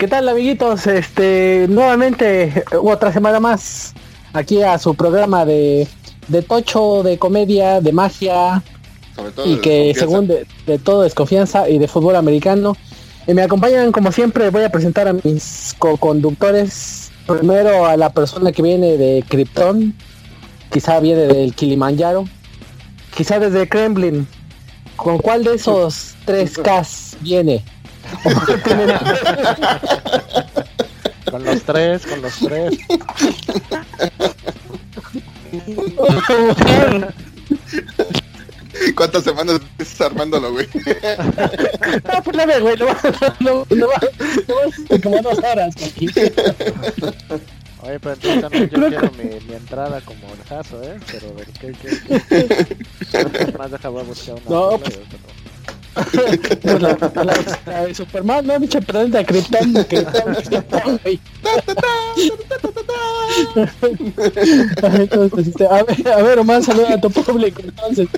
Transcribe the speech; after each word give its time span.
¿Qué 0.00 0.08
tal 0.08 0.26
amiguitos? 0.30 0.86
Este, 0.86 1.66
nuevamente 1.68 2.64
otra 2.82 3.12
semana 3.12 3.38
más 3.38 3.92
aquí 4.32 4.62
a 4.62 4.78
su 4.78 4.94
programa 4.94 5.44
de, 5.44 5.86
de 6.28 6.40
tocho, 6.40 7.02
de 7.02 7.18
comedia, 7.18 7.82
de 7.82 7.92
magia 7.92 8.62
y 9.44 9.56
que 9.56 9.92
según 9.94 10.26
de, 10.26 10.46
todo 10.82 11.02
desconfianza 11.02 11.68
y 11.68 11.78
de 11.78 11.86
fútbol 11.86 12.16
americano. 12.16 12.78
Y 13.26 13.34
me 13.34 13.42
acompañan 13.42 13.92
como 13.92 14.10
siempre, 14.10 14.48
voy 14.48 14.62
a 14.62 14.72
presentar 14.72 15.06
a 15.06 15.12
mis 15.12 15.76
co-conductores. 15.78 17.12
Primero 17.26 17.84
a 17.84 17.98
la 17.98 18.08
persona 18.08 18.52
que 18.52 18.62
viene 18.62 18.96
de 18.96 19.22
Krypton, 19.28 19.94
quizá 20.72 20.98
viene 21.00 21.26
del 21.26 21.54
Kilimanjaro, 21.54 22.24
quizá 23.14 23.38
desde 23.38 23.68
Kremlin. 23.68 24.26
¿Con 24.96 25.18
cuál 25.18 25.44
de 25.44 25.56
esos 25.56 26.14
tres 26.24 26.56
Ks 26.56 27.18
viene? 27.20 27.62
con 31.30 31.44
los 31.44 31.62
tres, 31.62 32.06
con 32.06 32.22
los 32.22 32.38
tres. 32.38 32.78
¿Cuántas 38.94 39.24
semanas 39.24 39.60
estás 39.78 40.02
armándolo, 40.02 40.52
güey? 40.52 40.68
no, 40.74 40.82
pues 42.22 42.36
no, 42.36 42.44
güey, 42.60 42.76
no, 42.78 42.86
no, 43.40 43.66
no, 43.70 43.76
no, 43.76 43.88
como 45.02 45.20
dos 45.22 45.38
horas, 45.38 45.74
Oye, 47.82 47.98
pero 47.98 48.14
entonces 48.14 48.42
también 48.42 48.68
yo 48.68 48.88
quiero 48.88 49.10
mi, 49.12 49.40
mi 49.46 49.54
entrada 49.54 50.02
como 50.02 50.34
el 50.34 50.42
jaso, 50.44 50.82
¿eh? 50.82 50.98
Pero, 51.10 51.34
¿qué, 51.60 51.72
qué, 51.72 51.98
qué? 52.28 52.46
Más 53.58 53.70
deja, 53.70 53.88
voy 53.88 54.02
a 54.02 54.04
buscar 54.04 54.34
una. 54.34 54.50
No, 54.50 54.78
pues... 54.78 54.98
la, 56.62 56.96
la, 57.14 57.24
la, 57.24 57.94
Superman, 57.94 58.46
no, 58.46 58.58
bicho, 58.60 58.80
perdón, 58.80 59.10
de 59.10 59.24
Krypton, 59.24 59.72
Krypton, 59.84 61.00
güey. 61.02 61.20
entonces, 64.82 65.48
este, 65.48 65.66
a 65.66 65.82
ver, 65.82 66.08
a 66.08 66.22
ver, 66.22 66.38
Omar, 66.38 66.62
saluda 66.62 66.94
a 66.94 67.00
tu 67.00 67.10
público, 67.10 67.62
entonces. 67.62 68.08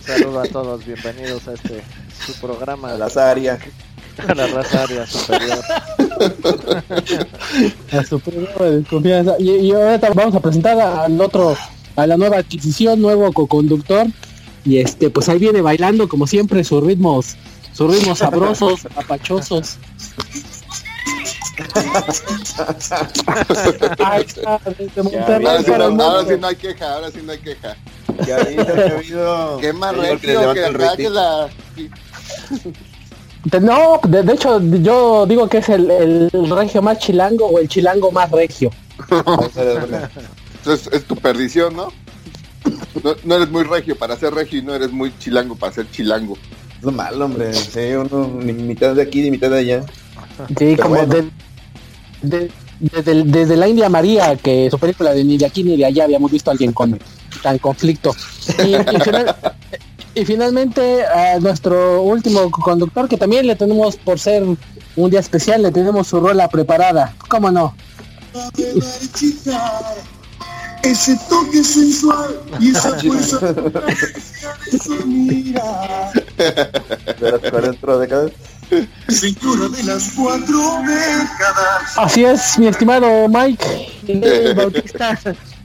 Saludos 0.00 0.48
a 0.48 0.52
todos, 0.52 0.84
bienvenidos 0.84 1.48
a 1.48 1.54
este 1.54 1.82
su 2.26 2.32
programa 2.34 2.92
de 2.92 2.98
las 2.98 3.16
áreas. 3.16 3.60
A 4.28 4.34
la 4.34 4.46
raza 4.46 4.84
área 4.84 5.06
superior. 5.06 5.58
a 7.92 8.04
su 8.04 8.20
programa 8.20 8.64
de 8.66 8.84
confianza. 8.84 9.34
Y, 9.38 9.50
y 9.50 9.72
ahora 9.72 9.98
vamos 10.14 10.34
a 10.36 10.40
presentar 10.40 10.78
al 10.80 11.20
otro, 11.20 11.56
a 11.96 12.06
la 12.06 12.16
nueva 12.16 12.38
adquisición, 12.38 13.00
nuevo 13.00 13.32
co-conductor. 13.32 14.06
Y 14.64 14.78
este, 14.78 15.10
pues 15.10 15.28
ahí 15.28 15.38
viene 15.38 15.60
bailando 15.60 16.08
como 16.08 16.26
siempre 16.26 16.64
sus 16.64 16.82
ritmos, 16.82 17.36
sus 17.72 17.94
ritmos 17.94 18.18
sabrosos, 18.18 18.88
apachosos. 18.96 19.76
ahora, 21.74 22.02
sí 24.24 24.40
no, 24.96 25.10
ahora 26.02 26.26
sí 26.26 26.34
no 26.40 26.48
hay 26.48 26.56
queja, 26.56 26.94
ahora 26.94 27.10
sí 27.10 27.20
no 27.22 27.32
hay 27.32 27.38
queja. 27.38 27.76
Qué 29.60 29.72
más 29.72 29.96
regio 29.96 30.54
que, 30.54 30.96
que 30.96 31.10
la... 31.10 31.48
No, 33.60 34.00
de, 34.08 34.22
de, 34.22 34.32
hecho 34.32 34.60
yo 34.60 35.26
digo 35.26 35.48
que 35.48 35.58
es 35.58 35.68
el, 35.68 35.90
el, 35.90 36.30
regio 36.50 36.80
más 36.80 36.98
chilango 36.98 37.46
o 37.46 37.58
el 37.58 37.68
chilango 37.68 38.10
más 38.10 38.30
regio. 38.30 38.70
Entonces 40.58 40.88
es 40.92 41.04
tu 41.04 41.14
perdición, 41.16 41.76
¿no? 41.76 41.92
¿No? 43.02 43.14
No 43.24 43.34
eres 43.36 43.50
muy 43.50 43.64
regio 43.64 43.96
para 43.96 44.16
ser 44.16 44.34
regio 44.34 44.58
y 44.58 44.62
no 44.62 44.74
eres 44.74 44.92
muy 44.92 45.12
chilango 45.18 45.56
para 45.56 45.72
ser 45.72 45.90
chilango. 45.90 46.36
Es 46.78 46.92
malo, 46.92 47.24
hombre. 47.24 47.52
Sí, 47.54 47.92
uno 47.92 48.30
ni 48.40 48.52
mitad 48.52 48.94
de 48.94 49.02
aquí 49.02 49.22
ni 49.22 49.30
mitad 49.30 49.50
de 49.50 49.58
allá. 49.58 49.84
Sí, 50.58 50.76
como 50.76 50.96
de, 50.96 51.30
de, 52.22 52.50
desde, 52.80 53.24
desde, 53.24 53.56
la 53.56 53.68
India 53.68 53.88
María, 53.88 54.36
que 54.36 54.68
su 54.70 54.78
película 54.78 55.12
de 55.12 55.24
ni 55.24 55.38
de 55.38 55.46
aquí 55.46 55.62
ni 55.62 55.76
de 55.76 55.86
allá 55.86 56.04
habíamos 56.04 56.30
visto 56.30 56.50
a 56.50 56.52
alguien 56.52 56.72
con 56.72 56.98
tan 57.42 57.58
conflicto. 57.58 58.14
Y, 58.64 58.74
y, 58.74 59.00
final, 59.00 59.36
y 60.14 60.24
finalmente 60.24 61.04
a 61.04 61.38
nuestro 61.40 62.02
último 62.02 62.50
conductor, 62.50 63.08
que 63.08 63.16
también 63.16 63.46
le 63.46 63.56
tenemos 63.56 63.96
por 63.96 64.18
ser 64.18 64.44
un 64.96 65.10
día 65.10 65.20
especial, 65.20 65.62
le 65.62 65.70
tenemos 65.70 66.08
su 66.08 66.20
rola 66.20 66.48
preparada. 66.48 67.14
¿Cómo 67.28 67.50
no? 67.50 67.74
Ese 70.84 71.18
toque 71.28 71.64
sensual 71.64 72.40
y 72.60 72.70
esa 72.70 72.98
fuerza 73.00 73.52
de 73.52 75.04
mira. 75.06 76.12
De 77.20 77.32
las 77.32 77.50
40 77.50 77.98
décadas. 77.98 78.32
Señora 79.08 79.68
de 79.68 79.82
las 79.84 80.10
cuatro 80.16 80.58
décadas. 80.86 81.96
Así 81.96 82.24
es, 82.24 82.58
mi 82.58 82.66
estimado 82.66 83.28
Mike 83.28 84.54
Bautista, 84.56 85.18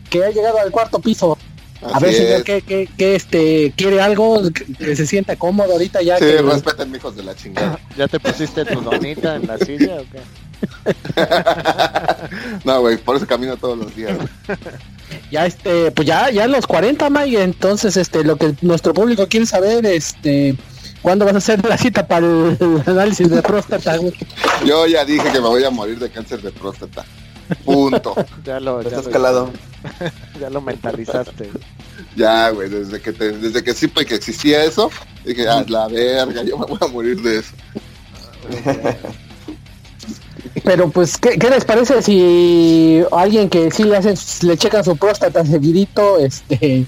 que 0.09 0.23
ha 0.23 0.29
llegado 0.29 0.59
al 0.59 0.71
cuarto 0.71 0.99
piso. 0.99 1.37
A 1.81 1.99
ver, 1.99 2.13
señor, 2.13 2.43
que, 2.43 2.61
que, 2.61 2.89
que, 2.97 3.15
este 3.15 3.73
quiere 3.75 4.01
algo 4.01 4.41
que, 4.51 4.95
se 4.97 5.07
sienta 5.07 5.37
cómodo 5.37 5.71
ahorita 5.73 6.01
ya. 6.01 6.17
Sí, 6.17 6.25
que... 6.25 6.41
respeten, 6.41 6.93
hijos 6.93 7.15
de 7.15 7.23
la 7.23 7.33
chingada. 7.35 7.79
¿Ya 7.97 8.07
te 8.07 8.19
pusiste 8.19 8.65
tu 8.65 8.81
donita 8.81 9.37
en 9.37 9.47
la 9.47 9.57
silla 9.57 10.01
o 10.01 10.05
qué? 10.11 10.19
no, 12.65 12.81
güey, 12.81 12.97
por 12.97 13.15
eso 13.15 13.25
camino 13.25 13.55
todos 13.55 13.77
los 13.77 13.95
días. 13.95 14.17
Ya 15.31 15.45
este, 15.45 15.91
pues 15.91 16.07
ya, 16.07 16.29
ya 16.29 16.47
los 16.47 16.65
40, 16.67 17.09
Mike, 17.09 17.41
entonces 17.41 17.97
este, 17.97 18.23
lo 18.23 18.35
que 18.35 18.55
nuestro 18.61 18.93
público 18.93 19.27
quiere 19.27 19.45
saber, 19.45 19.85
este, 19.85 20.55
¿cuándo 21.01 21.25
vas 21.25 21.35
a 21.35 21.37
hacer 21.37 21.65
la 21.65 21.77
cita 21.77 22.07
para 22.07 22.25
el 22.25 22.57
análisis 22.85 23.29
de 23.29 23.41
próstata, 23.41 23.97
güey? 23.97 24.13
Yo 24.65 24.87
ya 24.87 25.05
dije 25.05 25.31
que 25.31 25.39
me 25.39 25.47
voy 25.47 25.63
a 25.63 25.69
morir 25.69 25.99
de 25.99 26.09
cáncer 26.09 26.41
de 26.41 26.51
próstata. 26.51 27.05
Punto. 27.65 28.15
ya 28.43 28.59
lo, 28.59 28.81
ya 28.81 28.99
escalado. 28.99 29.51
ya 30.39 30.49
lo 30.49 30.61
mentalizaste. 30.61 31.49
Ya, 32.15 32.49
güey, 32.49 32.69
desde 32.69 33.01
que 33.01 33.11
te, 33.11 33.31
desde 33.31 33.63
que 33.63 33.73
supe 33.73 34.05
que 34.05 34.15
existía 34.15 34.63
eso, 34.63 34.89
dije, 35.25 35.47
ah, 35.47 35.63
la 35.67 35.87
verga, 35.87 36.43
yo 36.43 36.57
me 36.57 36.65
voy 36.65 36.77
a 36.81 36.87
morir 36.87 37.21
de 37.21 37.39
eso. 37.39 37.53
Pero 40.63 40.89
pues, 40.89 41.17
¿qué, 41.17 41.37
¿qué, 41.37 41.49
les 41.49 41.65
parece 41.65 42.01
si 42.01 43.03
alguien 43.11 43.49
que 43.49 43.71
sí 43.71 43.83
le 43.83 43.97
hacen, 43.97 44.15
le 44.47 44.57
checan 44.57 44.83
su 44.83 44.97
próstata 44.97 45.45
seguidito, 45.45 46.17
este, 46.17 46.85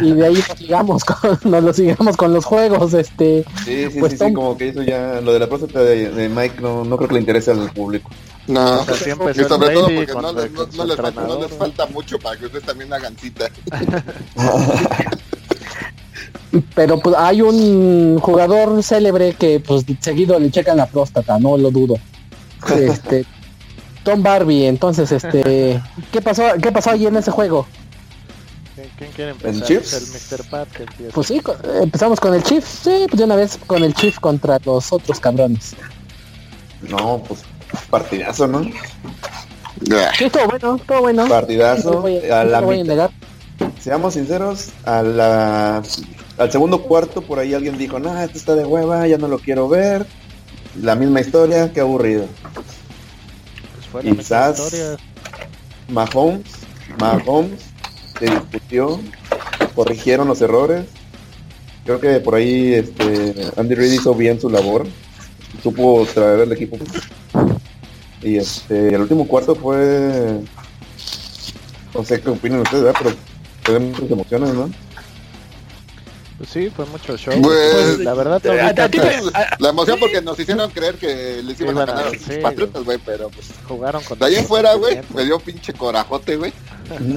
y 0.00 0.12
de 0.12 0.26
ahí 0.26 0.34
nos 0.34 0.58
sigamos 0.58 1.04
con, 1.04 1.38
nos 1.50 1.64
lo 1.64 1.72
sigamos 1.72 2.16
con 2.16 2.32
los 2.32 2.44
juegos, 2.44 2.94
este. 2.94 3.44
Sí, 3.64 3.88
sí, 3.90 4.00
pues, 4.00 4.12
sí, 4.12 4.18
sí, 4.18 4.32
como 4.32 4.56
que 4.56 4.68
eso 4.68 4.82
ya, 4.82 5.20
lo 5.20 5.32
de 5.32 5.38
la 5.38 5.48
próstata 5.48 5.80
de, 5.80 6.10
de 6.10 6.28
Mike 6.28 6.60
no, 6.60 6.84
no 6.84 6.96
creo 6.96 7.08
que 7.08 7.14
le 7.14 7.20
interese 7.20 7.50
al 7.52 7.70
público. 7.70 8.10
No, 8.46 8.80
o 8.80 8.84
sea, 8.84 8.96
y 8.96 9.10
sobre 9.12 9.34
todo 9.72 9.84
porque 9.84 10.12
no, 10.12 10.32
les, 10.32 10.52
no, 10.52 10.66
no, 10.76 10.84
les 10.84 10.96
falta, 10.96 11.26
no, 11.26 11.40
les 11.40 11.52
falta, 11.52 11.86
mucho 11.86 12.18
para 12.18 12.36
que 12.36 12.46
ustedes 12.46 12.64
también 12.64 12.92
hagan 12.92 13.16
cita. 13.16 13.48
Pero 16.74 16.98
pues 16.98 17.16
hay 17.16 17.40
un 17.40 18.18
jugador 18.18 18.82
célebre 18.82 19.32
que 19.34 19.60
pues 19.60 19.84
seguido 20.00 20.38
le 20.38 20.50
checan 20.50 20.76
la 20.76 20.86
próstata, 20.86 21.38
no 21.38 21.56
lo 21.56 21.70
dudo. 21.70 21.94
Este 22.70 23.26
Tom 24.04 24.22
Barbie, 24.22 24.66
entonces 24.66 25.12
este 25.12 25.80
¿qué 26.10 26.20
pasó 26.20 26.44
qué 26.60 26.72
pasó 26.72 26.90
allí 26.90 27.06
en 27.06 27.16
ese 27.16 27.30
juego? 27.30 27.66
¿Quién 28.98 29.10
quiere 29.12 29.30
empezar? 29.32 29.70
¿El, 29.70 30.40
Mr. 30.40 30.50
Pat 30.50 30.68
Pues 31.12 31.26
sí, 31.26 31.40
empezamos 31.80 32.18
con 32.18 32.34
el 32.34 32.42
Chief. 32.42 32.64
Sí, 32.64 33.06
pues 33.08 33.18
de 33.18 33.24
una 33.24 33.36
vez 33.36 33.58
con 33.66 33.82
el 33.84 33.94
Chief 33.94 34.18
contra 34.18 34.58
los 34.64 34.92
otros 34.92 35.20
cabrones. 35.20 35.74
No, 36.88 37.22
pues 37.26 37.42
partidazo, 37.90 38.48
¿no? 38.48 38.64
Sí, 38.64 40.30
todo 40.30 40.46
bueno, 40.48 40.80
todo 40.86 41.00
bueno. 41.00 41.28
Partidazo. 41.28 42.02
voy, 42.02 42.18
a 42.30 42.44
la 42.44 42.60
voy 42.60 42.80
a 42.80 43.10
Seamos 43.80 44.14
sinceros, 44.14 44.70
a 44.84 45.02
la, 45.02 45.82
al 46.38 46.52
segundo 46.52 46.82
cuarto 46.82 47.22
por 47.22 47.38
ahí 47.38 47.54
alguien 47.54 47.78
dijo, 47.78 47.98
no, 47.98 48.20
esto 48.20 48.38
está 48.38 48.54
de 48.54 48.64
hueva, 48.64 49.06
ya 49.06 49.18
no 49.18 49.28
lo 49.28 49.38
quiero 49.38 49.68
ver. 49.68 50.06
La 50.80 50.94
misma 50.94 51.20
historia, 51.20 51.70
qué 51.72 51.80
aburrido. 51.80 52.26
Pues 53.74 53.86
fue 53.90 54.02
la 54.02 54.16
Quizás 54.16 54.58
historia. 54.58 54.96
Mahomes, 55.88 56.46
Mahomes 56.98 57.60
se 58.18 58.24
discutió, 58.26 59.00
corrigieron 59.74 60.28
los 60.28 60.40
errores. 60.40 60.86
Creo 61.84 62.00
que 62.00 62.20
por 62.20 62.36
ahí 62.36 62.74
este, 62.74 63.34
Andy 63.56 63.74
Reid 63.74 63.92
hizo 63.92 64.14
bien 64.14 64.40
su 64.40 64.48
labor, 64.48 64.86
supo 65.62 66.06
traer 66.14 66.40
el 66.40 66.52
equipo. 66.52 66.78
Y 68.22 68.36
este, 68.36 68.94
el 68.94 69.00
último 69.02 69.26
cuarto 69.26 69.54
fue, 69.54 70.38
no 71.92 72.04
sé 72.04 72.20
qué 72.20 72.30
opinan 72.30 72.60
ustedes, 72.60 72.84
¿verdad? 72.84 73.00
pero 73.02 73.16
fue 73.64 73.78
muchas 73.80 74.10
emociones, 74.10 74.54
¿no? 74.54 74.70
Pues 76.42 76.54
sí, 76.54 76.72
fue 76.74 76.84
mucho 76.86 77.16
show. 77.16 77.40
Pues, 77.40 77.70
pues 77.72 77.98
la 78.00 78.14
verdad, 78.14 78.42
la 79.60 79.68
emoción 79.68 80.00
porque 80.00 80.20
nos 80.20 80.36
hicieron 80.40 80.68
creer 80.72 80.96
que 80.96 81.40
les 81.40 81.60
iban 81.60 81.78
a 81.78 81.86
ganar 81.86 82.06
a 82.08 82.10
los 82.10 82.38
patriotas, 82.42 82.82
güey, 82.82 82.98
pero 83.06 83.30
pues 83.30 83.50
jugaron 83.68 84.02
con 84.02 84.18
de 84.18 84.26
ahí 84.26 84.34
en 84.34 84.44
fuera, 84.44 84.74
güey, 84.74 84.98
me 85.14 85.24
dio 85.24 85.38
pinche 85.38 85.72
corajote, 85.72 86.34
güey. 86.34 86.52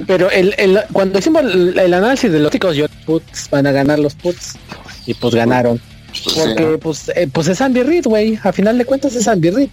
Pero 0.06 0.30
el, 0.30 0.54
el, 0.60 0.80
cuando 0.94 1.18
hicimos 1.18 1.42
el, 1.42 1.80
el 1.80 1.94
análisis 1.96 2.32
de 2.32 2.38
los 2.38 2.52
chicos, 2.52 2.76
yo 2.76 2.86
puts 3.08 3.50
van 3.50 3.66
a 3.66 3.72
ganar 3.72 3.98
los 3.98 4.14
puts 4.14 4.60
y 5.08 5.16
pues 5.16 5.34
ganaron. 5.34 5.82
Pues 6.24 6.36
porque 6.36 6.72
sí. 6.74 6.78
pues, 6.80 7.12
eh, 7.16 7.28
pues 7.34 7.48
es 7.48 7.62
Andy 7.62 7.82
Reid, 7.82 8.06
güey, 8.06 8.40
a 8.44 8.52
final 8.52 8.78
de 8.78 8.86
cuentas 8.86 9.16
es 9.16 9.28
Andy 9.28 9.50
Reid. 9.50 9.70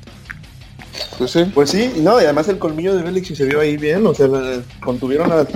Pues 1.19 1.31
sí. 1.31 1.44
Pues 1.55 1.71
sí, 1.71 1.93
no, 1.99 2.21
y 2.21 2.25
además 2.25 2.49
el 2.49 2.59
colmillo 2.59 2.94
de 2.94 3.03
Belichick 3.03 3.37
se 3.37 3.44
vio 3.44 3.61
ahí 3.61 3.77
bien, 3.77 4.06
o 4.06 4.15
sea, 4.15 4.29
contuvieron 4.81 5.33
a, 5.33 5.47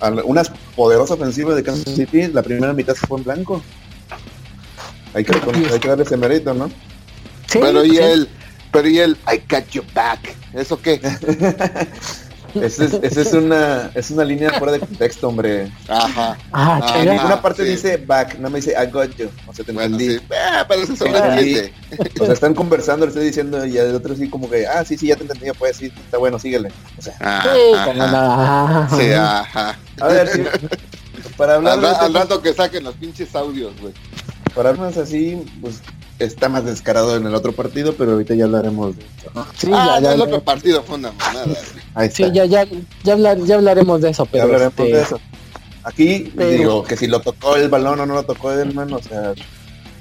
a, 0.00 0.10
unas 0.24 0.50
poderosas 0.76 1.18
ofensivas 1.18 1.56
de 1.56 1.62
Kansas 1.62 1.94
City, 1.94 2.28
la 2.28 2.42
primera 2.42 2.72
mitad 2.72 2.94
se 2.94 3.06
fue 3.06 3.18
en 3.18 3.24
blanco. 3.24 3.62
Hay 5.14 5.24
que, 5.24 5.32
hay 5.72 5.80
que 5.80 5.88
darle 5.88 6.04
ese 6.04 6.16
mérito, 6.16 6.54
¿no? 6.54 6.68
Sí, 7.48 7.58
pero 7.60 7.84
y 7.84 7.96
él, 7.98 8.28
pero 8.72 8.88
y 8.88 8.98
él, 8.98 9.16
I 9.26 9.42
got 9.48 9.68
you 9.70 9.82
back, 9.92 10.36
¿eso 10.54 10.80
qué? 10.80 11.00
Esa 12.54 12.84
es, 12.84 13.16
es, 13.16 13.32
una, 13.32 13.90
es 13.94 14.10
una 14.10 14.24
línea 14.24 14.50
fuera 14.52 14.72
de 14.72 14.80
contexto, 14.80 15.28
hombre. 15.28 15.70
Ajá. 15.88 16.36
Ah, 16.52 16.80
ah 16.82 16.98
en 17.00 17.10
ninguna 17.10 17.40
parte 17.40 17.64
dice 17.64 17.96
back, 17.96 18.38
no 18.38 18.50
me 18.50 18.58
dice 18.60 18.72
I 18.72 18.90
got 18.90 19.14
you. 19.16 19.28
O 19.46 19.54
sea, 19.54 19.64
te 19.64 19.72
entendí. 19.72 20.18
Ah, 20.32 20.64
pero 20.68 20.82
eso 20.82 20.92
O 22.20 22.24
sea, 22.24 22.32
están 22.32 22.54
conversando, 22.54 23.06
le 23.06 23.10
estoy 23.10 23.26
diciendo, 23.26 23.64
y 23.64 23.76
el 23.76 23.94
otro 23.94 24.14
sí 24.14 24.28
como 24.28 24.48
que, 24.48 24.66
ah, 24.66 24.84
sí, 24.84 24.96
sí, 24.96 25.08
ya 25.08 25.16
te 25.16 25.22
entendí, 25.22 25.50
pues 25.58 25.76
sí, 25.76 25.86
está 25.86 26.18
bueno, 26.18 26.38
síguele. 26.38 26.70
O 26.98 27.02
sea, 27.02 27.14
ah, 27.20 28.88
sí, 28.90 29.12
ajá. 29.12 29.78
A 30.00 30.08
ver, 30.08 30.28
sí, 30.28 30.44
para 31.36 31.56
hablar... 31.56 31.78
Al, 31.78 31.84
al 31.84 32.14
rato 32.14 32.42
que 32.42 32.52
saquen 32.52 32.84
los 32.84 32.94
pinches 32.94 33.34
audios, 33.34 33.72
güey. 33.80 33.94
Para 34.54 34.70
hablarnos 34.70 34.96
así, 34.96 35.42
pues 35.60 35.80
está 36.20 36.48
más 36.48 36.64
descarado 36.64 37.16
en 37.16 37.26
el 37.26 37.34
otro 37.34 37.52
partido, 37.52 37.94
pero 37.96 38.12
ahorita 38.12 38.34
ya 38.34 38.44
hablaremos 38.44 38.96
de 38.96 39.02
eso. 39.02 39.46
Sí, 39.56 39.70
ah, 39.72 39.96
ya, 39.96 40.00
ya, 40.00 40.12
el 40.14 40.20
otro 40.20 40.42
partido 40.42 40.82
fue 40.82 40.96
una 40.96 41.12
Sí, 42.12 42.24
ya, 42.32 42.44
ya, 42.44 42.64
ya, 43.02 43.34
ya, 43.34 43.54
hablaremos 43.54 44.00
de 44.00 44.10
eso, 44.10 44.26
pero 44.26 44.38
ya 44.38 44.44
hablaremos 44.44 44.78
este, 44.78 44.96
de 44.96 45.02
eso. 45.02 45.20
Aquí 45.82 46.32
digo 46.36 46.84
que 46.84 46.96
si 46.96 47.06
lo 47.06 47.20
tocó 47.20 47.56
el 47.56 47.68
balón 47.68 48.00
o 48.00 48.06
no 48.06 48.14
lo 48.14 48.22
tocó 48.22 48.52
Edelman, 48.52 48.92
o 48.92 49.02
sea, 49.02 49.32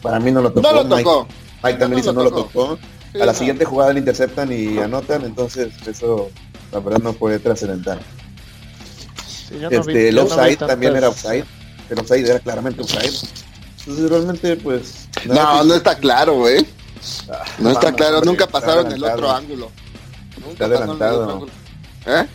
para 0.02 0.20
mí 0.20 0.32
no 0.32 0.42
lo 0.42 0.52
tocó. 0.52 0.62
No 0.62 0.84
lo 0.84 0.88
tocó. 0.88 1.28
Mike, 1.64 1.80
también 1.80 2.02
dice 2.02 2.14
no 2.14 2.24
lo 2.24 2.32
tocó. 2.32 2.78
a 3.20 3.26
la 3.26 3.34
siguiente 3.34 3.66
jugada 3.66 3.94
le 3.94 4.00
interceptan 4.00 4.52
y 4.52 4.78
anotan, 4.78 5.24
entonces 5.24 5.74
eso 5.88 6.30
la 6.72 6.80
verdad 6.80 7.00
no 7.00 7.14
fue 7.14 7.40
trascendental. 7.40 8.00
este, 9.72 10.10
el 10.10 10.20
offside 10.20 10.58
también 10.58 10.96
era 10.96 11.10
offside. 11.10 11.46
El 11.90 12.00
offside 12.00 12.30
era 12.30 12.40
claramente 12.40 12.82
offside. 12.82 13.49
Entonces 13.90 14.10
realmente 14.12 14.56
pues... 14.58 15.08
No, 15.26 15.64
no 15.64 15.74
está 15.74 15.98
claro, 15.98 16.36
güey. 16.36 16.64
Ah, 17.28 17.44
no 17.58 17.72
está 17.72 17.92
claro, 17.92 18.22
nunca 18.22 18.46
pasaron 18.46 18.92
el 18.92 19.04
otro 19.04 19.32
ángulo. 19.32 19.72
Nunca 20.46 20.66
adelantado. 20.66 21.48
¿Eh? 22.06 22.28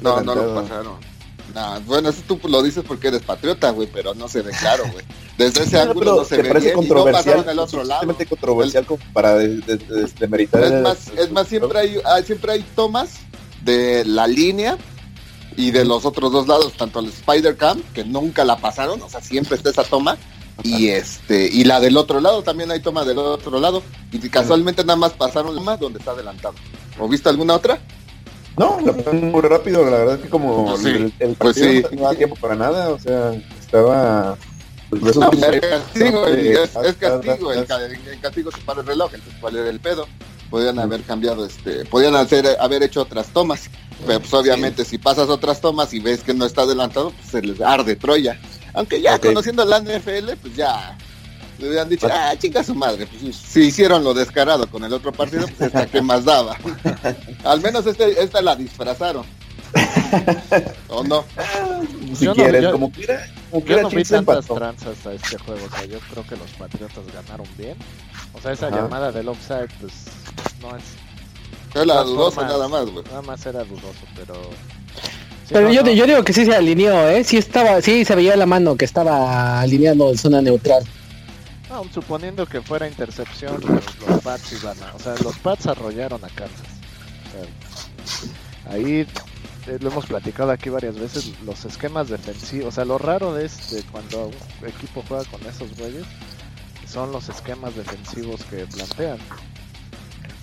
No, 0.00 0.20
no 0.22 0.34
lo 0.34 0.54
pasaron. 0.56 0.96
bueno, 1.86 2.08
eso 2.08 2.22
tú 2.26 2.40
lo 2.48 2.64
dices 2.64 2.82
porque 2.86 3.08
eres 3.08 3.22
patriota, 3.22 3.70
güey, 3.70 3.88
pero 3.92 4.12
no 4.14 4.26
se 4.26 4.42
ve 4.42 4.50
claro, 4.58 4.82
güey. 4.90 5.04
Desde 5.38 5.62
ese 5.62 5.78
ángulo 5.80 6.16
no 6.16 6.24
se 6.24 6.38
ve 6.38 6.48
parece 6.48 6.66
bien 6.66 6.78
controversial, 6.78 7.38
y 7.38 7.44
no 7.44 7.50
el 7.52 7.58
otro 7.60 7.84
lado. 7.84 8.16
controversial 8.28 8.84
para 9.12 9.36
demeritar. 9.36 10.64
es 10.64 10.82
más, 10.82 11.08
es 11.16 11.30
más 11.30 11.46
siempre 11.46 11.78
hay, 11.78 12.02
siempre 12.24 12.52
hay 12.54 12.62
tomas 12.74 13.20
de 13.62 14.04
la 14.04 14.26
línea 14.26 14.76
y 15.56 15.70
de 15.70 15.84
los 15.84 16.04
otros 16.04 16.32
dos 16.32 16.48
lados, 16.48 16.72
tanto 16.72 17.00
el 17.00 17.06
Spider 17.06 17.56
Cam, 17.56 17.80
que 17.94 18.04
nunca 18.04 18.44
la 18.44 18.56
pasaron, 18.56 19.00
o 19.02 19.08
sea, 19.08 19.20
siempre 19.20 19.56
está 19.56 19.70
esa 19.70 19.84
toma, 19.84 20.16
y 20.62 20.88
este 20.88 21.46
y 21.46 21.64
la 21.64 21.80
del 21.80 21.96
otro 21.96 22.20
lado 22.20 22.42
también 22.42 22.70
hay 22.70 22.80
toma 22.80 23.04
del 23.04 23.18
otro 23.18 23.58
lado 23.58 23.82
y 24.10 24.18
casualmente 24.28 24.84
nada 24.84 24.96
más 24.96 25.12
pasaron 25.12 25.62
más 25.64 25.80
donde 25.80 25.98
está 25.98 26.12
adelantado 26.12 26.54
¿o 26.98 27.08
viste 27.08 27.28
alguna 27.28 27.54
otra? 27.54 27.80
No, 28.56 28.78
lo 28.80 28.92
muy 29.14 29.40
rápido, 29.40 29.82
la 29.84 29.98
verdad 29.98 30.16
es 30.16 30.22
que 30.22 30.28
como 30.28 30.66
pues 30.66 30.84
el, 30.84 31.12
el, 31.20 31.34
pues 31.36 31.56
sí. 31.56 31.82
no 31.92 32.02
daba 32.02 32.14
tiempo 32.14 32.36
para 32.36 32.54
nada, 32.54 32.90
o 32.90 32.98
sea, 32.98 33.32
estaba 33.58 34.36
pues, 34.92 35.16
es 35.16 35.18
castigo, 35.18 36.26
es, 36.26 36.70
castigo, 36.96 37.50
el, 37.50 38.20
castigo 38.20 38.50
se 38.52 38.60
para 38.60 38.82
el 38.82 38.86
reloj, 38.86 39.10
entonces 39.14 39.40
cuál 39.40 39.56
era 39.56 39.70
el 39.70 39.80
pedo. 39.80 40.06
Podían 40.50 40.78
haber 40.78 41.00
cambiado, 41.00 41.46
este, 41.46 41.86
podían 41.86 42.14
hacer, 42.14 42.46
haber 42.60 42.82
hecho 42.82 43.00
otras 43.00 43.28
tomas, 43.28 43.70
pero 44.06 44.20
pues 44.20 44.34
obviamente 44.34 44.84
si 44.84 44.98
pasas 44.98 45.30
otras 45.30 45.62
tomas 45.62 45.94
y 45.94 46.00
ves 46.00 46.20
que 46.22 46.34
no 46.34 46.44
está 46.44 46.62
adelantado, 46.62 47.10
pues 47.10 47.30
se 47.30 47.40
les 47.40 47.58
arde 47.62 47.96
Troya. 47.96 48.38
Aunque 48.74 49.00
ya 49.00 49.18
conociendo 49.18 49.64
la 49.64 49.80
NFL, 49.80 50.32
pues 50.40 50.56
ya 50.56 50.96
le 51.58 51.68
hubieran 51.68 51.88
dicho, 51.88 52.08
ah, 52.10 52.34
chica 52.38 52.64
su 52.64 52.74
madre, 52.74 53.06
pues 53.06 53.36
si 53.36 53.60
hicieron 53.60 54.02
lo 54.02 54.14
descarado 54.14 54.68
con 54.68 54.82
el 54.84 54.92
otro 54.92 55.12
partido, 55.12 55.46
pues 55.46 55.60
esta 55.60 55.86
que 55.86 56.02
más 56.02 56.24
daba. 56.24 56.56
Al 57.44 57.60
menos 57.60 57.86
este, 57.86 58.22
esta 58.22 58.42
la 58.42 58.56
disfrazaron. 58.56 59.24
¿O 60.88 61.02
no? 61.04 61.24
Si 62.14 62.26
quieres, 62.28 62.70
como 62.72 62.90
quiera. 62.90 63.26
Como 63.50 63.64
yo 63.64 63.82
no 63.82 63.90
vi 63.90 64.02
tantas 64.04 64.46
tranzas 64.46 65.06
a 65.06 65.12
este 65.12 65.38
juego, 65.38 65.64
o 65.64 65.76
sea, 65.76 65.84
yo 65.84 65.98
creo 66.10 66.26
que 66.26 66.36
los 66.36 66.50
Patriotas 66.52 67.06
ganaron 67.14 67.46
bien. 67.56 67.76
O 68.34 68.40
sea, 68.40 68.52
esa 68.52 68.70
llamada 68.70 69.12
del 69.12 69.28
offside, 69.28 69.68
pues, 69.80 69.92
no 70.60 70.76
es... 70.76 70.84
Era 71.74 72.02
dudoso 72.02 72.42
nada 72.42 72.68
más, 72.68 72.86
güey. 72.90 73.04
Nada 73.04 73.22
más 73.22 73.46
era 73.46 73.64
dudoso, 73.64 74.04
pero 74.14 74.34
pero 75.52 75.70
yo, 75.70 75.82
yo 75.90 76.06
digo 76.06 76.22
que 76.22 76.32
sí 76.32 76.44
se 76.44 76.54
alineó, 76.54 77.08
¿eh? 77.08 77.24
Sí, 77.24 77.36
estaba, 77.36 77.80
sí 77.80 78.04
se 78.04 78.14
veía 78.14 78.36
la 78.36 78.46
mano 78.46 78.76
que 78.76 78.84
estaba 78.84 79.60
alineando 79.60 80.10
en 80.10 80.18
zona 80.18 80.42
neutral. 80.42 80.84
suponiendo 81.92 82.46
que 82.46 82.60
fuera 82.60 82.88
intercepción, 82.88 83.60
los, 83.62 84.22
Pats 84.22 84.52
iban 84.52 84.76
a... 84.82 84.94
O 84.94 84.98
sea, 84.98 85.14
los 85.22 85.36
Pats 85.38 85.66
arrollaron 85.66 86.24
a 86.24 86.28
Kansas. 86.28 86.66
ahí 88.70 89.06
eh, 89.66 89.78
lo 89.80 89.90
hemos 89.90 90.06
platicado 90.06 90.50
aquí 90.50 90.70
varias 90.70 90.98
veces, 90.98 91.32
los 91.44 91.64
esquemas 91.64 92.08
defensivos. 92.08 92.68
O 92.68 92.72
sea, 92.72 92.84
lo 92.84 92.98
raro 92.98 93.32
de 93.34 93.46
este, 93.46 93.82
cuando 93.90 94.26
un 94.26 94.68
equipo 94.68 95.04
juega 95.06 95.24
con 95.24 95.40
esos 95.42 95.76
güeyes, 95.76 96.04
son 96.86 97.12
los 97.12 97.28
esquemas 97.28 97.74
defensivos 97.76 98.42
que 98.44 98.66
plantean. 98.66 99.18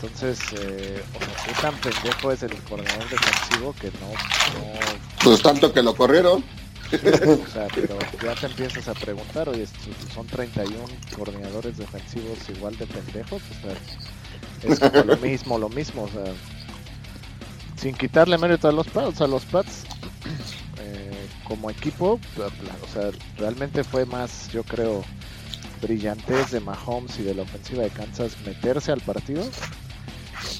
Entonces, 0.02 0.40
eh, 0.58 1.04
o 1.14 1.20
qué 1.20 1.62
tan 1.62 1.76
pendejo 1.76 2.32
es 2.32 2.44
el 2.44 2.54
coordinador 2.64 3.10
defensivo 3.10 3.76
que 3.82 3.88
no, 4.00 4.08
no... 4.08 4.80
Pues 5.22 5.42
tanto 5.42 5.74
que 5.74 5.84
lo 5.84 5.94
corrieron. 5.94 6.42
o 6.92 7.52
sea, 7.52 7.68
pero 7.76 8.00
ya 8.24 8.34
te 8.36 8.46
empiezas 8.46 8.88
a 8.88 8.94
preguntar, 8.94 9.50
oye, 9.50 9.68
son 10.14 10.26
31 10.26 10.86
coordinadores 11.16 11.78
defensivos 11.78 12.38
igual 12.48 12.78
de 12.78 12.88
pendejos, 12.88 13.42
o 13.42 13.62
sea, 13.62 14.72
es 14.72 14.80
como 14.80 15.04
lo 15.04 15.18
mismo, 15.18 15.58
lo 15.60 15.70
mismo, 15.70 16.04
o 16.04 16.08
sea, 16.08 16.34
sin 17.76 17.94
quitarle 17.94 18.38
mérito 18.38 18.70
a 18.70 18.72
los 18.72 18.88
Pats, 18.88 19.20
a 19.20 19.28
los 19.28 19.44
Pats 19.46 19.84
eh, 20.80 21.28
como 21.44 21.70
equipo, 21.70 22.20
o 22.38 22.94
sea, 22.94 23.12
realmente 23.38 23.84
fue 23.84 24.06
más, 24.06 24.50
yo 24.52 24.64
creo, 24.64 25.04
brillantez 25.82 26.52
de 26.52 26.62
Mahomes 26.62 27.20
y 27.20 27.24
de 27.24 27.36
la 27.36 27.44
ofensiva 27.44 27.84
de 27.84 27.90
Kansas 27.90 28.38
meterse 28.46 28.92
al 28.92 29.02
partido 29.02 29.44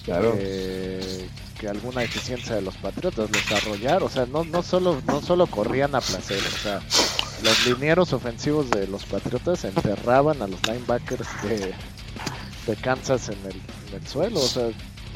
Claro. 0.06 0.38
que 0.38 1.68
alguna 1.68 2.04
eficiencia 2.04 2.56
de 2.56 2.62
los 2.62 2.78
Patriotas, 2.78 3.30
desarrollar, 3.32 4.02
o 4.04 4.10
sea, 4.10 4.26
no, 4.26 4.44
no, 4.46 4.64
solo, 4.64 5.02
no 5.06 5.22
solo 5.22 5.46
corrían 5.48 5.94
a 5.94 6.02
placer, 6.02 6.40
o 6.40 6.58
sea, 6.58 6.82
los 7.44 7.66
linieros 7.66 8.14
ofensivos 8.14 8.70
de 8.70 8.88
los 8.88 9.06
Patriotas 9.06 9.66
enterraban 9.66 10.42
a 10.42 10.48
los 10.48 10.66
linebackers 10.68 11.28
de, 11.44 11.74
de 12.66 12.76
Kansas 12.82 13.30
en 13.30 13.40
el, 13.46 13.62
en 13.90 14.02
el 14.02 14.08
suelo, 14.08 14.40
o 14.40 14.48
sea, 14.48 14.70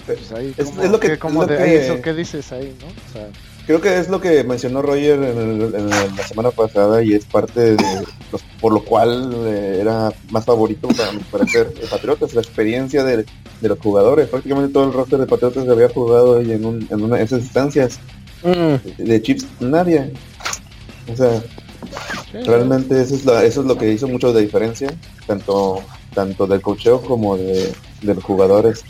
pues 0.06 0.32
ahí, 0.34 0.54
es, 0.58 0.76
lo 0.76 1.00
que, 1.00 1.18
como 1.18 1.46
de, 1.46 1.78
eso, 1.78 2.02
¿qué 2.02 2.14
dices 2.14 2.52
ahí, 2.52 2.76
no? 2.82 2.88
O 2.88 3.14
sea, 3.14 3.30
creo 3.66 3.80
que 3.80 3.98
es 3.98 4.10
lo 4.10 4.20
que 4.20 4.44
mencionó 4.44 4.82
Roger 4.82 5.24
en, 5.24 5.90
la 5.90 6.28
semana 6.28 6.52
pasada 6.52 7.02
y 7.04 7.14
es 7.14 7.26
parte 7.26 7.76
de 7.76 8.06
por 8.60 8.74
lo 8.74 8.84
cual 8.84 9.34
eh, 9.46 9.80
era 9.82 10.12
más 10.30 10.46
favorito 10.46 10.88
para 10.90 11.12
mi 11.12 11.20
parecer 11.20 11.74
de 11.74 11.88
Patriotas, 11.88 12.34
la 12.34 12.42
experiencia 12.42 13.04
de, 13.04 13.26
los 13.70 13.80
jugadores. 13.80 14.30
Prácticamente 14.30 14.74
todo 14.74 14.86
el 14.86 14.94
roster 14.94 15.20
de 15.20 15.28
Patriotas 15.28 15.68
había 15.68 15.90
jugado 15.90 16.40
en, 16.40 16.66
un, 16.66 16.88
en 16.90 17.02
una, 17.02 17.20
esas 17.20 17.42
instancias. 17.42 18.00
Mm. 18.44 19.04
De, 19.04 19.22
chips, 19.22 19.48
nadie. 19.60 20.12
O 21.12 21.16
sea, 21.16 21.44
realmente 22.46 23.02
eso 23.02 23.16
es, 23.16 23.26
eso 23.26 23.62
es 23.62 23.68
lo 23.68 23.78
que 23.78 23.92
hizo 23.92 24.08
mucho 24.08 24.34
de 24.34 24.42
diferencia, 24.42 24.94
tanto 25.28 25.82
tanto 26.14 26.48
del 26.48 26.62
cocheo 26.62 27.02
como 27.02 27.36
de, 27.36 27.74
los 28.02 28.24
jugadores. 28.24 28.84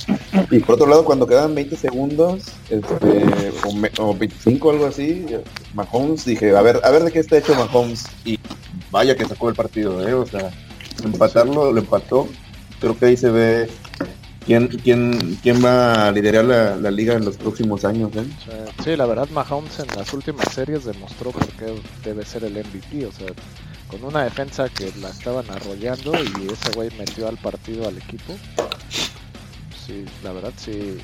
Y 0.52 0.60
por 0.60 0.76
otro 0.76 0.88
lado, 0.88 1.06
cuando 1.06 1.28
quedan 1.28 1.56
20 1.56 1.76
segundos, 1.76 2.44
este, 2.70 3.52
o, 4.00 4.14
25 4.14 4.72
algo 4.72 4.86
así, 4.86 5.26
Mahomes, 5.74 6.26
dije, 6.26 6.56
a 6.56 6.62
ver, 6.62 6.80
a 6.84 6.92
ver 6.92 7.04
de 7.04 7.12
qué 7.12 7.20
está 7.20 7.38
hecho 7.38 7.56
Mahomes. 7.56 8.06
Y 8.26 8.40
vaya 8.92 9.16
que 9.16 9.26
sacó 9.26 9.50
el 9.50 9.56
partido, 9.56 10.08
¿eh? 10.08 10.14
O 10.14 10.26
sea, 10.26 10.52
empatarlo, 11.04 11.72
lo 11.72 11.80
empató. 11.80 12.28
Creo 12.80 12.98
que 12.98 13.06
ahí 13.06 13.18
se 13.18 13.30
ve 13.30 13.70
quién, 14.46 14.68
quién, 14.68 15.38
quién 15.42 15.64
va 15.64 16.08
a 16.08 16.12
liderar 16.12 16.46
la, 16.46 16.92
liga 16.92 17.16
en 17.16 17.26
los 17.26 17.38
próximos 17.38 17.86
años, 17.86 18.12
¿eh? 18.16 18.26
Sí, 18.84 18.96
la 18.96 19.06
verdad, 19.06 19.28
Mahomes 19.30 19.80
en 19.80 19.88
las 19.96 20.14
últimas 20.14 20.54
series 20.54 20.86
demostró 20.86 21.32
por 21.32 21.48
qué 21.54 21.74
debe 22.04 22.26
ser 22.26 22.44
el 22.44 22.54
MVP, 22.54 23.06
o 23.06 23.12
sea 23.12 23.28
con 23.94 24.04
una 24.06 24.24
defensa 24.24 24.70
que 24.70 24.92
la 25.00 25.10
estaban 25.10 25.50
arrollando 25.52 26.14
y 26.16 26.52
ese 26.52 26.72
güey 26.74 26.90
metió 26.98 27.28
al 27.28 27.38
partido 27.38 27.88
al 27.88 27.98
equipo. 27.98 28.34
Sí, 29.86 30.06
la 30.24 30.32
verdad 30.32 30.54
sí. 30.58 30.98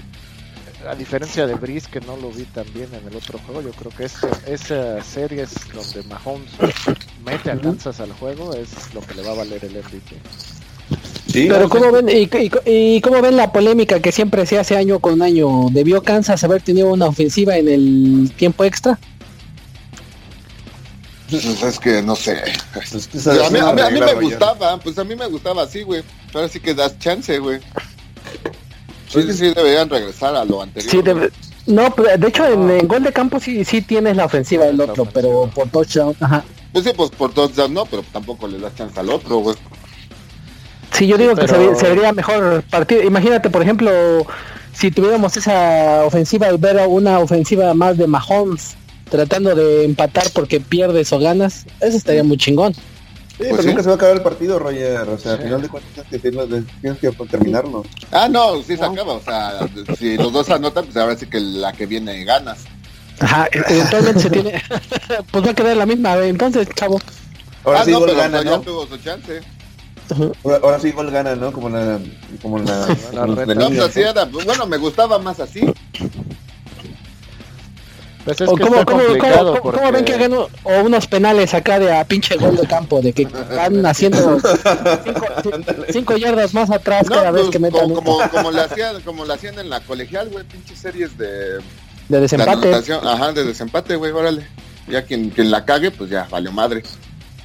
A 0.88 0.96
diferencia 0.96 1.46
de 1.46 1.56
Brice 1.56 1.90
que 1.92 2.00
no 2.02 2.16
lo 2.18 2.32
vi 2.32 2.46
tan 2.46 2.66
bien 2.74 2.90
en 2.94 3.08
el 3.08 3.16
otro 3.16 3.38
juego, 3.40 3.62
yo 3.62 3.72
creo 3.72 3.92
que 3.92 4.06
este, 4.06 4.28
esa 4.48 5.04
serie 5.04 5.44
es 5.44 5.54
donde 5.74 6.08
Mahomes 6.08 6.50
mete 7.26 7.52
a 7.52 7.60
Kansas 7.60 8.00
al 8.00 8.14
juego, 8.14 8.54
es 8.54 8.94
lo 8.94 9.02
que 9.02 9.14
le 9.16 9.24
va 9.24 9.32
a 9.32 9.36
valer 9.36 9.64
el 9.66 9.74
MVP. 9.74 10.16
Sí, 11.40 11.48
Pero 11.48 11.70
¿cómo 11.70 11.90
ven, 11.90 12.10
y, 12.10 13.00
cómo 13.00 13.22
ven 13.22 13.38
la 13.38 13.54
polémica 13.54 14.02
que 14.02 14.12
siempre 14.12 14.46
se 14.46 14.60
hace 14.60 14.76
año 14.76 15.00
con 15.00 15.22
año? 15.22 15.68
¿Debió 15.72 16.04
Kansas 16.04 16.44
haber 16.44 16.62
tenido 16.62 16.92
una 16.92 17.06
ofensiva 17.06 17.56
en 17.56 17.70
el 17.70 18.34
tiempo 18.36 18.66
extra? 18.66 19.00
Pues 21.30 21.46
es 21.64 21.80
que 21.80 22.02
no 22.02 22.18
sé. 22.18 22.42
a 22.74 23.90
mí, 23.90 24.00
me 24.02 24.14
gustaba, 24.16 24.78
pues 24.82 24.98
a 25.00 25.06
mí 25.06 25.16
me 25.16 25.28
gustaba 25.28 25.64
así, 25.64 25.84
güey. 25.84 26.04
Pero 26.34 26.50
sí 26.50 26.60
que 26.60 26.74
das 26.74 27.00
chance, 27.00 27.40
güey. 27.40 27.62
Sí, 29.08 29.22
sí, 29.32 29.54
deberían 29.54 29.90
regresar 29.90 30.36
a 30.36 30.44
lo 30.44 30.62
anterior. 30.62 30.92
Sí, 30.92 31.02
no, 31.68 31.94
de 32.18 32.28
hecho 32.28 32.46
en, 32.48 32.86
gol 32.86 33.04
de 33.04 33.14
campo 33.14 33.40
sí, 33.40 33.64
sí 33.64 33.82
tienes 33.82 34.18
la 34.18 34.26
ofensiva 34.26 34.66
del 34.66 34.82
otro, 34.82 35.06
pero 35.06 35.50
por 35.56 35.70
touchdown, 35.70 36.18
ajá. 36.20 36.44
Pues 36.74 36.84
sí, 36.84 36.92
pues 36.98 37.12
por 37.12 37.32
touchdown 37.32 37.74
no, 37.74 37.86
pero 37.86 38.04
tampoco 38.12 38.46
le 38.46 38.60
das 38.60 38.76
chance 38.76 39.00
al 39.00 39.10
otro, 39.10 39.38
güey. 39.38 39.56
Sí, 40.92 41.08
yo 41.08 41.18
digo 41.18 41.36
que 41.36 41.48
se, 41.48 41.76
se, 41.76 41.90
vería 41.90 42.12
mejor 42.14 42.64
partido. 42.64 43.04
Imagínate, 43.04 43.50
por 43.50 43.62
ejemplo, 43.62 43.92
si 44.74 44.92
tuviéramos 44.92 45.36
esa 45.38 46.04
ofensiva 46.06 46.52
y 46.52 46.58
ver 46.58 46.78
una 46.88 47.20
ofensiva 47.20 47.74
más 47.74 47.98
de 47.98 48.08
Mahomes 48.08 48.76
tratando 49.10 49.56
de 49.56 49.86
empatar 49.86 50.30
porque 50.34 50.60
pierdes 50.60 51.12
o 51.12 51.20
ganas, 51.20 51.66
eso 51.80 51.98
estaría 51.98 52.24
muy 52.24 52.38
chingón. 52.38 52.74
Sí, 52.74 53.46
pues 53.46 53.52
pero 53.52 53.70
nunca 53.70 53.84
se 53.84 53.88
va 53.88 53.94
a 53.94 53.96
acabar 53.96 54.16
el 54.18 54.22
partido, 54.22 54.60
Roger. 54.60 55.08
O 55.08 55.18
sea, 55.18 55.34
al 55.34 55.40
final 55.40 55.62
de 55.62 55.70
cuentas 55.70 56.06
tienes 56.10 57.00
que, 57.00 57.12
terminarlo. 57.30 57.86
Ah, 58.12 58.28
no, 58.30 58.62
sí 58.62 58.76
se 58.76 58.84
acaba. 58.84 59.14
O 59.14 59.22
sea, 59.22 59.60
si 59.98 60.18
los 60.18 60.34
dos 60.34 60.50
anotan, 60.50 60.84
pues 60.84 60.98
ahora 60.98 61.16
sí 61.16 61.26
que 61.26 61.40
la 61.40 61.72
que 61.72 61.86
viene 61.86 62.26
ganas. 62.26 62.66
Ajá, 63.22 63.48
eventualmente 63.52 64.20
se 64.20 64.30
tiene. 64.30 64.62
pues 65.32 65.46
va 65.46 65.52
a 65.52 65.54
quedar 65.54 65.78
la 65.78 65.86
misma. 65.86 66.18
Entonces, 66.18 66.68
chavo. 66.76 67.00
Ahora 67.64 67.82
ah, 67.82 67.86
sí, 67.86 67.92
no, 67.92 68.02
pero 68.02 68.16
gana, 68.16 68.44
¿no? 68.44 68.58
ya 68.58 68.62
tuvo 68.62 68.86
su 68.88 68.98
chance. 68.98 69.42
Ahora, 70.62 70.80
sí 70.80 70.90
igual 70.90 71.12
gana, 71.12 71.36
¿no? 71.36 71.52
Como 71.52 71.70
la... 71.70 72.00
Como 72.42 72.60
la, 72.60 72.88
la, 73.14 74.26
bueno, 74.26 74.66
me 74.66 74.78
gustaba 74.78 75.20
más 75.20 75.40
así. 75.40 75.62
Pues 78.26 78.42
es 78.42 78.50
que 78.50 78.64
¿Cómo, 78.64 78.86
cómo, 78.86 79.02
cómo, 79.18 79.72
cómo, 79.72 79.92
ven 79.92 80.06
que 80.06 80.14
hagan 80.14 80.34
o 80.34 80.50
unos 80.84 81.08
penales 81.08 81.54
acá 81.54 81.80
de 81.80 81.92
a 81.92 82.04
pinche 82.04 82.36
gol 82.36 82.58
de 82.58 82.68
campo? 82.68 83.02
De 83.02 83.14
que 83.14 83.26
van 83.26 83.86
haciendo 83.86 84.40
cinco, 85.90 86.18
yardas 86.18 86.54
más 86.54 86.70
atrás 86.70 87.08
cada 87.10 87.32
vez 87.32 87.44
pues, 87.44 87.52
que 87.52 87.60
metan. 87.60 87.82
Como, 87.82 87.96
como, 87.96 88.30
como, 88.30 88.52
le 88.52 88.62
hacían, 88.66 89.02
como 89.02 89.26
le 89.26 89.34
hacían 89.34 89.58
en 89.58 89.70
la 89.70 89.80
colegial, 89.80 90.30
güey, 90.30 90.44
pinches 90.44 90.80
series 90.80 91.18
de... 91.18 91.60
De 92.10 92.20
desempate. 92.20 92.74
ajá, 92.74 93.32
de 93.32 93.46
desempate, 93.46 93.96
güey, 93.96 94.12
órale. 94.12 94.46
Ya 94.88 95.04
quien, 95.04 95.30
quien 95.30 95.50
la 95.50 95.64
cague, 95.64 95.92
pues 95.92 96.10
ya, 96.10 96.28
valió 96.30 96.52
madre. 96.52 96.84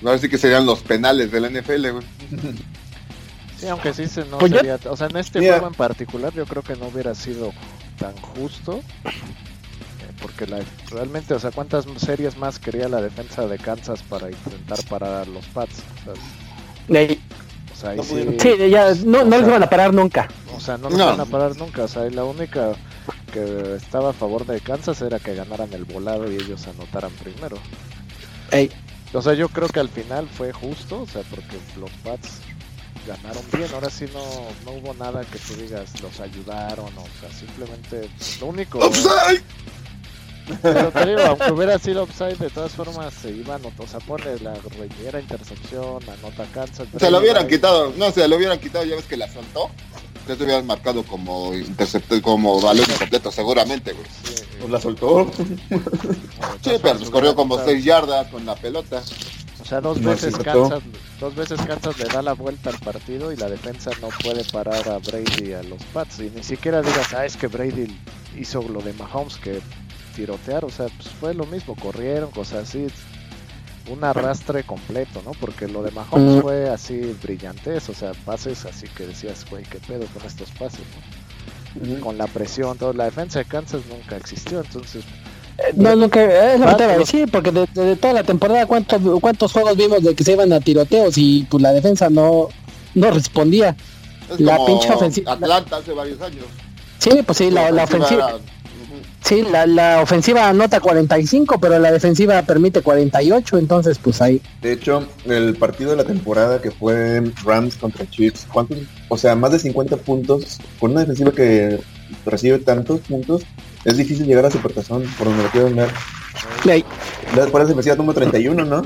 Ahora 0.04 0.18
sí 0.18 0.28
que 0.28 0.38
serían 0.38 0.66
los 0.66 0.80
penales 0.80 1.32
de 1.32 1.40
la 1.40 1.48
NFL, 1.48 1.90
güey. 1.90 2.06
Sí, 3.56 3.68
aunque 3.68 3.94
sí 3.94 4.08
se 4.08 4.24
no 4.24 4.38
pues 4.38 4.50
sería, 4.50 4.78
o 4.90 4.96
sea, 4.96 5.06
en 5.06 5.16
este 5.16 5.38
juego 5.38 5.68
en 5.68 5.74
particular 5.74 6.34
yo 6.34 6.44
creo 6.44 6.62
que 6.62 6.74
no 6.74 6.88
hubiera 6.88 7.14
sido 7.14 7.52
tan 7.98 8.14
justo 8.16 8.82
porque 10.24 10.46
la, 10.46 10.60
realmente, 10.90 11.34
o 11.34 11.38
sea, 11.38 11.50
¿cuántas 11.50 11.84
series 11.98 12.38
más 12.38 12.58
quería 12.58 12.88
la 12.88 13.02
defensa 13.02 13.46
de 13.46 13.58
Kansas 13.58 14.02
para 14.02 14.30
intentar 14.30 14.82
parar 14.88 15.22
a 15.22 15.24
los 15.26 15.44
Pats? 15.46 15.82
O 16.88 17.76
sea, 17.76 18.02
sí, 18.02 18.70
ya 18.70 18.94
no, 19.04 19.24
no 19.24 19.38
les 19.38 19.46
van 19.46 19.62
a 19.62 19.68
parar 19.68 19.92
nunca. 19.92 20.28
O 20.56 20.60
sea, 20.60 20.78
no 20.78 20.88
los 20.88 20.98
van 20.98 21.20
a 21.20 21.26
parar 21.26 21.56
nunca. 21.58 21.84
O 21.84 21.88
sea, 21.88 22.08
la 22.08 22.24
única 22.24 22.72
que 23.34 23.74
estaba 23.74 24.10
a 24.10 24.12
favor 24.14 24.46
de 24.46 24.60
Kansas 24.60 25.02
era 25.02 25.18
que 25.18 25.34
ganaran 25.34 25.72
el 25.74 25.84
volado 25.84 26.30
y 26.32 26.36
ellos 26.36 26.66
anotaran 26.68 27.10
primero. 27.22 27.58
O 29.14 29.22
sea, 29.22 29.34
yo 29.34 29.48
creo 29.48 29.68
que 29.68 29.80
al 29.80 29.88
final 29.88 30.28
fue 30.28 30.52
justo, 30.52 31.02
o 31.02 31.06
sea, 31.06 31.22
porque 31.30 31.56
los 31.78 31.90
Pats 32.02 32.40
ganaron 33.06 33.44
bien. 33.52 33.68
Ahora 33.72 33.88
sí 33.88 34.06
no, 34.12 34.22
no 34.64 34.78
hubo 34.78 34.92
nada 34.94 35.24
que 35.24 35.38
tú 35.38 35.54
digas 35.54 36.00
los 36.02 36.18
ayudaron, 36.20 36.86
o 36.86 37.06
sea, 37.20 37.30
simplemente 37.32 38.10
lo 38.40 38.46
único. 38.46 38.80
Pero 40.60 40.90
te 40.90 41.06
digo, 41.06 41.20
aunque 41.20 41.52
hubiera 41.52 41.78
sido 41.78 42.02
offside, 42.02 42.36
de 42.36 42.50
todas 42.50 42.72
formas 42.72 43.14
se 43.14 43.30
iban, 43.30 43.62
o 43.64 43.86
sea, 43.86 44.00
pone 44.00 44.38
la 44.40 44.54
reñera 44.54 45.20
intercepción, 45.20 46.02
anota 46.02 46.44
Kansas. 46.52 46.88
Se 46.98 47.10
lo 47.10 47.18
hubieran 47.18 47.48
quitado, 47.48 47.92
no, 47.96 48.10
se 48.10 48.26
lo 48.28 48.36
hubieran 48.36 48.58
quitado, 48.58 48.84
ya 48.84 48.96
ves 48.96 49.06
que 49.06 49.16
la 49.16 49.32
soltó. 49.32 49.70
Ya 50.26 50.36
te 50.36 50.44
hubieran 50.44 50.66
marcado 50.66 51.02
como 51.02 51.54
interceptor, 51.54 52.20
como 52.22 52.60
balón 52.60 52.86
completo, 52.98 53.30
seguramente, 53.30 53.92
güey. 53.92 54.06
Pues 54.58 54.70
la 54.70 54.80
soltó. 54.80 55.30
sí, 56.62 56.72
pero 56.82 56.98
pues 56.98 57.10
corrió 57.10 57.34
como 57.34 57.62
6 57.62 57.84
yardas 57.84 58.28
con 58.28 58.46
la 58.46 58.54
pelota. 58.54 59.02
O 59.60 59.66
sea, 59.66 59.80
dos 59.80 60.02
veces 60.02 60.36
Kansas, 60.36 60.82
dos 61.18 61.34
veces 61.34 61.58
Kansas 61.66 61.98
le 61.98 62.04
da 62.04 62.20
la 62.20 62.34
vuelta 62.34 62.68
al 62.68 62.78
partido 62.78 63.32
y 63.32 63.36
la 63.36 63.48
defensa 63.48 63.90
no 64.02 64.08
puede 64.22 64.44
parar 64.44 64.86
a 64.88 64.98
Brady 64.98 65.50
y 65.50 65.52
a 65.52 65.62
los 65.62 65.82
Pats. 65.84 66.20
Y 66.20 66.30
ni 66.30 66.42
siquiera 66.42 66.82
digas, 66.82 67.14
ah, 67.14 67.24
es 67.24 67.36
que 67.36 67.46
Brady 67.46 67.86
hizo 68.38 68.62
lo 68.62 68.80
de 68.82 68.92
Mahomes, 68.92 69.36
que 69.36 69.60
tirotear, 70.14 70.64
o 70.64 70.70
sea, 70.70 70.86
pues 70.88 71.08
fue 71.08 71.34
lo 71.34 71.46
mismo, 71.46 71.76
corrieron, 71.76 72.30
cosas 72.30 72.68
así, 72.68 72.86
un 73.90 74.02
arrastre 74.04 74.64
completo, 74.64 75.22
¿no? 75.24 75.32
Porque 75.32 75.68
lo 75.68 75.82
de 75.82 75.90
Mahomes 75.90 76.42
fue 76.42 76.68
así 76.68 77.16
brillantes, 77.22 77.88
o 77.88 77.94
sea, 77.94 78.12
pases 78.24 78.64
así 78.64 78.86
que 78.88 79.06
decías, 79.06 79.44
güey, 79.50 79.64
qué 79.64 79.78
pedo 79.78 80.06
con 80.06 80.24
estos 80.24 80.50
pases, 80.52 80.80
Con 82.00 82.16
la 82.18 82.26
presión, 82.26 82.78
toda 82.78 82.94
la 82.94 83.04
defensa 83.04 83.40
de 83.40 83.44
Kansas 83.44 83.82
nunca 83.88 84.16
existió, 84.16 84.60
entonces... 84.60 85.04
Eh, 85.58 85.72
no, 85.76 85.94
nunca, 85.94 86.52
es 86.54 86.58
lo 86.58 86.66
que 86.66 86.74
te 86.74 86.98
decir, 86.98 87.30
porque 87.30 87.52
desde 87.52 87.96
toda 87.96 88.14
la 88.14 88.24
temporada, 88.24 88.66
¿cuántos, 88.66 89.00
¿cuántos 89.20 89.52
juegos 89.52 89.76
vimos 89.76 90.02
de 90.02 90.14
que 90.14 90.24
se 90.24 90.32
iban 90.32 90.52
a 90.52 90.60
tiroteos 90.60 91.16
y 91.16 91.46
pues 91.48 91.62
la 91.62 91.72
defensa 91.72 92.10
no, 92.10 92.48
no 92.94 93.10
respondía? 93.10 93.76
la 94.38 94.64
pinche 94.64 94.90
ofensiva. 94.90 95.32
Atlanta 95.32 95.76
hace 95.76 95.92
varios 95.92 96.20
años. 96.20 96.44
Sí, 96.98 97.10
pues 97.24 97.38
sí, 97.38 97.50
la, 97.50 97.70
la 97.70 97.84
ofensiva. 97.84 98.38
Sí, 99.24 99.42
la, 99.42 99.66
la, 99.66 100.02
ofensiva 100.02 100.48
anota 100.48 100.80
45, 100.80 101.58
pero 101.58 101.78
la 101.78 101.90
defensiva 101.90 102.42
permite 102.42 102.82
48, 102.82 103.56
entonces 103.56 103.98
pues 103.98 104.20
ahí. 104.20 104.42
De 104.60 104.72
hecho, 104.72 105.06
el 105.24 105.56
partido 105.56 105.92
de 105.92 105.96
la 105.96 106.04
temporada 106.04 106.60
que 106.60 106.70
fue 106.70 107.22
Rams 107.42 107.76
contra 107.76 108.08
Chiefs, 108.10 108.46
¿cuántos? 108.52 108.78
O 109.08 109.16
sea, 109.16 109.34
más 109.34 109.52
de 109.52 109.58
50 109.60 109.96
puntos, 109.96 110.58
con 110.78 110.90
una 110.90 111.00
defensiva 111.00 111.32
que 111.32 111.80
recibe 112.26 112.58
tantos 112.58 113.00
puntos, 113.00 113.42
es 113.86 113.96
difícil 113.96 114.26
llegar 114.26 114.44
a 114.44 114.50
Supertazón, 114.50 115.04
por 115.16 115.28
donde 115.28 115.44
lo 115.44 115.50
quiero 115.50 115.74
ver. 115.74 115.90
Ahí. 116.70 116.84
La 117.34 117.46
defensiva 117.46 117.96
número 117.96 118.20
31, 118.20 118.62
¿no? 118.62 118.82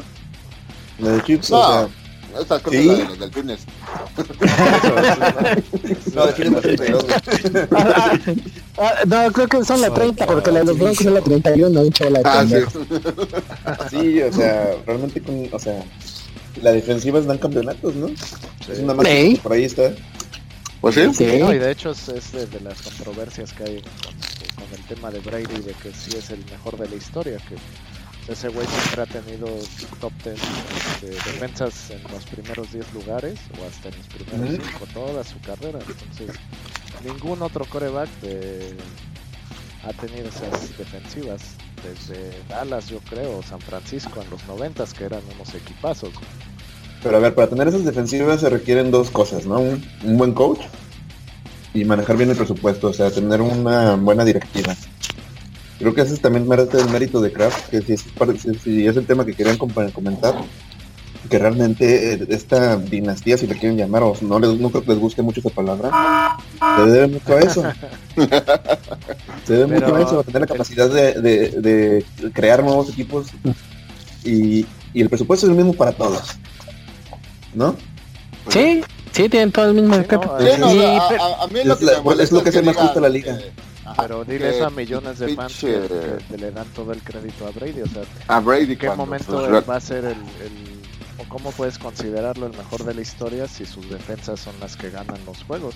La 1.01 1.11
de 1.11 1.23
Chiefs, 1.25 1.51
o 1.51 1.67
sea 1.67 1.89
estas 2.41 2.63
cosas 2.63 2.81
¿Sí? 2.81 2.89
de 2.89 3.05
los 3.05 3.19
delfines. 3.19 3.61
no, 6.15 6.27
delfines 6.27 6.65
ah, 8.79 8.95
no, 9.07 9.33
creo 9.33 9.49
que 9.49 9.65
son 9.65 9.81
la 9.81 9.93
30, 9.93 10.27
porque 10.27 10.53
la 10.53 10.61
de 10.61 10.67
los 10.67 10.79
broncos 10.79 11.01
es 11.01 11.13
la 11.13 11.21
31, 11.21 11.83
dicho 11.85 12.11
la 12.11 12.21
ah, 12.25 12.47
sí. 12.47 12.57
sí, 13.91 14.23
o 14.23 14.33
sea, 14.33 14.77
realmente, 14.87 15.21
con, 15.23 15.49
o 15.53 15.59
sea, 15.59 15.83
la 16.63 16.73
defensiva 16.73 17.21
dan 17.21 17.39
campeonatos, 17.39 17.95
¿no? 17.95 18.09
Es 18.09 18.79
una 18.81 18.95
¿Sí? 19.05 19.41
por 19.43 19.53
ahí 19.53 19.65
está. 19.65 19.93
Pues 20.81 20.95
sí. 20.95 21.13
sí. 21.13 21.39
No, 21.41 21.53
y 21.53 21.59
de 21.59 21.73
hecho 21.73 21.91
es, 21.91 22.09
es 22.09 22.33
de, 22.33 22.47
de, 22.47 22.61
las 22.61 22.81
controversias 22.83 23.53
que 23.53 23.65
hay 23.65 23.83
con, 23.83 24.15
con, 24.65 24.79
el 24.79 24.85
tema 24.87 25.11
de 25.11 25.19
Brady, 25.21 25.61
de 25.63 25.73
que 25.73 25.93
sí 25.93 26.17
es 26.17 26.31
el 26.31 26.45
mejor 26.51 26.79
de 26.79 26.89
la 26.89 26.95
historia, 26.95 27.39
que 27.49 27.57
ese 28.29 28.49
güey 28.49 28.67
siempre 28.67 29.03
ha 29.03 29.07
tenido 29.07 29.47
top 30.01 30.13
10 30.23 30.37
de 31.03 31.11
defensas 31.11 31.91
en 31.91 32.03
los 32.13 32.25
primeros 32.27 32.73
10 32.73 32.93
lugares 32.95 33.39
o 33.59 33.67
hasta 33.67 33.89
en 33.89 33.97
los 33.97 34.07
primeros 34.07 34.67
5 34.73 34.87
toda 34.93 35.25
su 35.25 35.41
carrera. 35.41 35.79
Entonces, 35.81 36.37
ningún 37.05 37.43
otro 37.43 37.65
coreback 37.65 38.09
ha 39.85 39.93
tenido 39.95 40.29
esas 40.29 40.77
defensivas. 40.77 41.43
Desde 41.83 42.33
Dallas, 42.49 42.89
yo 42.89 42.99
creo, 43.09 43.43
San 43.43 43.61
Francisco 43.61 44.21
en 44.21 44.29
los 44.31 44.45
90 44.47 44.85
que 44.99 45.05
eran 45.05 45.23
unos 45.35 45.55
equipazos. 45.55 46.11
Pero 47.03 47.17
a 47.17 47.21
ver, 47.21 47.35
para 47.35 47.49
tener 47.49 47.69
esas 47.69 47.85
defensivas 47.85 48.41
se 48.41 48.51
requieren 48.51 48.91
dos 48.91 49.11
cosas, 49.11 49.47
¿no? 49.47 49.61
Un, 49.61 49.85
un 50.03 50.19
buen 50.19 50.33
coach 50.33 50.61
y 51.73 51.85
manejar 51.85 52.17
bien 52.17 52.31
el 52.31 52.37
presupuesto, 52.37 52.89
o 52.89 52.93
sea, 52.93 53.11
tener 53.11 53.41
una 53.41 53.95
buena 53.95 54.25
directiva. 54.25 54.75
Creo 55.79 55.95
que 55.95 56.01
ese 56.01 56.15
es 56.15 56.21
también 56.21 56.45
el 56.51 56.89
mérito 56.91 57.21
de 57.21 57.33
Kraft, 57.33 57.69
que 57.69 57.81
si 57.83 57.93
es, 57.93 58.97
el 58.97 59.07
tema 59.07 59.25
que 59.25 59.35
querían 59.35 59.57
comentar, 59.57 60.35
que 61.29 61.39
realmente 61.39 62.15
eh, 62.15 62.27
esta 62.31 62.77
dinastía, 62.77 63.39
si 63.39 63.47
le 63.47 63.55
quieren 63.55 63.77
llamar, 63.77 64.03
o 64.03 64.17
no, 64.23 64.39
les, 64.39 64.59
no 64.59 64.71
creo 64.71 64.83
que 64.83 64.91
les 64.91 64.99
guste 64.99 65.23
mucho 65.23 65.41
esa 65.41 65.51
palabra, 65.51 66.37
se 66.77 66.91
debe 66.91 67.07
mucho 67.09 67.37
a 67.37 67.41
eso. 67.41 67.63
se 69.47 69.53
debe 69.53 69.81
mucho 69.81 69.95
a 69.95 70.03
eso, 70.03 70.21
a 70.21 70.25
tener 70.25 70.43
la 70.43 70.47
capacidad 70.47 70.89
de, 70.89 72.05
crear 72.33 72.65
nuevos 72.65 72.91
equipos 72.91 73.29
y, 74.25 74.67
el 74.95 75.09
presupuesto 75.09 75.47
es 75.47 75.51
el 75.51 75.57
mismo 75.57 75.75
para 75.75 75.93
todos. 75.93 76.37
¿No? 77.55 77.77
Sí, 78.49 78.83
sí, 79.13 79.29
tienen 79.29 79.53
todo 79.53 79.67
el 79.67 79.75
mismo 79.75 79.95
sí, 79.95 80.03
a, 80.03 81.47
mí 81.47 81.61
lo 81.65 81.79
que 81.79 81.85
es, 82.23 82.33
lo 82.33 82.43
que 82.43 82.49
hace 82.49 82.63
más 82.63 82.77
justo 82.77 82.99
la 82.99 83.09
liga. 83.09 83.39
Pero 83.97 84.25
diles 84.25 84.61
a 84.61 84.71
millones 84.71 85.19
de 85.19 85.35
fans 85.35 85.59
que, 85.61 86.19
le 86.37 86.51
dan 86.51 86.67
todo 86.75 86.93
el 86.93 87.03
crédito 87.03 87.47
a 87.47 87.51
Brady. 87.51 87.83
O 87.83 87.87
sea, 87.87 88.03
a 88.29 88.41
Brady, 88.41 88.73
¿en 88.73 88.79
qué 88.79 88.91
momento 88.91 89.63
va 89.69 89.77
a 89.77 89.81
ser 89.81 90.05
el, 90.05 90.17
cómo 91.29 91.51
puedes 91.53 91.79
considerarlo 91.79 92.47
el 92.47 92.57
mejor 92.57 92.85
de 92.85 92.95
la 92.95 93.01
historia 93.01 93.47
si 93.47 93.67
sus 93.67 93.89
defensas 93.91 94.41
son 94.41 94.55
las 94.61 94.77
que 94.77 94.91
ganan 94.91 95.19
los 95.27 95.43
juegos? 95.45 95.75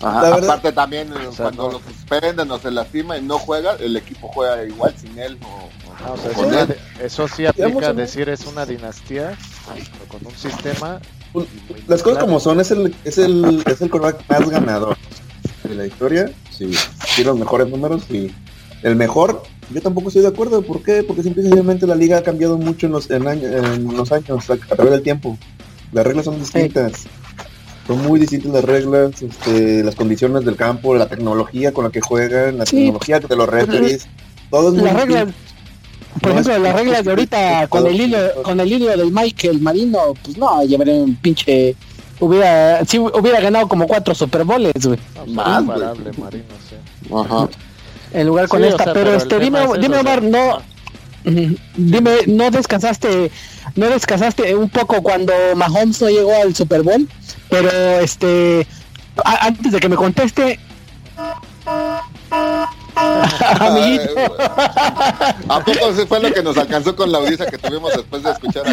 aparte 0.00 0.70
también 0.70 1.12
cuando 1.36 1.72
lo 1.72 1.80
suspenden 1.80 2.48
o 2.52 2.58
se 2.60 2.70
lastima 2.70 3.18
y 3.18 3.22
no 3.22 3.36
juega, 3.36 3.74
el 3.74 3.96
equipo 3.96 4.28
juega 4.28 4.62
igual 4.64 4.94
sin 4.96 5.18
él. 5.18 5.36
Ah, 6.04 6.14
eso 7.02 7.26
sí 7.26 7.46
aplica 7.46 7.88
a 7.88 7.92
decir 7.92 8.28
es 8.28 8.46
una 8.46 8.64
dinastía 8.64 9.36
con 10.06 10.24
un 10.24 10.36
sistema. 10.36 11.00
Las 11.88 12.04
cosas 12.04 12.22
como 12.22 12.38
son, 12.38 12.60
es 12.60 12.70
el, 12.70 12.94
es 13.04 13.18
el, 13.18 13.64
es 13.66 13.80
el 13.82 13.90
más 13.90 14.50
ganador 14.50 14.96
de 15.68 15.74
la 15.74 15.86
historia. 15.86 16.30
Sí, 16.50 16.70
los 17.24 17.38
mejores 17.38 17.68
números 17.68 18.02
y 18.10 18.30
el 18.82 18.96
mejor, 18.96 19.42
yo 19.72 19.80
tampoco 19.80 20.08
estoy 20.08 20.22
de 20.22 20.28
acuerdo. 20.28 20.62
¿Por 20.62 20.82
qué? 20.82 21.02
Porque 21.02 21.22
simplemente 21.22 21.86
la 21.86 21.94
liga 21.94 22.18
ha 22.18 22.22
cambiado 22.22 22.56
mucho 22.56 22.86
en 22.86 22.92
los, 22.92 23.10
en, 23.10 23.26
en 23.26 23.96
los 23.96 24.12
años, 24.12 24.50
a, 24.50 24.56
través 24.56 24.92
del 24.92 25.02
tiempo. 25.02 25.36
Las 25.92 26.06
reglas 26.06 26.24
son 26.24 26.38
distintas. 26.38 27.06
Son 27.86 28.02
muy 28.02 28.20
distintas 28.20 28.52
las 28.52 28.64
reglas, 28.64 29.22
este, 29.22 29.82
las 29.82 29.94
condiciones 29.94 30.44
del 30.44 30.56
campo, 30.56 30.94
la 30.94 31.08
tecnología 31.08 31.72
con 31.72 31.84
la 31.84 31.90
que 31.90 32.02
juegan, 32.02 32.58
la 32.58 32.64
tecnología 32.64 33.18
de 33.18 33.36
los 33.36 33.48
referees. 33.48 34.06
Todo 34.50 34.74
es 34.76 34.82
las 34.82 34.94
reglas, 34.94 35.28
por 36.20 36.32
ejemplo, 36.32 36.58
las 36.58 36.74
reglas 36.74 37.04
de 37.04 37.10
ahorita 37.10 37.66
con 37.68 37.86
el 37.86 38.00
hilo, 38.00 38.18
con 38.42 38.60
el 38.60 38.72
hilo 38.72 38.86
del 38.86 39.12
Michael 39.12 39.60
Marino, 39.60 40.14
pues 40.22 40.36
no, 40.36 40.62
llevaré 40.64 41.00
un 41.00 41.14
pinche 41.16 41.76
hubiera 42.20 42.84
si 42.84 42.98
hubiera 42.98 43.40
ganado 43.40 43.68
como 43.68 43.86
cuatro 43.86 44.14
Super 44.14 44.44
Bowls, 44.44 44.86
güey. 44.86 44.98
Más, 45.28 45.64
Marino, 45.64 46.44
sí. 46.68 46.76
Ajá. 47.14 47.48
En 48.10 48.26
lugar 48.26 48.48
con 48.48 48.64
esta, 48.64 48.94
pero, 48.94 49.12
este 49.14 49.38
dime, 49.38 49.60
dime 49.78 49.98
Omar, 49.98 50.22
no 50.22 50.62
dime, 51.76 52.10
no 52.26 52.50
descansaste, 52.50 53.30
no 53.76 53.86
descansaste 53.88 54.54
un 54.54 54.70
poco 54.70 55.02
cuando 55.02 55.32
Mahomes 55.56 56.00
no 56.00 56.08
llegó 56.08 56.34
al 56.42 56.54
Super 56.54 56.82
Bowl? 56.82 57.08
Pero 57.50 57.70
este, 58.00 58.66
antes 59.24 59.72
de 59.72 59.80
que 59.80 59.88
me 59.88 59.96
conteste, 59.96 60.58
Amiguito. 63.60 64.14
¿A 65.48 65.64
poco 65.64 65.94
se 65.94 66.06
fue 66.06 66.20
lo 66.20 66.32
que 66.32 66.42
nos 66.42 66.56
alcanzó 66.56 66.94
con 66.94 67.10
la 67.12 67.18
audiencia 67.18 67.46
que 67.46 67.58
tuvimos 67.58 67.92
después 67.92 68.22
de 68.22 68.30
escuchar 68.30 68.64
a 68.66 68.72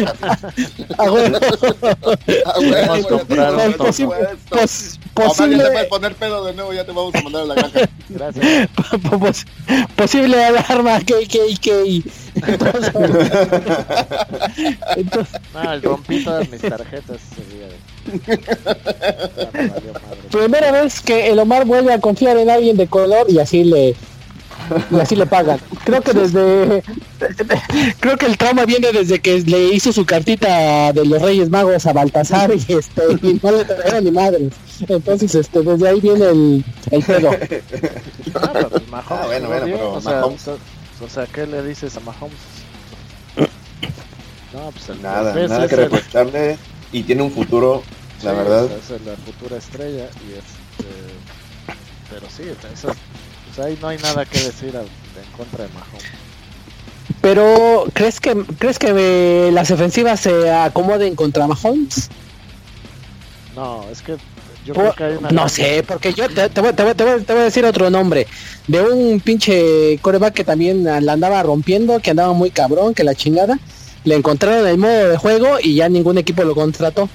posible... 5.14 5.64
poner 5.88 6.14
pedo 6.14 6.44
de 6.44 6.54
nuevo, 6.54 6.72
ya 6.72 6.84
te 6.84 6.92
vamos 6.92 7.14
a 7.14 7.22
mandar 7.22 7.42
a 7.42 7.46
la 7.46 7.54
granja. 7.54 7.80
Gracias. 8.08 9.46
posible 9.96 10.44
alarma, 10.44 11.00
KKK. 11.00 11.68
Entonces, 12.46 12.92
entonces... 14.96 15.40
No, 15.54 15.72
el 15.72 15.82
rompí 15.82 16.24
todas 16.24 16.48
mis 16.50 16.60
tarjetas. 16.60 17.20
Primera 20.30 20.72
vez 20.72 21.00
que 21.00 21.30
el 21.30 21.38
Omar 21.38 21.64
vuelve 21.64 21.92
a 21.92 22.00
confiar 22.00 22.36
en 22.36 22.50
alguien 22.50 22.76
de 22.76 22.86
color 22.86 23.26
y 23.28 23.38
así 23.38 23.64
le 23.64 23.96
y 24.90 25.00
así 25.00 25.16
le 25.16 25.26
pagan. 25.26 25.58
Creo 25.84 26.00
que 26.02 26.12
desde 26.12 26.82
creo 28.00 28.16
que 28.16 28.26
el 28.26 28.36
trauma 28.36 28.64
viene 28.64 28.92
desde 28.92 29.20
que 29.20 29.40
le 29.40 29.74
hizo 29.74 29.92
su 29.92 30.04
cartita 30.04 30.92
de 30.92 31.04
los 31.04 31.22
Reyes 31.22 31.50
Magos 31.50 31.86
a 31.86 31.92
Baltasar 31.92 32.52
y 32.54 32.72
este 32.72 33.02
y 33.22 33.40
no 33.42 33.52
le 33.52 33.64
trajeron 33.64 34.04
ni 34.04 34.10
madres. 34.10 34.52
Entonces 34.88 35.34
este 35.34 35.62
desde 35.62 35.88
ahí 35.88 36.00
viene 36.00 36.24
el, 36.26 36.64
el 36.90 37.02
pedo. 37.02 37.30
Ah, 38.34 38.66
pues 38.70 38.82
ah, 38.92 39.22
bueno, 39.26 39.48
bueno, 39.48 39.64
pero 39.64 39.92
o, 39.92 40.00
sea, 40.00 40.24
o 40.24 41.08
sea, 41.08 41.26
¿qué 41.26 41.46
le 41.46 41.62
dices 41.62 41.96
a 41.96 42.00
Mahomes? 42.00 42.36
No, 44.52 44.70
pues 44.70 45.00
nada, 45.00 45.34
nada 45.34 45.68
que 45.68 45.76
reprocharle 45.76 46.58
y 46.92 47.02
tiene 47.02 47.22
un 47.22 47.30
futuro, 47.30 47.82
la 48.22 48.32
verdad. 48.32 48.68
Es 48.72 48.90
la 49.04 49.16
futura 49.16 49.56
estrella 49.56 50.08
y 50.26 50.38
este 50.38 50.56
pero 52.10 52.26
sí, 52.30 52.44
eso 53.56 53.64
ahí 53.64 53.78
no 53.80 53.88
hay 53.88 53.98
nada 53.98 54.24
que 54.26 54.38
decir 54.38 54.74
en 54.74 55.36
contra 55.36 55.64
de 55.64 55.72
Mahomes. 55.72 56.04
Pero, 57.22 57.86
¿crees 57.94 58.20
que 58.20 58.36
crees 58.58 58.78
que 58.78 59.50
las 59.50 59.70
ofensivas 59.70 60.20
se 60.20 60.50
acomoden 60.50 61.16
contra 61.16 61.46
Mahomes? 61.46 62.10
No, 63.54 63.86
es 63.90 64.02
que 64.02 64.16
yo 64.66 64.74
creo 64.74 64.94
que 64.94 65.04
hay 65.04 65.16
una... 65.16 65.30
No 65.30 65.48
sé, 65.48 65.82
porque 65.86 66.12
yo 66.12 66.28
te, 66.28 66.60
voy, 66.60 66.70
a 66.70 67.44
decir 67.44 67.64
otro 67.64 67.88
nombre. 67.88 68.26
De 68.66 68.82
un 68.82 69.20
pinche 69.20 69.98
coreback 70.02 70.34
que 70.34 70.44
también 70.44 70.84
la 70.84 71.12
andaba 71.12 71.42
rompiendo, 71.42 72.00
que 72.00 72.10
andaba 72.10 72.32
muy 72.34 72.50
cabrón, 72.50 72.92
que 72.92 73.04
la 73.04 73.14
chingada. 73.14 73.58
Le 74.04 74.16
encontraron 74.16 74.66
el 74.68 74.78
modo 74.78 75.08
de 75.08 75.16
juego 75.16 75.56
y 75.62 75.76
ya 75.76 75.88
ningún 75.88 76.18
equipo 76.18 76.44
lo 76.44 76.54
contrató. 76.54 77.08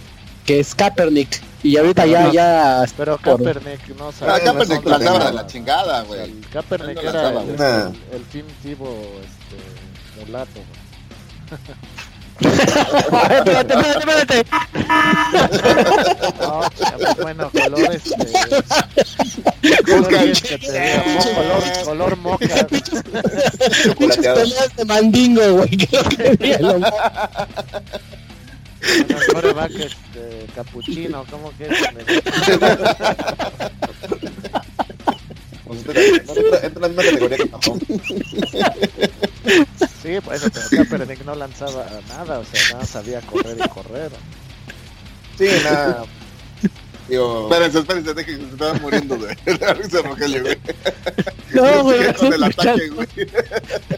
Que 0.46 0.60
es 0.60 0.74
Kaepernick. 0.74 1.51
Y 1.64 1.78
ahorita 1.78 2.06
ya, 2.06 2.32
ya. 2.32 2.86
Pero 2.98 3.18
Kaepernick 3.18 3.88
no 3.98 4.12
sabe. 4.12 4.32
Ah, 4.32 4.40
Kaepernick 4.44 4.86
la 4.86 4.96
andaba 4.96 5.26
de 5.26 5.34
la 5.34 5.48
chingada, 5.48 6.02
güey. 6.04 6.42
Kaepernick 6.52 7.04
era 7.04 7.30
el, 7.30 7.38
el, 7.38 7.96
el 8.14 8.24
Team 8.32 8.46
Tivo 8.64 8.90
este, 9.22 10.26
mulato, 10.26 10.60
espérate, 12.42 13.52
espérate, 13.52 14.00
espérate. 14.00 14.46
No, 16.42 16.62
pues, 16.98 17.18
bueno, 17.18 17.52
color 17.52 17.92
este. 17.94 18.16
Color, 19.86 20.08
que 20.42 20.58
te 20.58 21.04
color, 21.36 21.64
color 21.86 22.18
moca. 22.18 22.68
Muchas 24.00 24.26
peleas 24.26 24.76
de 24.76 24.86
mandingo, 24.86 25.54
güey. 25.54 25.70
Que 28.82 29.06
que 29.06 29.14
el 29.14 29.26
coreback 29.28 29.72
este, 29.76 30.48
capuchino, 30.56 31.26
¿cómo 31.30 31.52
que 31.58 31.66
es? 31.66 31.72
entra, 36.64 36.88
en 36.88 36.94
una 36.94 37.04
categoría 37.04 37.38
que 37.38 37.46
tampoco. 37.46 37.80
Sí, 40.02 40.20
pues 40.24 40.42
pero 40.42 40.70
Kaepernick 40.70 41.24
no 41.26 41.36
lanzaba 41.36 41.86
nada, 42.10 42.40
o 42.40 42.46
sea, 42.46 42.74
nada 42.74 42.86
sabía 42.86 43.22
correr 43.22 43.58
y 43.64 43.70
correr. 43.70 44.12
Sí, 45.38 45.48
nada. 45.64 46.06
Digo... 47.08 47.50
Espérense, 47.50 47.80
espérense, 47.80 48.14
dejen 48.14 48.38
que 48.38 48.46
se 48.46 48.52
estaban 48.52 48.82
muriendo 48.82 49.18
de 49.18 49.36
la 49.60 49.74
risa 49.74 50.02
Rogelio, 50.02 50.42
güey. 50.44 50.58
No, 51.54 51.84
güey. 51.84 52.14
Con 52.14 52.34
el 52.34 52.44
ataque, 52.44 52.88
güey. 52.90 53.08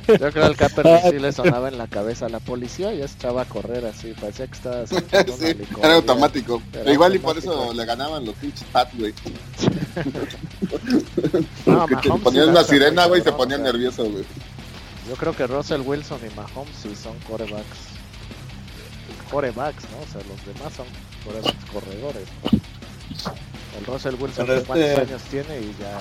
Yo 0.08 0.18
creo 0.18 0.32
que 0.32 0.40
al 0.40 0.56
Kaepernick 0.56 1.12
sí 1.12 1.20
le 1.20 1.32
sonaba 1.32 1.68
en 1.68 1.78
la 1.78 1.88
cabeza 1.88 2.26
a 2.26 2.30
la 2.30 2.40
policía 2.40 2.94
y 2.94 3.00
ya 3.00 3.08
se 3.08 3.16
echaba 3.16 3.44
a 3.44 3.46
correr 3.46 3.86
así, 3.86 4.14
parecía 4.20 4.48
que 4.48 4.54
estaba 4.54 4.88
sí, 4.88 4.98
era 5.82 5.96
automático. 5.96 6.62
Pero 6.72 6.92
igual 6.92 7.16
y 7.16 7.20
por 7.20 7.38
eso 7.38 7.74
le 7.74 7.86
ganaban 7.86 8.26
los 8.26 8.36
pinches 8.36 8.66
Pats, 8.72 8.98
güey. 8.98 9.14
no, 11.66 11.88
que 11.88 12.10
ponían 12.10 12.50
una 12.50 12.64
sirena, 12.64 13.06
güey, 13.06 13.22
y 13.22 13.24
se 13.24 13.32
ponían 13.32 13.64
nervioso, 13.64 14.04
güey. 14.06 14.26
Yo 15.08 15.16
creo 15.16 15.36
que 15.36 15.46
Russell 15.48 15.82
Wilson 15.82 16.20
y 16.22 16.36
Mahomes 16.36 16.76
sí 16.82 16.96
son 16.96 17.18
corebacks. 17.28 17.94
Corebacks, 19.30 19.84
¿no? 19.92 19.98
O 20.00 20.08
sea, 20.12 20.22
los 20.28 20.46
demás 20.46 20.74
son 20.74 20.88
corebacks 21.26 21.66
corredores. 21.72 22.28
El 23.78 23.86
Russell 23.86 24.16
Wilson, 24.20 24.50
este... 24.50 24.66
¿cuántos 24.66 25.00
años 25.00 25.22
tiene? 25.30 25.60
Y 25.60 25.76
ya, 25.80 26.00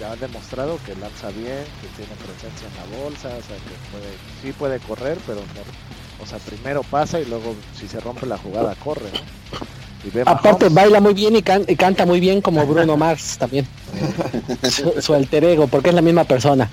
ya 0.00 0.12
ha 0.12 0.16
demostrado 0.16 0.78
que 0.84 0.94
lanza 0.96 1.28
bien, 1.28 1.64
que 1.80 1.88
tiene 1.96 2.14
presencia 2.16 2.68
en 2.68 2.74
la 2.90 2.98
bolsa, 3.02 3.28
o 3.28 3.42
sea, 3.42 3.56
que 3.56 3.74
puede, 3.92 4.10
sí 4.42 4.52
puede 4.52 4.78
correr, 4.80 5.18
pero 5.26 5.40
no, 5.40 6.22
o 6.22 6.26
sea, 6.26 6.38
primero 6.38 6.82
pasa 6.82 7.20
y 7.20 7.24
luego 7.26 7.54
si 7.78 7.86
se 7.88 8.00
rompe 8.00 8.26
la 8.26 8.38
jugada 8.38 8.74
corre, 8.76 9.10
¿no? 9.12 9.64
Aparte 10.26 10.68
baila 10.68 11.00
muy 11.00 11.14
bien 11.14 11.34
y, 11.36 11.42
canta 11.42 12.04
muy 12.04 12.20
bien 12.20 12.42
como 12.42 12.66
Bruno 12.66 12.96
Mars 12.96 13.38
también. 13.38 13.66
su, 15.00 15.14
alter 15.14 15.44
ego, 15.44 15.66
porque 15.66 15.88
es 15.88 15.94
la 15.94 16.02
misma 16.02 16.24
persona. 16.24 16.68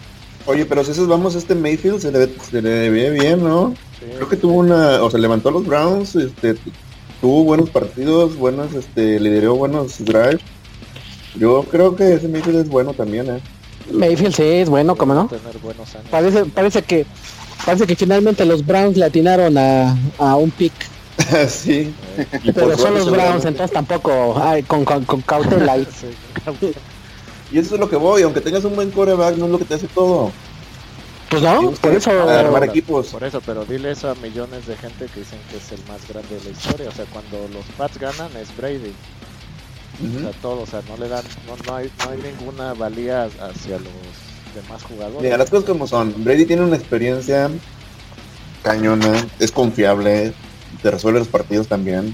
Oye, 0.45 0.65
pero 0.65 0.83
si 0.83 0.91
esos 0.91 1.07
vamos, 1.07 1.35
este 1.35 1.55
Mayfield 1.55 1.99
se 2.01 2.11
le, 2.11 2.29
se 2.39 2.61
le 2.61 2.89
ve 2.89 3.09
bien, 3.11 3.43
¿no? 3.43 3.73
Creo 3.99 4.27
que 4.27 4.35
tuvo 4.35 4.53
una, 4.53 5.01
o 5.01 5.09
se 5.09 5.17
levantó 5.17 5.51
los 5.51 5.65
Browns, 5.65 6.15
este, 6.15 6.55
tuvo 7.21 7.43
buenos 7.43 7.69
partidos, 7.69 8.35
buenos, 8.35 8.73
este, 8.73 9.19
lideró 9.19 9.55
buenos 9.55 10.03
drives. 10.03 10.41
Yo 11.35 11.63
creo 11.63 11.95
que 11.95 12.15
ese 12.15 12.27
Mayfield 12.27 12.61
es 12.61 12.69
bueno 12.69 12.93
también, 12.93 13.29
¿eh? 13.29 13.41
Mayfield 13.91 14.33
sí 14.33 14.43
es 14.43 14.69
bueno, 14.69 14.95
¿cómo 14.95 15.13
no? 15.13 15.29
Parece, 16.09 16.45
parece 16.45 16.81
que 16.81 17.05
parece 17.65 17.85
que 17.85 17.95
finalmente 17.95 18.45
los 18.45 18.65
Browns 18.65 18.97
le 18.97 19.05
atinaron 19.05 19.57
a, 19.57 19.95
a 20.17 20.35
un 20.35 20.51
pick. 20.51 20.73
sí. 21.47 21.93
Pero 22.53 22.77
son 22.77 22.95
los 22.95 23.09
Browns, 23.09 23.45
entonces 23.45 23.71
tampoco 23.71 24.35
ay, 24.41 24.63
con, 24.63 24.83
con, 24.83 25.05
con 25.05 25.21
cautela. 25.21 25.77
y 25.77 27.57
eso 27.57 27.75
es 27.75 27.79
lo 27.79 27.89
que 27.89 27.97
voy, 27.97 28.23
aunque 28.23 28.41
tengas 28.41 28.65
un 28.65 28.75
buen 28.75 28.91
coreback, 28.91 29.37
no 29.37 29.45
es 29.45 29.51
lo 29.51 29.59
que 29.59 29.65
te 29.65 29.75
hace 29.75 29.87
todo. 29.87 30.31
Pues 31.31 31.43
no, 31.43 31.71
por 31.71 31.93
eso. 31.93 32.29
Armar 32.29 32.65
equipos. 32.65 33.07
Por 33.07 33.23
eso, 33.23 33.39
pero 33.39 33.63
dile 33.63 33.91
eso 33.91 34.09
a 34.09 34.15
millones 34.15 34.67
de 34.67 34.75
gente 34.75 35.05
que 35.05 35.21
dicen 35.21 35.39
que 35.49 35.57
es 35.57 35.71
el 35.71 35.79
más 35.87 36.05
grande 36.05 36.35
de 36.35 36.43
la 36.43 36.49
historia. 36.51 36.89
O 36.89 36.91
sea, 36.91 37.05
cuando 37.05 37.47
los 37.53 37.65
Pats 37.77 37.97
ganan 37.97 38.29
es 38.35 38.55
Brady. 38.57 38.93
O 40.03 40.19
sea, 40.19 40.31
todo, 40.41 40.63
o 40.63 40.65
sea, 40.65 40.81
no 40.89 40.97
le 40.97 41.07
dan, 41.07 41.23
no, 41.47 41.55
no, 41.65 41.75
hay, 41.75 41.89
no 41.99 42.11
hay 42.11 42.17
ninguna 42.17 42.73
valía 42.73 43.23
hacia 43.23 43.77
los 43.77 44.55
demás 44.55 44.83
jugadores. 44.83 45.21
Mira, 45.21 45.37
las 45.37 45.49
cosas 45.49 45.65
como 45.65 45.87
son. 45.87 46.13
Brady 46.21 46.45
tiene 46.45 46.63
una 46.63 46.75
experiencia 46.75 47.49
cañona, 48.61 49.25
es 49.39 49.53
confiable, 49.53 50.33
te 50.81 50.91
resuelve 50.91 51.19
los 51.19 51.29
partidos 51.29 51.67
también. 51.67 52.13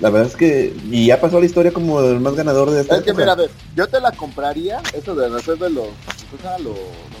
La 0.00 0.10
verdad 0.10 0.28
es 0.28 0.36
que, 0.36 0.72
y 0.90 1.06
ya 1.06 1.20
pasó 1.20 1.40
la 1.40 1.46
historia 1.46 1.72
como 1.72 2.00
el 2.00 2.20
más 2.20 2.36
ganador 2.36 2.70
de 2.70 2.82
esta. 2.82 2.98
Es 2.98 3.02
que 3.02 3.12
mira, 3.12 3.32
a 3.32 3.36
ver, 3.36 3.50
yo 3.74 3.86
te 3.88 4.00
la 4.00 4.12
compraría, 4.12 4.80
eso 4.92 5.14
de 5.14 5.28
resolver 5.28 5.72
los, 5.72 5.88
los, 6.62 6.76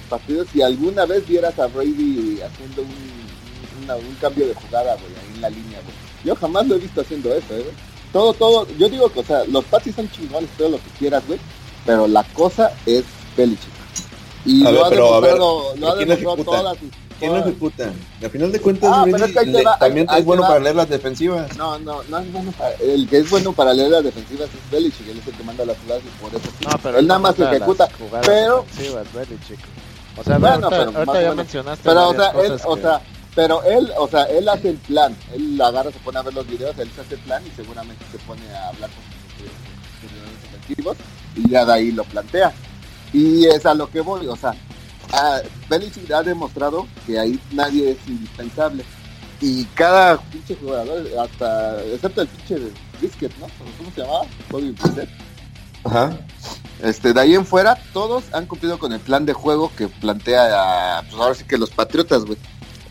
partidos, 0.08 0.46
si 0.52 0.62
alguna 0.62 1.04
vez 1.04 1.26
vieras 1.26 1.58
a 1.58 1.66
Brady 1.66 2.40
haciendo 2.40 2.82
un, 2.82 3.90
un 3.90 4.14
cambio 4.20 4.46
de 4.46 4.54
jugada, 4.54 4.94
güey, 4.94 5.06
ahí 5.06 5.34
en 5.34 5.40
la 5.40 5.50
línea, 5.50 5.80
güey. 5.82 5.94
Yo 6.24 6.36
jamás 6.36 6.66
lo 6.68 6.76
he 6.76 6.78
visto 6.78 7.00
haciendo 7.00 7.34
eso, 7.34 7.56
eh, 7.56 7.66
Todo, 8.12 8.32
todo, 8.32 8.66
yo 8.78 8.88
digo 8.88 9.08
que, 9.10 9.20
o 9.20 9.24
sea, 9.24 9.44
los 9.44 9.64
Pats 9.64 9.94
son 9.94 10.08
chingones, 10.10 10.50
todo 10.56 10.70
lo 10.70 10.76
que 10.76 10.90
quieras, 10.98 11.26
güey, 11.26 11.40
pero 11.84 12.06
la 12.06 12.22
cosa 12.32 12.72
es 12.86 13.04
Belichick. 13.36 13.72
Y 14.44 14.62
lo, 14.62 14.84
ha 14.84 14.90
demostrado, 14.90 15.76
lo 15.76 15.90
ha 15.90 15.96
demostrado 15.96 16.44
todas 16.44 16.78
sus 16.78 16.90
¿Quién 17.18 17.32
lo 17.32 17.38
ejecuta? 17.38 17.92
Al 18.22 18.30
final 18.30 18.52
de 18.52 18.60
cuentas, 18.60 18.90
ah, 18.92 19.76
también 19.78 20.06
es 20.16 20.24
bueno 20.24 20.42
para 20.42 20.60
leer 20.60 20.76
las 20.76 20.88
defensivas. 20.88 21.56
No, 21.56 21.78
no, 21.78 22.02
no 22.04 22.18
es 22.18 22.32
bueno 22.32 22.52
para... 22.52 22.74
El 22.74 23.08
que 23.08 23.18
es 23.18 23.30
bueno 23.30 23.52
para 23.52 23.74
leer 23.74 23.90
las 23.90 24.04
defensivas 24.04 24.48
es 24.48 24.70
Belichick, 24.70 25.08
él 25.08 25.18
es 25.18 25.26
el 25.26 25.34
que 25.34 25.42
manda 25.42 25.64
las 25.64 25.76
jugadas 25.78 26.02
y 26.04 26.22
por 26.22 26.34
eso 26.34 26.48
no, 26.64 26.78
pero 26.82 26.98
él 26.98 27.06
nada 27.06 27.20
más 27.20 27.38
ejecuta. 27.38 27.88
Pero... 28.24 28.64
O 30.16 30.24
sea, 30.24 30.38
bueno, 30.38 30.66
ahorita, 30.66 30.68
pero 30.70 30.98
ahorita 30.98 31.22
ya 31.22 31.34
mencionaste 31.34 31.82
Pero, 31.84 32.08
o 32.08 32.14
sea, 32.14 32.30
él, 32.30 32.60
o 32.64 32.76
sea, 32.76 33.00
pero 33.36 33.62
él, 33.62 33.92
o 33.96 34.08
sea, 34.08 34.24
él 34.24 34.48
hace 34.48 34.70
el 34.70 34.78
plan. 34.78 35.16
Él 35.32 35.60
agarra, 35.60 35.92
se 35.92 35.98
pone 36.00 36.18
a 36.18 36.22
ver 36.22 36.34
los 36.34 36.46
videos, 36.46 36.76
él 36.78 36.90
hace 37.00 37.14
el 37.14 37.20
plan 37.20 37.40
y 37.46 37.50
seguramente 37.54 38.04
se 38.10 38.18
pone 38.18 38.42
a 38.52 38.68
hablar 38.68 38.90
con 38.90 39.04
sus 40.00 40.10
defensivos 40.42 40.96
y 41.36 41.48
ya 41.48 41.64
de 41.64 41.72
ahí 41.72 41.92
lo 41.92 42.02
plantea. 42.04 42.52
Y 43.12 43.46
es 43.46 43.64
a 43.64 43.74
lo 43.74 43.88
que 43.88 44.00
voy, 44.00 44.26
o 44.26 44.36
sea, 44.36 44.54
ah, 45.12 45.40
Belichick 45.68 46.10
ha 46.10 46.22
demostrado 46.22 46.86
que 47.06 47.18
ahí 47.18 47.40
nadie 47.52 47.92
es 47.92 47.98
indispensable. 48.08 48.84
Y 49.40 49.64
cada 49.66 50.18
pinche 50.18 50.56
jugador, 50.56 51.06
hasta, 51.20 51.84
excepto 51.84 52.22
el 52.22 52.28
pinche 52.28 52.72
Biscuit, 53.00 53.32
¿no? 53.38 53.46
¿Cómo 53.78 53.90
se 53.94 54.00
llamaba? 54.00 54.26
Bobby 54.50 54.74
Ajá. 55.84 56.18
Este, 56.82 57.12
de 57.12 57.20
ahí 57.20 57.34
en 57.34 57.46
fuera, 57.46 57.76
todos 57.92 58.24
han 58.32 58.46
cumplido 58.46 58.78
con 58.78 58.92
el 58.92 59.00
plan 59.00 59.26
de 59.26 59.32
juego 59.32 59.70
que 59.76 59.88
plantea, 59.88 61.02
pues 61.08 61.20
ahora 61.20 61.34
sí 61.34 61.44
que 61.44 61.58
los 61.58 61.70
Patriotas, 61.70 62.24
güey. 62.24 62.38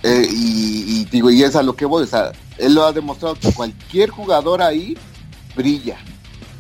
Eh, 0.04 0.28
y, 0.30 1.06
digo, 1.06 1.30
y 1.30 1.44
es 1.44 1.56
a 1.56 1.64
lo 1.64 1.76
que 1.76 1.86
voy, 1.86 2.04
o 2.04 2.08
sea, 2.08 2.32
él 2.58 2.76
lo 2.76 2.86
ha 2.86 2.94
demostrado 2.94 3.36
que 3.36 3.52
cualquier 3.52 4.10
jugador 4.10 4.62
ahí 4.62 4.98
brilla. 5.56 5.98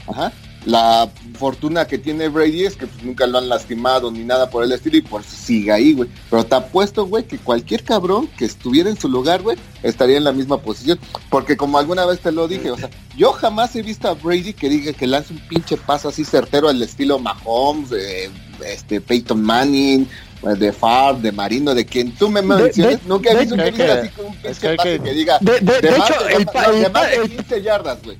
Ajá. 0.08 0.32
La 0.68 1.10
fortuna 1.40 1.88
que 1.88 1.98
tiene 1.98 2.28
Brady 2.28 2.66
es 2.66 2.76
que 2.76 2.88
pues, 2.88 3.02
nunca 3.02 3.26
lo 3.26 3.38
han 3.38 3.48
lastimado 3.48 4.12
ni 4.12 4.26
nada 4.26 4.50
por 4.50 4.66
el 4.66 4.72
estilo 4.74 4.98
y 4.98 5.02
por 5.02 5.22
eso 5.22 5.34
sigue 5.34 5.72
ahí, 5.72 5.94
güey. 5.94 6.10
Pero 6.30 6.46
te 6.46 6.56
apuesto, 6.56 7.06
güey, 7.06 7.24
que 7.24 7.38
cualquier 7.38 7.86
cabrón 7.86 8.28
que 8.38 8.44
estuviera 8.44 8.90
en 8.90 9.00
su 9.00 9.08
lugar, 9.08 9.44
güey, 9.44 9.58
estaría 9.82 10.18
en 10.18 10.26
la 10.26 10.34
misma 10.34 10.58
posición. 10.58 11.00
Porque 11.30 11.56
como 11.56 11.78
alguna 11.78 12.06
vez 12.06 12.20
te 12.20 12.34
lo 12.34 12.50
dije, 12.50 12.70
o 12.70 12.78
sea, 12.78 12.90
yo 13.16 13.32
jamás 13.32 13.78
he 13.78 13.82
visto 13.82 14.10
a 14.10 14.16
Brady 14.16 14.52
que 14.52 14.68
diga 14.68 14.92
que 14.92 15.08
lance 15.08 15.32
un 15.32 15.40
pinche 15.48 15.78
paso 15.78 16.10
así 16.10 16.26
certero 16.26 16.68
al 16.68 16.82
estilo 16.82 17.18
Mahomes, 17.18 17.94
este 18.66 19.00
Peyton 19.00 19.42
Manning, 19.42 20.06
de 20.42 20.72
Far, 20.72 21.18
de 21.18 21.32
Marino, 21.32 21.74
de 21.74 21.86
quien 21.86 22.14
tú 22.16 22.30
me 22.30 22.42
menciones, 22.42 23.00
nunca 23.06 23.32
he 23.32 23.40
visto 23.40 23.56
un 23.56 23.62
pinche 23.62 23.92
así 23.92 24.10
con 24.10 24.26
un 24.28 24.36
pinche 24.36 24.76
pase 24.76 25.00
que, 25.00 25.14
diga 25.14 25.38
de, 25.42 25.58
hecho 25.58 26.28
el, 26.30 26.46
de, 26.46 27.36
15 27.36 27.62
yardas, 27.62 27.98
güey. 28.04 28.18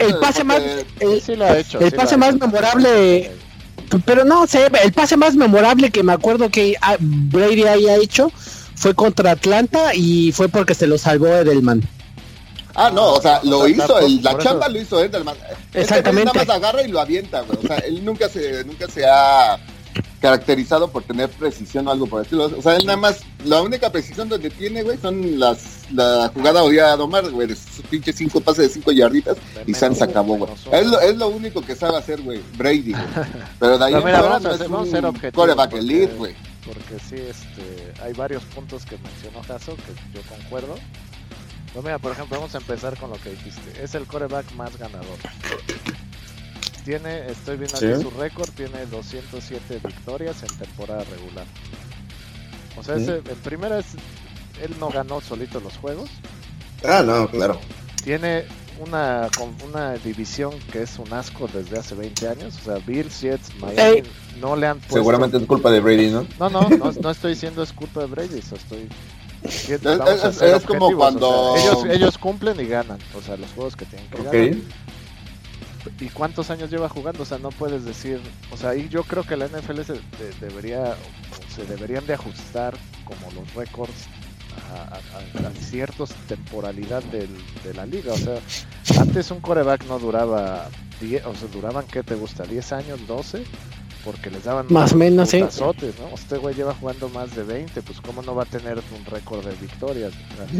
el 0.00 0.18
pase 0.18 0.44
más 0.44 0.62
el, 1.00 1.20
sí 1.20 1.34
lo 1.34 1.44
ha 1.44 1.58
hecho, 1.58 1.80
el 1.80 1.92
pase 1.92 2.16
más 2.16 2.34
memorable 2.34 3.30
pero 4.04 4.24
no 4.24 4.46
sé, 4.46 4.68
el 4.82 4.92
pase 4.92 5.16
más 5.16 5.34
memorable 5.34 5.90
que 5.90 6.02
me 6.02 6.12
acuerdo 6.12 6.50
que 6.50 6.76
Brady 7.00 7.64
haya 7.64 7.96
hecho 7.96 8.32
fue 8.74 8.94
contra 8.94 9.32
Atlanta 9.32 9.94
y 9.94 10.32
fue 10.32 10.48
porque 10.48 10.74
se 10.74 10.86
lo 10.86 10.98
salvó 10.98 11.28
Edelman. 11.28 11.82
Ah, 12.74 12.90
no, 12.92 13.14
o 13.14 13.22
sea, 13.22 13.40
lo 13.42 13.66
hizo, 13.66 13.98
el, 14.00 14.22
la 14.22 14.36
chamba 14.36 14.68
lo 14.68 14.78
hizo 14.78 15.02
Edelman. 15.02 15.36
Exactamente. 15.72 16.28
Este 16.28 16.38
nada 16.38 16.46
más 16.46 16.56
agarra 16.56 16.82
y 16.82 16.88
lo 16.88 17.00
avienta, 17.00 17.40
güey. 17.40 17.58
O 17.62 17.66
sea, 17.66 17.78
él 17.78 18.04
nunca 18.04 18.28
se, 18.28 18.64
nunca 18.64 18.86
se 18.88 19.06
ha 19.06 19.58
caracterizado 20.20 20.90
por 20.90 21.02
tener 21.02 21.28
precisión 21.30 21.86
o 21.88 21.90
algo 21.90 22.06
por 22.06 22.20
el 22.20 22.24
estilo. 22.24 22.44
O 22.44 22.62
sea, 22.62 22.76
él 22.76 22.86
nada 22.86 22.98
más, 22.98 23.22
la 23.44 23.62
única 23.62 23.90
precisión 23.90 24.28
donde 24.28 24.50
tiene, 24.50 24.82
güey, 24.82 24.98
son 24.98 25.38
las, 25.38 25.84
la 25.92 26.30
jugada 26.34 26.62
odiada 26.62 26.94
a 26.94 27.02
Omar, 27.02 27.30
güey, 27.30 27.48
sus 27.48 27.84
pinches 27.88 28.16
cinco 28.16 28.40
pases 28.40 28.68
de 28.68 28.74
cinco 28.74 28.92
yarditas 28.92 29.36
y 29.66 29.74
se 29.74 29.86
acabó, 29.86 30.36
güey. 30.36 30.52
Es 30.72 30.86
lo, 30.86 31.00
es 31.00 31.16
lo 31.16 31.28
único 31.28 31.62
que 31.62 31.74
sabe 31.74 31.96
hacer, 31.98 32.20
güey, 32.22 32.40
Brady, 32.56 32.92
güey. 32.92 33.04
Pero 33.60 33.78
de 33.78 33.84
ahí 33.84 33.94
mira, 33.94 34.22
vamos, 34.22 34.44
a 34.44 34.58
ser, 34.58 34.68
vamos 34.68 34.94
a 34.94 35.30
coreback 35.32 35.74
elite, 35.74 36.14
güey. 36.14 36.34
Porque 36.64 36.98
sí, 36.98 37.14
este, 37.14 38.02
hay 38.02 38.12
varios 38.12 38.42
puntos 38.44 38.84
que 38.84 38.98
mencionó 38.98 39.40
Caso 39.46 39.76
que 39.76 40.18
yo 40.18 40.22
concuerdo. 40.28 40.74
Pues 41.72 41.84
mira, 41.84 41.98
por 41.98 42.10
ejemplo, 42.10 42.38
vamos 42.38 42.54
a 42.54 42.58
empezar 42.58 42.98
con 42.98 43.10
lo 43.10 43.16
que 43.16 43.30
dijiste. 43.30 43.82
Es 43.82 43.94
el 43.94 44.06
coreback 44.06 44.50
más 44.52 44.76
ganador 44.76 45.18
tiene, 46.86 47.26
estoy 47.28 47.56
viendo 47.56 47.76
aquí 47.76 48.00
su 48.00 48.10
récord, 48.10 48.48
tiene 48.50 48.86
207 48.86 49.80
victorias 49.84 50.40
en 50.44 50.56
temporada 50.56 51.02
regular. 51.02 51.44
O 52.78 52.82
sea, 52.84 52.94
en 52.94 53.22
primera 53.42 53.80
es, 53.80 53.86
él 54.62 54.72
no 54.78 54.88
ganó 54.90 55.20
solito 55.20 55.58
los 55.58 55.76
juegos. 55.78 56.08
Ah, 56.84 57.02
no, 57.04 57.28
claro. 57.28 57.58
Tiene 58.04 58.44
una, 58.78 59.28
una 59.68 59.94
división 59.94 60.54
que 60.70 60.82
es 60.82 60.96
un 61.00 61.12
asco 61.12 61.48
desde 61.52 61.76
hace 61.76 61.96
20 61.96 62.28
años. 62.28 62.56
O 62.60 62.64
sea, 62.64 62.74
Bills, 62.86 63.20
Jets, 63.20 63.50
Miami, 63.58 64.02
no 64.40 64.54
le 64.54 64.68
han 64.68 64.78
puesto... 64.78 64.94
Seguramente 64.94 65.38
es 65.38 65.42
culpa 65.42 65.72
de 65.72 65.80
Brady, 65.80 66.10
¿no? 66.10 66.24
No, 66.38 66.48
no, 66.48 66.68
no, 66.68 67.10
estoy 67.10 67.32
diciendo 67.32 67.64
es 67.64 67.72
culpa 67.72 68.02
de 68.02 68.06
Brady, 68.06 68.38
estoy... 68.38 68.88
Es, 69.42 70.64
como 70.64 70.90
cuando... 70.96 71.54
ellos, 71.56 71.84
ellos 71.90 72.18
cumplen 72.18 72.58
y 72.60 72.64
ganan, 72.64 72.98
o 73.16 73.20
sea, 73.20 73.36
los 73.36 73.50
juegos 73.52 73.76
que 73.76 73.84
tienen 73.84 74.08
que 74.10 74.22
ganar 74.22 74.56
¿Y 76.00 76.08
cuántos 76.08 76.50
años 76.50 76.70
lleva 76.70 76.88
jugando? 76.88 77.22
O 77.22 77.26
sea, 77.26 77.38
no 77.38 77.50
puedes 77.50 77.84
decir, 77.84 78.20
o 78.50 78.56
sea, 78.56 78.74
y 78.74 78.88
yo 78.88 79.02
creo 79.04 79.24
que 79.24 79.36
la 79.36 79.46
NFL 79.46 79.82
se 79.82 80.00
debería, 80.40 80.96
se 81.54 81.64
deberían 81.64 82.06
de 82.06 82.14
ajustar 82.14 82.74
como 83.04 83.30
los 83.32 83.54
récords 83.54 84.08
a, 84.72 85.00
ciertas 85.60 86.10
temporalidad 86.28 87.02
del, 87.04 87.28
de 87.64 87.74
la 87.74 87.86
liga. 87.86 88.12
O 88.12 88.16
sea, 88.16 88.38
antes 89.00 89.30
un 89.30 89.40
coreback 89.40 89.84
no 89.86 89.98
duraba, 89.98 90.68
10, 91.00 91.26
o 91.26 91.34
sea, 91.34 91.48
duraban, 91.52 91.84
¿qué 91.86 92.02
te 92.02 92.14
gusta? 92.14 92.44
¿10 92.44 92.72
años, 92.72 93.06
12? 93.06 93.42
Porque 94.04 94.30
les 94.30 94.44
daban 94.44 94.66
más 94.70 94.92
o 94.92 94.96
menos, 94.96 95.30
sí. 95.30 95.40
Azotes, 95.40 95.94
¿no? 95.98 96.14
Este 96.14 96.38
güey 96.38 96.54
lleva 96.54 96.74
jugando 96.74 97.08
más 97.08 97.34
de 97.34 97.42
20, 97.42 97.82
pues 97.82 98.00
cómo 98.00 98.22
no 98.22 98.36
va 98.36 98.44
a 98.44 98.46
tener 98.46 98.78
un 98.78 99.04
récord 99.06 99.44
de 99.44 99.54
victorias. 99.56 100.12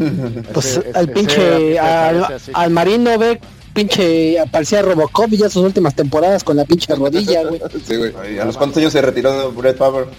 pues 0.53 0.81
al 0.93 1.09
pinche, 1.09 1.79
al, 1.79 2.27
al 2.53 2.71
Marino 2.71 3.17
ve 3.17 3.39
pinche 3.77 4.37
parecía 4.51 4.81
Robocop 4.81 5.31
y 5.33 5.37
ya 5.37 5.49
sus 5.49 5.63
últimas 5.63 5.93
temporadas 5.93 6.43
con 6.43 6.57
la 6.57 6.65
pinche 6.65 6.95
rodilla, 6.95 7.43
güey. 7.43 7.61
Sí, 7.87 7.95
güey. 7.95 8.39
¿A 8.39 8.45
los 8.45 8.57
cuántos 8.57 8.77
años 8.77 8.91
se 8.91 9.01
retiró 9.01 9.51
Brett 9.51 9.77
Power? 9.77 10.07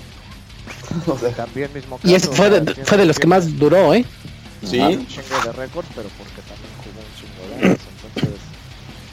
O 1.06 1.18
sea, 1.18 1.30
también 1.32 1.70
mismo 1.74 2.00
y 2.02 2.14
ese 2.14 2.28
fue 2.28 2.48
de, 2.48 2.74
fue 2.84 2.96
de 2.96 3.04
los 3.04 3.18
que 3.18 3.26
más 3.26 3.58
duró, 3.58 3.92
¿eh? 3.92 4.06
Sí. 4.64 4.78
Un 4.78 5.06
chingo 5.06 5.38
de 5.44 5.52
récord, 5.52 5.84
pero 5.94 6.08
porque 6.16 6.40
también 6.48 6.72
jugó 6.82 7.00
un 7.04 7.14
chingo 7.18 7.60
de 7.60 7.66
años. 7.66 7.80
Entonces, 8.14 8.40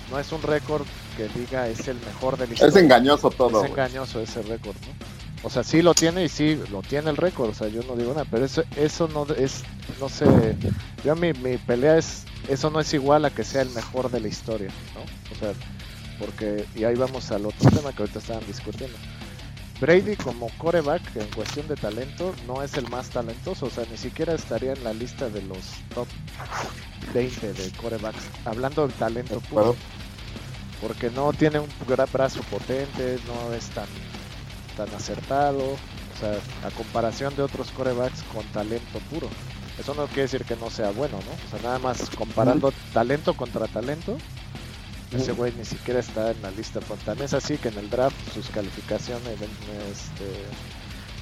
no 0.10 0.20
es 0.20 0.32
un 0.32 0.42
récord 0.42 0.86
que 1.18 1.28
diga 1.38 1.68
es 1.68 1.88
el 1.90 1.98
mejor 1.98 2.38
de 2.38 2.48
la 2.48 2.54
historia. 2.54 2.70
Es 2.70 2.84
engañoso 2.84 3.30
todo. 3.30 3.66
Es 3.66 3.70
engañoso 3.70 4.22
ese 4.22 4.42
récord, 4.44 4.76
¿no? 4.76 5.15
O 5.46 5.50
sea, 5.52 5.64
sí 5.64 5.84
lo 5.84 5.94
tiene 5.94 6.26
y 6.26 6.30
sí 6.30 6.60
lo 6.72 6.82
tiene 6.82 7.12
el 7.12 7.18
récord, 7.18 7.52
o 7.52 7.54
sea, 7.54 7.68
yo 7.68 7.84
no 7.84 7.96
digo 7.96 8.14
nada, 8.14 8.26
pero 8.30 8.44
eso, 8.44 8.64
eso 8.76 9.08
no 9.08 9.28
es, 9.36 9.64
no 10.00 10.10
sé, 10.10 10.26
yo 11.04 11.16
mi, 11.16 11.34
mi 11.34 11.58
pelea 11.58 12.00
es 12.00 12.26
eso 12.48 12.72
no 12.72 12.80
es 12.80 12.92
igual 12.96 13.26
a 13.26 13.30
que 13.30 13.44
sea 13.44 13.62
el 13.62 13.70
mejor 13.70 14.10
de 14.10 14.20
la 14.20 14.28
historia, 14.28 14.70
¿no? 14.96 15.02
O 15.36 15.40
sea, 15.40 15.54
porque, 16.20 16.66
y 16.76 16.84
ahí 16.84 16.96
vamos 16.96 17.32
al 17.32 17.46
otro 17.46 17.70
tema 17.70 17.92
que 17.94 18.02
ahorita 18.02 18.20
estaban 18.20 18.46
discutiendo. 18.48 18.98
Brady 19.80 20.16
como 20.16 20.50
coreback 20.58 21.16
en 21.16 21.28
cuestión 21.36 21.68
de 21.68 21.76
talento 21.76 22.34
no 22.48 22.64
es 22.64 22.76
el 22.76 22.90
más 22.90 23.10
talentoso, 23.10 23.68
o 23.68 23.70
sea, 23.70 23.86
ni 23.92 23.98
siquiera 23.98 24.34
estaría 24.34 24.74
en 24.74 24.84
la 24.84 24.94
lista 24.94 25.30
de 25.30 25.44
los 25.44 25.60
top 25.94 26.08
20 27.14 27.54
de 27.54 27.72
corebacks, 27.74 28.24
hablando 28.46 28.88
de 28.88 28.94
talento 28.94 29.40
puro. 29.42 29.76
Porque 30.82 31.10
no 31.10 31.32
tiene 31.34 31.60
un 31.60 31.70
gran 31.88 32.08
brazo 32.12 32.42
potente, 32.44 33.18
no 33.28 33.54
es 33.54 33.66
tan, 33.70 33.88
tan 34.76 34.94
acertado, 34.96 35.64
o 35.64 36.20
sea, 36.20 36.38
a 36.68 36.72
comparación 36.72 37.36
de 37.36 37.44
otros 37.44 37.72
corebacks 37.72 38.24
con 38.34 38.46
talento 38.48 39.00
puro. 39.10 39.28
Eso 39.80 39.94
no 39.94 40.08
quiere 40.08 40.24
decir 40.24 40.46
que 40.46 40.56
no 40.56 40.70
sea 40.70 40.92
bueno, 40.92 41.18
¿no? 41.18 41.32
O 41.32 41.50
sea, 41.50 41.60
nada 41.62 41.80
más 41.80 42.10
comparando 42.12 42.72
talento 42.94 43.34
contra 43.34 43.68
talento, 43.68 44.18
ese 45.12 45.32
güey 45.34 45.54
ni 45.58 45.66
siquiera 45.66 46.00
está 46.00 46.32
en 46.32 46.42
la 46.42 46.52
lista. 46.52 46.80
Tan 47.06 47.22
es 47.22 47.34
así 47.34 47.58
que 47.58 47.70
en 47.70 47.78
el 47.78 47.90
draft 47.90 48.16
sus 48.34 48.50
calificaciones, 48.50 49.34
este, 49.34 50.26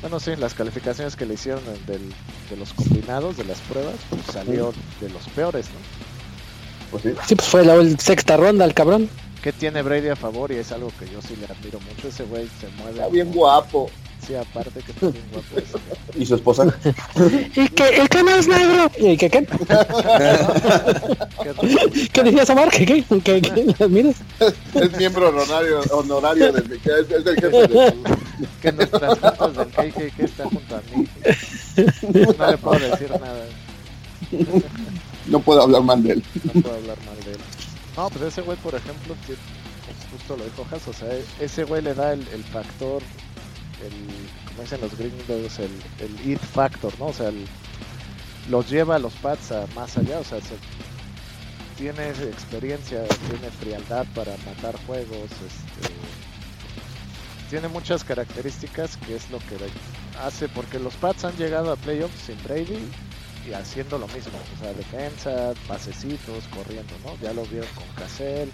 bueno, 0.02 0.20
sí, 0.20 0.36
las 0.36 0.54
calificaciones 0.54 1.16
que 1.16 1.26
le 1.26 1.36
hicieron 1.36 1.64
del, 1.86 2.14
de 2.50 2.58
los 2.58 2.74
combinados, 2.74 3.38
de 3.38 3.46
las 3.46 3.60
pruebas, 3.62 3.96
pues 4.10 4.22
salió 4.32 4.74
de 5.00 5.10
los 5.10 5.28
peores, 5.30 5.68
¿no? 5.68 5.80
Pues 6.92 7.04
sí. 7.04 7.10
sí, 7.28 7.36
pues 7.36 7.48
fue 7.48 7.66
la 7.66 7.76
sexta 7.98 8.38
ronda 8.38 8.66
el 8.66 8.74
cabrón. 8.74 9.10
¿Qué 9.44 9.52
tiene 9.52 9.82
Brady 9.82 10.08
a 10.08 10.16
favor? 10.16 10.54
Y 10.54 10.56
es 10.56 10.72
algo 10.72 10.90
que 10.98 11.06
yo 11.12 11.22
sí 11.22 11.36
le 11.36 11.46
admiro 11.46 11.78
mucho. 11.82 12.08
Ese 12.08 12.24
güey 12.24 12.48
se 12.62 12.68
mueve. 12.78 12.94
Está 12.94 13.10
bien 13.10 13.30
guapo. 13.34 13.92
Sí, 14.26 14.36
aparte 14.36 14.80
que 14.80 14.94
está 14.94 15.08
bien 15.10 15.26
guapo. 15.34 15.90
¿Y 16.16 16.26
su 16.26 16.36
esposa? 16.36 16.66
¿Y 17.54 17.68
que, 17.68 17.88
el 17.90 18.08
que 18.08 18.24
no 18.24 18.30
es 18.38 18.48
negro? 18.48 18.90
¿Y 18.98 19.18
que 19.18 19.30
qué? 19.30 19.46
¿Qué 22.14 22.24
decías, 22.24 22.50
Amar? 22.52 22.70
¿Qué 22.70 22.86
qué? 22.86 23.04
¿Qué, 23.22 23.42
qué? 23.42 23.88
¿Miras? 23.90 24.16
Es 24.76 24.98
miembro 24.98 25.28
honorario, 25.28 25.82
honorario 25.92 26.54
del 26.54 26.72
es, 26.72 27.12
es 27.12 27.26
el 27.26 27.36
jefe 27.36 27.68
de 27.68 27.94
Que 28.62 28.72
nuestras 28.72 29.20
juntas 29.20 29.58
del 29.58 29.68
KKK 29.68 30.20
están 30.20 30.50
junto 30.52 30.76
a 30.78 30.82
mí. 30.96 31.06
No 32.38 32.48
le 32.48 32.58
puedo 32.60 32.80
decir 32.80 33.12
nada. 33.12 33.46
No 35.28 35.40
puedo 35.42 35.64
hablar 35.64 35.84
mal 35.84 36.02
de 36.02 36.14
él. 36.14 36.24
No 36.46 36.62
puedo 36.62 36.76
hablar 36.76 36.98
mal 37.06 37.26
de 37.26 37.32
él. 37.34 37.40
No, 37.96 38.10
pues 38.10 38.24
ese 38.24 38.42
güey, 38.42 38.58
por 38.58 38.74
ejemplo, 38.74 39.16
que 39.28 39.36
justo 40.12 40.38
lo 40.38 40.44
dijo 40.44 40.66
Has, 40.72 40.88
o 40.88 40.94
sea, 40.94 41.10
ese 41.40 41.64
güey 41.64 41.82
le 41.82 41.94
da 41.94 42.14
el, 42.14 42.28
el 42.30 42.44
factor, 42.44 43.02
el, 43.84 44.48
como 44.48 44.64
dicen 44.64 44.82
los 44.82 44.98
gringos, 44.98 45.60
el, 45.60 45.72
el 46.00 46.32
it 46.32 46.40
factor, 46.40 46.92
¿no? 47.00 47.08
O 47.08 47.14
sea, 47.14 47.32
los 48.50 48.70
lleva 48.70 48.96
a 48.96 49.00
los 49.00 49.14
pads 49.14 49.52
a 49.52 49.68
más 49.76 49.98
allá, 49.98 50.20
o 50.20 50.24
sea, 50.24 50.40
se, 50.42 50.56
tiene 51.78 52.10
experiencia, 52.10 53.04
tiene 53.30 53.50
frialdad 53.60 54.06
para 54.16 54.36
matar 54.46 54.76
juegos, 54.86 55.32
este, 55.32 55.94
tiene 57.50 57.68
muchas 57.68 58.04
características 58.04 58.98
que 58.98 59.16
es 59.16 59.30
lo 59.30 59.40
que 59.40 59.58
hace, 60.24 60.48
porque 60.50 60.80
los 60.80 60.96
pads 60.96 61.26
han 61.26 61.36
llegado 61.38 61.72
a 61.72 61.76
playoffs 61.76 62.22
sin 62.26 62.42
Brady 62.44 62.90
y 63.48 63.54
haciendo 63.54 63.98
lo 63.98 64.08
mismo, 64.08 64.34
o 64.56 64.60
sea, 64.60 64.74
defensa, 64.74 65.54
pasecitos, 65.68 66.46
corriendo, 66.56 66.94
¿no? 67.04 67.18
Ya 67.22 67.34
lo 67.34 67.44
vieron 67.46 67.70
con 67.76 67.88
Cassell, 67.96 68.50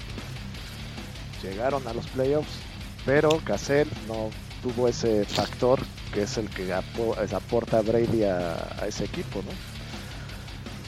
llegaron 1.43 1.87
a 1.87 1.93
los 1.93 2.07
playoffs, 2.07 2.59
pero 3.05 3.39
Cassell 3.45 3.87
no 4.07 4.29
tuvo 4.61 4.87
ese 4.87 5.25
factor 5.25 5.79
que 6.13 6.23
es 6.23 6.37
el 6.37 6.49
que 6.49 6.73
aporta 6.73 7.79
a 7.79 7.81
Brady 7.81 8.23
a, 8.23 8.55
a, 8.81 8.87
ese 8.87 9.05
equipo, 9.05 9.41
¿no? 9.43 9.51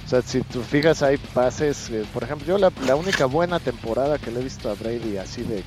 O 0.05 0.09
sea, 0.09 0.21
si 0.21 0.41
tú 0.41 0.61
fijas 0.61 1.03
hay 1.03 1.17
pases, 1.17 1.89
eh, 1.89 2.03
por 2.13 2.23
ejemplo, 2.23 2.45
yo 2.45 2.57
la, 2.57 2.71
la, 2.85 2.95
única 2.95 3.27
buena 3.27 3.59
temporada 3.59 4.17
que 4.17 4.31
le 4.31 4.41
he 4.41 4.43
visto 4.43 4.69
a 4.69 4.73
Brady 4.73 5.17
así 5.17 5.43
de 5.43 5.63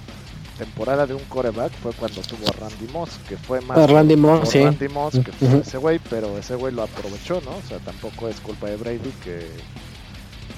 temporada 0.58 1.06
de 1.06 1.14
un 1.14 1.24
coreback 1.24 1.72
fue 1.72 1.92
cuando 1.92 2.20
tuvo 2.22 2.46
a 2.48 2.52
Randy 2.52 2.92
Moss, 2.92 3.10
que 3.28 3.36
fue 3.36 3.60
más 3.60 3.78
a 3.78 3.86
Randy 3.86 4.16
Moss, 4.16 4.48
sí. 4.48 4.62
Randy 4.62 4.88
Moss 4.88 5.14
que 5.14 5.32
fue 5.32 5.48
uh 5.48 5.50
-huh. 5.52 5.60
ese 5.62 5.78
güey, 5.78 6.00
pero 6.10 6.38
ese 6.38 6.54
güey 6.54 6.72
lo 6.72 6.82
aprovechó, 6.82 7.40
¿no? 7.44 7.56
O 7.56 7.62
sea, 7.68 7.78
tampoco 7.78 8.28
es 8.28 8.40
culpa 8.40 8.68
de 8.68 8.76
Brady 8.76 9.12
que 9.22 9.46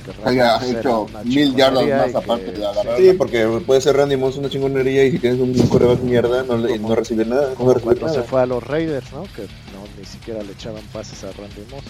que 0.05 0.29
haya 0.29 0.59
hecho 0.65 1.07
mil 1.25 1.57
yardas 1.57 1.87
más 1.89 2.15
aparte 2.15 2.53
que, 2.53 2.59
de 2.59 2.67
agarrar. 2.67 2.97
Sí, 2.97 3.13
porque 3.15 3.47
puede 3.67 3.81
ser 3.81 3.97
Randy 3.97 4.17
Moss 4.17 4.37
una 4.37 4.49
chingonería 4.49 5.05
y 5.05 5.13
si 5.13 5.19
tienes 5.19 5.41
un 5.41 5.53
coreback 5.69 6.01
mierda 6.01 6.45
no, 6.45 6.57
le, 6.57 6.79
no 6.79 6.95
recibe 6.95 7.25
nada. 7.25 7.55
No 7.59 7.75
recibe 7.75 7.95
cuando 7.97 8.07
nada. 8.07 8.23
se 8.23 8.23
fue 8.23 8.41
a 8.43 8.47
los 8.47 8.63
Raiders, 8.63 9.13
¿no? 9.13 9.23
Que 9.35 9.43
no 9.43 9.83
ni 9.99 10.05
siquiera 10.05 10.43
le 10.43 10.53
echaban 10.53 10.83
pases 10.93 11.25
a 11.25 11.33
Randy 11.33 11.65
Moss. 11.71 11.85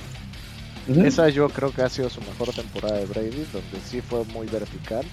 Uh 0.89 0.93
-huh. 0.95 1.07
Esa 1.07 1.29
yo 1.29 1.49
creo 1.49 1.73
que 1.73 1.83
ha 1.83 1.89
sido 1.91 2.09
su 2.09 2.21
mejor 2.23 2.55
temporada 2.55 2.97
de 2.97 3.07
Brady, 3.07 3.47
donde 3.53 3.81
sí 3.85 4.01
fue 4.01 4.25
muy 4.33 4.47
vertical 4.47 5.05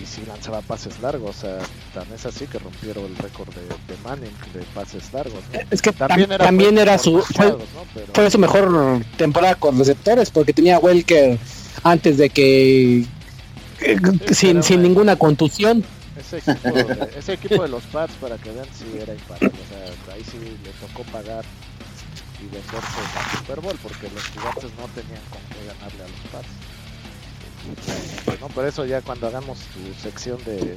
y 0.00 0.06
sí 0.06 0.22
lanzaba 0.26 0.60
pases 0.62 1.00
largos, 1.00 1.36
o 1.36 1.40
sea, 1.40 1.58
tan 1.92 2.10
es 2.12 2.24
así 2.24 2.46
que 2.46 2.58
rompieron 2.58 3.04
el 3.04 3.16
récord 3.16 3.48
de, 3.54 3.62
de, 3.62 4.00
Manning 4.02 4.32
de 4.54 4.60
pases 4.74 5.12
largos. 5.12 5.40
¿no? 5.52 5.60
Es 5.70 5.82
que 5.82 5.92
también 5.92 6.32
era, 6.32 6.44
también 6.44 6.78
era 6.78 6.98
su 6.98 7.20
fue, 7.22 7.50
¿no? 7.50 7.58
Pero... 7.94 8.06
fue, 8.14 8.30
su 8.30 8.38
mejor 8.38 9.04
temporada 9.16 9.54
con 9.56 9.78
receptores 9.78 10.30
porque 10.30 10.52
tenía 10.52 10.78
Welker 10.78 11.38
antes 11.82 12.16
de 12.18 12.30
que 12.30 12.98
eh, 13.80 13.96
sí, 14.28 14.34
sin, 14.34 14.62
sin 14.62 14.82
ninguna 14.82 15.16
contusión. 15.16 15.84
Ese 16.18 16.38
equipo, 16.38 16.70
de, 16.70 17.10
ese 17.18 17.32
equipo 17.32 17.62
de 17.62 17.68
los 17.68 17.82
Pats 17.84 18.14
para 18.20 18.36
que 18.36 18.50
vean 18.52 18.66
si 18.72 18.98
era 18.98 19.14
imparable, 19.14 19.48
o 19.48 20.06
sea, 20.06 20.14
ahí 20.14 20.22
sí 20.24 20.38
le 20.38 20.70
tocó 20.86 21.02
pagar 21.10 21.44
y 22.40 22.44
venderse 22.44 23.00
al 23.16 23.38
Super 23.38 23.60
Bowl 23.60 23.78
porque 23.82 24.08
los 24.14 24.22
gigantes 24.24 24.70
no 24.78 24.86
tenían 24.94 25.22
con 25.30 25.40
qué 25.50 25.66
ganarle 25.66 26.04
a 26.04 26.08
los 26.08 26.20
Pats. 26.32 26.69
No, 28.40 28.48
por 28.48 28.66
eso 28.66 28.84
ya 28.86 29.02
cuando 29.02 29.26
hagamos 29.26 29.58
tu 29.58 29.80
sección 30.02 30.38
de 30.44 30.76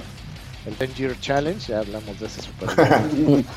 el 0.66 0.78
10 0.78 0.96
Year 0.96 1.20
Challenge 1.20 1.60
ya 1.66 1.80
hablamos 1.80 2.20
de 2.20 2.28
ese 2.28 2.42
Super 2.42 2.70
Bowl. 2.76 3.46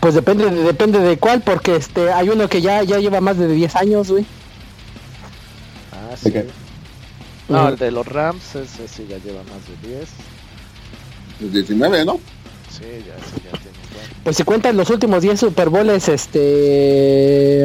Pues 0.00 0.14
depende 0.14 0.50
depende 0.50 0.98
de 0.98 1.16
cuál 1.16 1.40
porque 1.40 1.76
este 1.76 2.12
hay 2.12 2.28
uno 2.28 2.46
que 2.46 2.60
ya 2.60 2.82
ya 2.82 2.98
lleva 2.98 3.22
más 3.22 3.38
de 3.38 3.48
10 3.48 3.74
años, 3.76 4.10
güey. 4.10 4.26
Ah, 5.92 6.14
sí. 6.14 6.28
Okay. 6.28 6.46
No, 7.48 7.68
el 7.68 7.78
de 7.78 7.90
los 7.90 8.06
Rams 8.06 8.54
ese 8.54 8.86
sí 8.86 9.06
ya 9.08 9.16
lleva 9.16 9.42
más 9.44 9.66
de 9.66 9.88
10. 9.88 10.08
Pues 11.40 11.52
19, 11.54 12.04
¿no? 12.04 12.20
Sí, 12.70 12.84
ya, 13.06 13.16
sí, 13.24 13.40
ya 13.44 13.50
tiene 13.58 13.78
bueno. 13.94 14.08
Pues 14.24 14.36
si 14.36 14.44
cuentan 14.44 14.76
los 14.76 14.90
últimos 14.90 15.22
10 15.22 15.40
Super 15.40 15.70
Bowls 15.70 16.08
este 16.08 17.64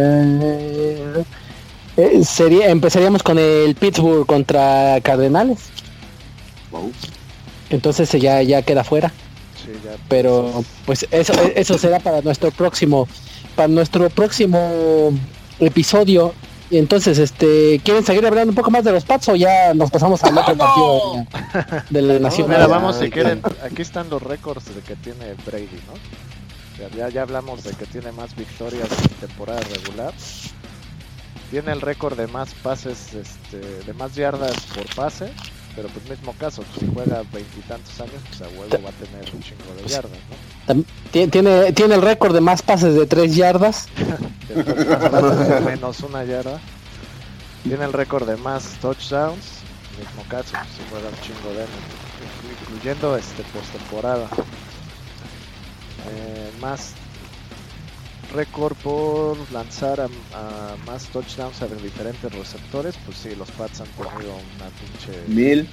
eh, 1.97 2.12
eh, 2.13 2.23
sería 2.23 2.69
empezaríamos 2.69 3.23
con 3.23 3.38
el 3.38 3.75
Pittsburgh 3.75 4.25
contra 4.25 4.99
Cardenales. 5.01 5.60
Wow. 6.71 6.91
Entonces 7.69 8.12
ya 8.12 8.41
ya 8.41 8.62
queda 8.62 8.84
fuera. 8.84 9.12
Sí, 9.63 9.71
ya, 9.84 9.91
Pero 10.10 10.63
pues 10.86 11.08
eso 11.12 11.34
eso 11.56 11.77
será 11.77 11.99
para 11.99 12.21
nuestro 12.21 12.51
próximo 12.51 13.08
para 13.56 13.67
nuestro 13.67 14.10
próximo 14.10 15.12
episodio. 15.60 16.34
Y 16.69 16.79
entonces, 16.79 17.19
este, 17.19 17.79
¿quieren 17.84 18.03
seguir 18.03 18.25
hablando 18.25 18.49
un 18.49 18.56
poco 18.56 18.71
más 18.71 18.84
de 18.84 18.91
los 18.91 19.06
Pats 19.06 19.29
o 19.29 19.36
ya 19.36 19.75
nos 19.75 19.91
pasamos 19.91 20.23
al 20.23 20.36
otro 20.36 20.58
partido 20.58 21.27
de 21.91 22.01
la, 22.01 22.08
de 22.08 22.13
la 22.13 22.19
Nación? 22.19 22.47
No, 22.49 22.53
mira, 22.56 22.65
vamos 22.65 22.95
si 22.95 23.12
quieren, 23.12 23.41
aquí 23.63 23.84
están 23.84 24.10
los 24.10 24.23
récords 24.23 24.73
de 24.73 24.82
que 24.82 24.95
tiene 24.95 25.36
Brady, 25.45 25.79
¿no? 25.86 25.93
Ya, 26.97 27.10
ya 27.10 27.21
hablamos 27.21 27.63
de 27.63 27.71
que 27.73 27.86
tiene 27.86 28.12
más 28.12 28.36
victorias 28.36 28.88
en 29.03 29.27
temporada 29.27 29.62
regular 29.62 30.13
tiene 31.53 31.71
el 31.71 31.81
récord 31.81 32.17
de 32.17 32.25
más 32.25 32.51
pases, 32.55 33.13
este, 33.13 33.59
de 33.59 33.93
más 33.93 34.15
yardas 34.15 34.55
por 34.73 34.87
pase, 34.95 35.31
pero 35.75 35.87
pues 35.89 36.09
mismo 36.09 36.33
caso, 36.39 36.63
pues, 36.63 36.79
si 36.79 36.91
juega 36.91 37.21
veintitantos 37.31 37.99
años, 37.99 38.23
pues 38.27 38.41
a 38.41 38.45
huevo 38.45 38.83
va 38.83 38.89
a 38.89 38.93
tener 38.93 39.35
un 39.35 39.39
chingo 39.39 39.75
de 39.77 39.87
yardas, 39.87 40.17
¿no? 40.67 40.83
Tiene, 41.11 41.71
tiene 41.71 41.93
el 41.93 42.01
récord 42.01 42.33
de 42.33 42.41
más 42.41 42.63
pases 42.63 42.95
de 42.95 43.05
tres 43.05 43.35
yardas. 43.35 43.87
de 44.49 45.61
menos 45.63 45.99
una 45.99 46.23
yarda. 46.23 46.59
Tiene 47.61 47.85
el 47.85 47.93
récord 47.93 48.27
de 48.27 48.37
más 48.37 48.63
touchdowns, 48.81 49.61
mismo 49.99 50.23
caso, 50.29 50.53
pues, 50.53 50.69
si 50.75 50.81
juega 50.89 51.07
un 51.07 51.21
chingo 51.21 51.53
de 51.53 51.61
años, 51.61 52.63
incluyendo 52.63 53.15
este 53.15 53.43
postemporada. 53.53 54.27
Eh, 56.09 56.51
más 56.59 56.95
récord 58.34 58.76
por 58.78 59.38
lanzar 59.52 60.02
a, 60.02 60.06
a, 60.06 60.76
más 60.86 61.06
touchdowns 61.08 61.62
a 61.62 61.67
diferentes 61.67 62.32
receptores, 62.34 62.96
pues 63.06 63.17
sí, 63.17 63.36
los 63.36 63.50
Pats 63.52 63.82
han 63.82 63.88
tenido 63.88 64.34
una 64.34 64.69
pinche... 64.80 65.24
Mil. 65.28 65.69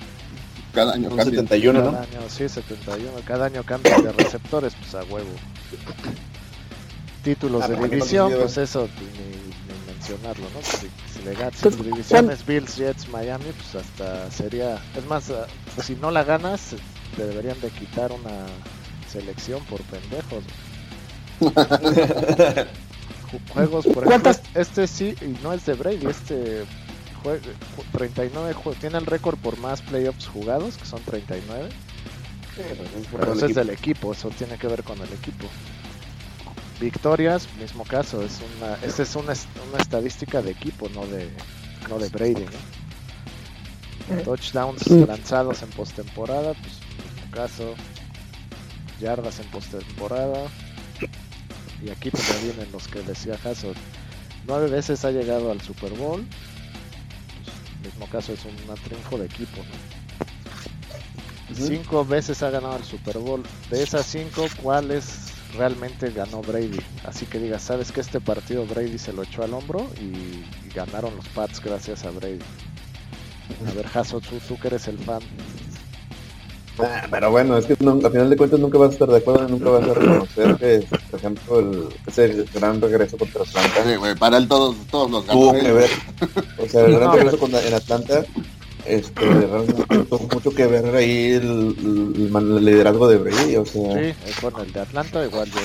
Cada 0.73 0.95
año 0.95 1.09
cambia. 1.09 1.25
71, 1.25 1.79
cada 1.81 1.91
¿no? 1.91 1.99
año, 1.99 2.29
sí, 2.29 2.49
71. 2.49 3.11
Cada 3.25 3.47
año 3.47 3.63
cambian 3.65 4.05
de 4.05 4.13
receptores, 4.25 4.75
pues 4.75 4.95
a 4.95 5.03
huevo. 5.05 5.31
Títulos 7.25 7.65
Ah, 7.65 7.69
de 7.69 7.77
¿por 7.77 7.91
qué 7.91 7.97
no 7.97 8.05
división, 8.05 8.33
pues 8.39 8.57
eso 8.57 8.89
pues, 8.97 9.11
ni, 9.13 9.27
ni 9.27 9.93
mencionarlo, 9.93 10.47
¿no? 10.55 10.63
Si, 10.63 10.87
si 11.13 11.25
le 11.25 11.35
ganas 11.35 11.61
tu 11.61 11.71
división 11.71 12.31
es 12.31 12.47
Bills, 12.47 12.77
Jets, 12.77 13.09
Miami, 13.09 13.53
pues 13.53 13.85
hasta 13.85 14.31
sería... 14.31 14.81
Es 14.97 15.05
más, 15.07 15.29
uh, 15.29 15.83
si 15.83 15.97
no 15.97 16.11
la 16.11 16.25
ganas, 16.25 16.77
te 17.17 17.27
deberían 17.27 17.61
de 17.61 17.69
quitar 17.71 18.13
una 18.13 18.47
selección 19.11 19.63
por 19.65 19.83
pendejos. 19.83 20.45
Juegos, 23.53 23.85
por 23.87 24.05
ejemplo, 24.05 24.05
¿Cuántas? 24.07 24.43
este 24.55 24.87
sí, 24.87 25.15
y 25.21 25.43
no 25.43 25.53
es 25.53 25.65
de 25.67 25.75
Brady, 25.75 26.07
este 26.07 26.65
jue- 27.23 27.41
ju- 27.41 27.85
39 27.93 28.53
juegos, 28.55 28.77
tiene 28.81 28.99
el 28.99 29.07
récord 29.07 29.39
por 29.39 29.57
más 29.59 29.83
playoffs 29.83 30.27
jugados, 30.27 30.77
que 30.77 30.85
son 30.87 31.01
39, 31.03 31.69
pero 33.13 33.33
eso 33.35 33.47
es 33.47 33.55
del 33.55 33.71
equipo, 33.71 34.13
eso 34.13 34.29
tiene 34.31 34.59
que 34.59 34.67
ver 34.67 34.83
con 34.83 34.99
el 35.01 35.13
equipo. 35.13 35.47
Victorias, 36.81 37.47
mismo 37.61 37.85
caso, 37.85 38.23
es 38.23 38.39
una, 38.59 38.75
esta 38.83 39.03
es 39.03 39.15
una, 39.15 39.35
una 39.71 39.79
estadística 39.81 40.41
de 40.43 40.51
equipo, 40.53 40.89
no 40.95 41.07
de, 41.07 41.31
no 41.89 41.99
de 41.99 42.09
Brady, 42.09 42.47
¿no? 42.47 44.17
Touchdowns 44.25 44.91
Mm. 44.91 45.05
lanzados 45.05 45.63
en 45.63 45.69
postemporada, 45.71 46.55
pues 46.55 46.73
mismo 47.15 47.31
caso. 47.31 47.75
Yardas 49.01 49.39
en 49.41 49.47
postemporada. 49.47 50.49
Y 51.85 51.91
aquí 51.91 52.11
pues 52.11 52.29
ya 52.29 52.37
vienen 52.45 52.69
los 52.73 52.89
que 52.89 53.01
decía 53.03 53.39
Hassel. 53.43 53.75
Nueve 54.47 54.69
veces 54.69 55.05
ha 55.05 55.11
llegado 55.11 55.51
al 55.51 55.61
Super 55.61 55.93
Bowl. 55.93 56.25
Pues, 57.83 57.93
mismo 57.95 58.07
caso 58.07 58.33
es 58.33 58.45
un, 58.45 58.53
un 58.69 58.77
triunfo 58.77 59.19
de 59.19 59.27
equipo, 59.27 59.59
¿no? 59.59 59.91
Cinco 61.55 62.05
veces 62.05 62.43
ha 62.43 62.51
ganado 62.51 62.77
el 62.77 62.85
Super 62.85 63.19
Bowl. 63.19 63.43
De 63.71 63.83
esas 63.83 64.07
cinco, 64.07 64.47
¿cuáles 64.63 65.33
realmente 65.57 66.11
ganó 66.11 66.43
Brady? 66.43 66.81
Así 67.05 67.27
que 67.27 67.39
digas, 67.39 67.63
¿sabes 67.63 67.91
que 67.91 68.01
este 68.01 68.21
partido 68.21 68.65
Brady 68.67 68.99
se 68.99 69.13
lo 69.13 69.25
echó 69.25 69.43
al 69.43 69.55
hombro 69.55 69.91
y, 70.01 70.05
y 70.05 70.71
ganaron 70.75 71.17
los 71.17 71.27
Pats 71.29 71.61
gracias 71.61 72.05
a 72.05 72.11
Brady? 72.11 72.39
A 73.69 73.73
ver, 73.73 73.87
Hasso, 73.93 74.21
tú, 74.21 74.39
tú 74.47 74.57
que 74.59 74.69
eres 74.69 74.87
el 74.87 74.99
fan. 74.99 75.23
Ah, 76.79 77.07
pero 77.11 77.31
bueno, 77.31 77.59
es 77.59 77.67
que 77.67 77.77
no, 77.81 77.93
al 77.93 78.13
final 78.13 78.31
de 78.31 78.37
cuentas 78.37 78.61
nunca 78.61 78.79
vas 78.79 78.91
a 78.91 78.93
estar 78.93 79.09
de 79.09 79.19
acuerdo, 79.19 79.49
nunca 79.49 79.71
vas 79.71 79.89
a 79.89 79.95
reconocer 79.95 80.57
que, 80.57 80.87
por 81.11 81.21
ejemplo, 81.21 81.59
el, 81.61 81.89
ese 82.07 82.45
gran 82.55 82.81
regreso 82.81 83.19
contra 83.19 83.43
Atlanta. 83.43 83.85
Sí, 83.85 83.97
güey, 83.97 84.15
para 84.15 84.37
él 84.37 84.49
todos, 84.49 84.77
todos 84.91 85.11
los 85.11 85.27
Tuvo 85.27 85.53
que 85.53 85.73
ver. 85.73 85.91
O 86.59 86.69
sea, 86.69 86.87
el 86.87 86.95
gran 86.95 87.13
regreso 87.17 87.39
contra, 87.39 87.67
en 87.67 87.75
Atlanta 87.75 88.25
este, 88.87 89.21
realmente 89.21 89.99
tuvo 90.09 90.29
mucho 90.33 90.51
que 90.51 90.67
ver 90.67 90.95
ahí 90.95 91.33
el, 91.33 91.77
el, 91.79 92.37
el, 92.37 92.65
liderazgo 92.65 93.09
de 93.09 93.19
Brady, 93.19 93.57
o 93.57 93.67
sea. 93.67 94.13
Sí, 94.15 94.15
con 94.41 94.61
el 94.61 94.73
de 94.73 94.81
Atlanta 94.81 95.25
igual 95.25 95.51
de 95.51 95.61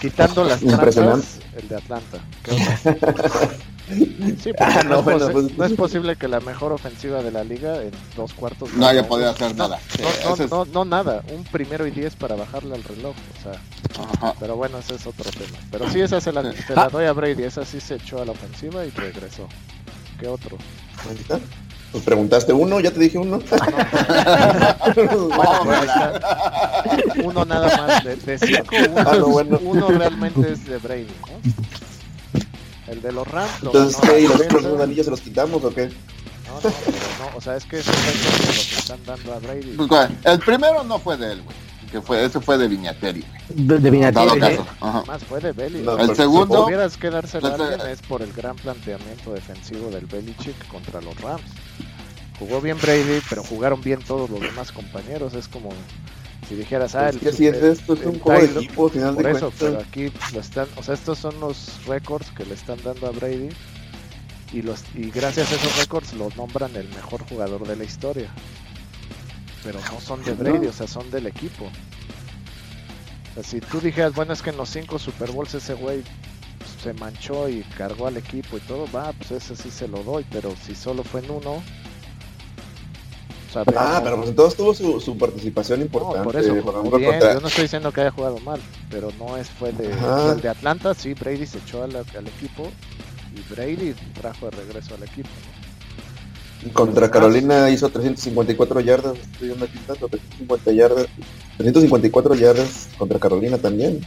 quitando 0.00 0.44
las 0.44 0.60
trampas, 0.60 1.38
el 1.56 1.68
de 1.68 1.76
Atlanta. 1.76 2.18
Sí, 3.88 4.52
ah, 4.58 4.82
no, 4.84 4.90
no, 4.90 4.98
es 4.98 5.04
bueno, 5.04 5.30
pues, 5.30 5.56
no, 5.56 5.64
es 5.64 5.72
posible 5.76 6.16
que 6.16 6.28
la 6.28 6.40
mejor 6.40 6.72
ofensiva 6.72 7.22
de 7.22 7.30
la 7.30 7.44
liga 7.44 7.82
en 7.82 7.90
dos 8.16 8.34
cuartos 8.34 8.72
no 8.74 8.86
haya 8.86 9.06
podido 9.06 9.30
hacer 9.30 9.56
nada. 9.56 9.78
No, 10.24 10.36
no, 10.46 10.64
no, 10.66 10.84
nada, 10.84 11.22
un 11.32 11.44
primero 11.44 11.86
y 11.86 11.90
diez 11.90 12.14
para 12.14 12.36
bajarle 12.36 12.74
al 12.74 12.84
reloj, 12.84 13.14
o 13.38 13.42
sea. 13.42 13.60
Ajá. 14.04 14.34
Pero 14.38 14.56
bueno, 14.56 14.78
ese 14.78 14.96
es 14.96 15.06
otro 15.06 15.30
tema. 15.30 15.58
Pero 15.70 15.90
sí, 15.90 16.00
esa 16.00 16.20
se 16.20 16.32
la, 16.32 16.52
se 16.52 16.74
la 16.74 16.88
doy 16.88 17.06
a 17.06 17.12
Brady, 17.12 17.44
esa 17.44 17.64
sí 17.64 17.80
se 17.80 17.94
echó 17.96 18.20
a 18.20 18.24
la 18.24 18.32
ofensiva 18.32 18.84
y 18.84 18.90
regresó. 18.90 19.48
¿Qué 20.20 20.28
otro? 20.28 20.58
Pues 21.90 22.04
preguntaste 22.04 22.52
uno, 22.52 22.80
ya 22.80 22.90
te 22.90 23.00
dije 23.00 23.16
uno. 23.16 23.38
uno 27.24 27.44
nada 27.46 27.76
más, 27.78 28.04
de, 28.04 28.16
de 28.16 28.38
cinco, 28.38 28.76
uno, 28.90 29.04
ah, 29.06 29.16
no, 29.18 29.28
bueno. 29.28 29.58
uno 29.62 29.88
realmente 29.88 30.52
es 30.52 30.66
de 30.66 30.76
Brady, 30.78 31.06
¿no? 31.22 31.38
El 32.90 33.02
de 33.02 33.12
los 33.12 33.26
Rams. 33.28 33.50
Entonces, 33.62 34.00
¿qué? 34.00 34.20
¿Y 34.20 34.28
los 34.28 34.40
otros 34.40 34.80
anillos 34.80 35.04
se 35.04 35.10
los 35.10 35.20
quitamos 35.20 35.62
o 35.64 35.74
qué? 35.74 35.86
No, 36.46 36.54
no, 36.54 36.60
pero 36.62 36.96
no, 37.18 37.36
o 37.36 37.40
sea, 37.40 37.56
es 37.56 37.64
que 37.64 37.82
son 37.82 37.94
los 37.94 38.66
que 38.66 38.76
están 38.76 39.04
dando 39.04 39.34
a 39.34 39.38
Brady. 39.38 39.74
Pues, 39.76 40.10
el 40.24 40.38
primero 40.40 40.82
no 40.84 40.98
fue 40.98 41.16
de 41.16 41.32
él, 41.32 41.42
güey. 41.42 41.56
Que 41.90 42.02
fue, 42.02 42.22
ese 42.22 42.38
fue 42.40 42.58
de 42.58 42.68
Viñateri, 42.68 43.24
De, 43.48 43.78
de 43.78 43.90
Viñateri. 43.90 44.44
¿eh? 44.44 44.60
Más 45.06 45.24
fue 45.24 45.40
de 45.40 45.52
Belly. 45.52 45.80
No, 45.80 45.96
el 45.96 46.14
segundo. 46.14 46.58
Si 46.58 46.64
tuvieras 46.64 46.96
que 46.98 47.08
dárselo 47.08 47.48
a 47.48 47.54
alguien 47.54 47.80
es 47.88 48.02
por 48.02 48.20
el 48.20 48.30
gran 48.34 48.56
planteamiento 48.56 49.32
defensivo 49.32 49.88
del 49.90 50.04
Belichick 50.04 50.68
contra 50.68 51.00
los 51.00 51.18
Rams. 51.20 51.44
Jugó 52.38 52.60
bien 52.60 52.76
Brady, 52.80 53.22
pero 53.28 53.42
jugaron 53.42 53.80
bien 53.80 54.00
todos 54.00 54.28
los 54.28 54.40
demás 54.40 54.70
compañeros. 54.70 55.32
Es 55.32 55.48
como 55.48 55.70
si 56.48 56.54
dijeras, 56.54 56.94
ah, 56.94 57.10
el, 57.10 57.16
es 57.16 57.38
esto 57.40 57.92
es 57.92 58.06
un 58.06 58.18
juego 58.18 58.40
de 58.40 58.60
equipo, 58.60 58.88
final 58.88 59.14
por 59.14 59.24
de 59.24 59.32
eso, 59.32 59.52
pero 59.58 59.80
aquí 59.80 60.10
lo 60.32 60.40
están, 60.40 60.66
o 60.76 60.82
sea, 60.82 60.94
estos 60.94 61.18
son 61.18 61.38
los 61.40 61.84
récords 61.86 62.30
que 62.30 62.44
le 62.46 62.54
están 62.54 62.78
dando 62.82 63.06
a 63.06 63.10
Brady 63.10 63.50
y 64.52 64.62
los 64.62 64.82
y 64.94 65.10
gracias 65.10 65.52
a 65.52 65.56
esos 65.56 65.76
récords 65.78 66.14
lo 66.14 66.30
nombran 66.36 66.74
el 66.74 66.88
mejor 66.88 67.22
jugador 67.28 67.66
de 67.66 67.76
la 67.76 67.84
historia. 67.84 68.30
Pero 69.62 69.80
no 69.92 70.00
son 70.00 70.22
de 70.24 70.32
Brady, 70.32 70.68
o 70.68 70.72
sea, 70.72 70.86
son 70.86 71.10
del 71.10 71.26
equipo. 71.26 71.64
O 71.66 73.34
sea, 73.34 73.42
si 73.42 73.60
tú 73.60 73.80
dijeras, 73.80 74.14
bueno, 74.14 74.32
es 74.32 74.40
que 74.40 74.50
en 74.50 74.56
los 74.56 74.70
cinco 74.70 74.98
Super 74.98 75.30
Bowls 75.32 75.54
ese 75.54 75.74
güey 75.74 76.02
se 76.82 76.94
manchó 76.94 77.48
y 77.48 77.62
cargó 77.76 78.06
al 78.06 78.16
equipo 78.16 78.56
y 78.56 78.60
todo, 78.60 78.86
va, 78.90 79.12
pues 79.12 79.32
ese 79.32 79.56
sí 79.56 79.70
se 79.70 79.88
lo 79.88 80.02
doy, 80.02 80.24
pero 80.30 80.54
si 80.64 80.74
solo 80.74 81.02
fue 81.02 81.20
en 81.20 81.30
uno, 81.30 81.62
ah, 83.54 84.00
pero 84.02 84.16
pues 84.16 84.28
entonces 84.30 84.56
tuvo 84.56 84.74
su, 84.74 85.00
su 85.00 85.16
participación 85.16 85.82
importante. 85.82 86.18
No, 86.18 86.24
por 86.24 86.36
eso, 86.36 86.54
por 86.62 86.98
bien. 86.98 87.12
Contra... 87.12 87.34
Yo 87.34 87.40
no 87.40 87.48
estoy 87.48 87.62
diciendo 87.62 87.92
que 87.92 88.00
haya 88.02 88.10
jugado 88.10 88.38
mal, 88.38 88.60
pero 88.90 89.10
no 89.18 89.36
es 89.36 89.48
fue 89.48 89.72
de, 89.72 89.90
el 90.32 90.40
de 90.40 90.48
Atlanta, 90.48 90.94
sí, 90.94 91.14
Brady 91.14 91.46
se 91.46 91.58
echó 91.58 91.82
al, 91.82 91.96
al, 91.96 92.26
equipo 92.26 92.68
y 93.34 93.52
Brady 93.54 93.94
trajo 94.20 94.46
de 94.46 94.56
regreso 94.56 94.94
al 94.94 95.02
equipo. 95.02 95.28
¿no? 96.64 96.72
Contra 96.72 97.10
Carolina 97.10 97.70
hizo 97.70 97.88
354 97.88 98.80
yardas, 98.80 99.16
estoy 99.18 99.48
viendo 99.48 99.64
aquí 99.64 99.78
350 99.86 100.72
yardas, 100.72 101.06
354 101.56 102.34
yardas 102.34 102.88
contra 102.98 103.18
Carolina 103.18 103.58
también 103.58 104.00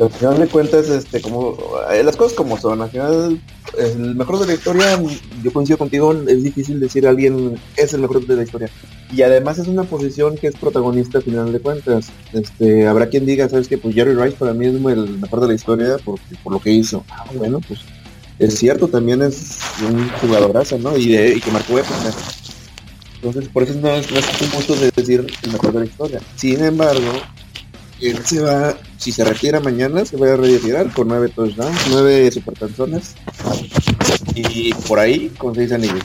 al 0.00 0.10
final 0.10 0.38
de 0.38 0.46
cuentas, 0.48 0.88
este, 0.88 1.20
como 1.20 1.56
eh, 1.90 2.02
las 2.02 2.16
cosas 2.16 2.36
como 2.36 2.56
son, 2.56 2.82
al 2.82 2.90
final 2.90 3.40
el 3.76 4.14
mejor 4.14 4.38
de 4.40 4.46
la 4.46 4.54
historia, 4.54 5.00
yo 5.42 5.52
coincido 5.52 5.78
contigo, 5.78 6.12
es 6.26 6.42
difícil 6.42 6.80
decir 6.80 7.06
a 7.06 7.10
alguien 7.10 7.58
es 7.76 7.92
el 7.92 8.00
mejor 8.00 8.26
de 8.26 8.36
la 8.36 8.42
historia. 8.42 8.70
Y 9.12 9.22
además 9.22 9.58
es 9.58 9.68
una 9.68 9.84
posición 9.84 10.36
que 10.36 10.48
es 10.48 10.56
protagonista 10.56 11.18
al 11.18 11.24
final 11.24 11.52
de 11.52 11.60
cuentas. 11.60 12.10
Este, 12.32 12.86
habrá 12.86 13.08
quien 13.08 13.26
diga, 13.26 13.48
sabes 13.48 13.68
que 13.68 13.78
pues 13.78 13.94
Jerry 13.94 14.14
Rice 14.14 14.36
para 14.38 14.54
mí 14.54 14.66
es 14.66 14.74
el 14.74 15.18
mejor 15.18 15.40
de 15.40 15.48
la 15.48 15.54
historia 15.54 15.96
por, 16.04 16.18
por 16.42 16.52
lo 16.52 16.60
que 16.60 16.70
hizo. 16.70 17.04
Ah, 17.10 17.24
bueno, 17.34 17.60
pues 17.66 17.80
es 18.38 18.58
cierto, 18.58 18.88
también 18.88 19.22
es 19.22 19.58
un 19.88 20.08
jugadorazo, 20.20 20.78
¿no? 20.78 20.96
Y, 20.96 21.08
de, 21.08 21.40
que 21.40 21.50
marcó 21.50 21.78
época. 21.78 22.12
Entonces, 23.16 23.48
por 23.48 23.64
eso 23.64 23.74
no 23.80 23.88
es, 23.88 24.10
no 24.12 24.18
es 24.18 24.42
un 24.42 24.48
punto 24.48 24.76
de 24.76 24.90
decir 24.94 25.26
el 25.42 25.52
mejor 25.52 25.72
de 25.72 25.80
la 25.80 25.86
historia. 25.86 26.20
Sin 26.36 26.64
embargo, 26.64 27.12
él 28.00 28.24
se 28.24 28.40
va, 28.40 28.76
si 28.96 29.12
se 29.12 29.24
retira 29.24 29.60
mañana, 29.60 30.04
se 30.04 30.16
va 30.16 30.32
a 30.32 30.36
retirar 30.36 30.92
con 30.92 31.08
nueve 31.08 31.28
touchdowns, 31.34 31.86
nueve 31.90 32.30
supercanzones 32.30 33.14
y 34.34 34.72
por 34.86 34.98
ahí 34.98 35.30
con 35.38 35.54
seis 35.54 35.72
anillos. 35.72 36.04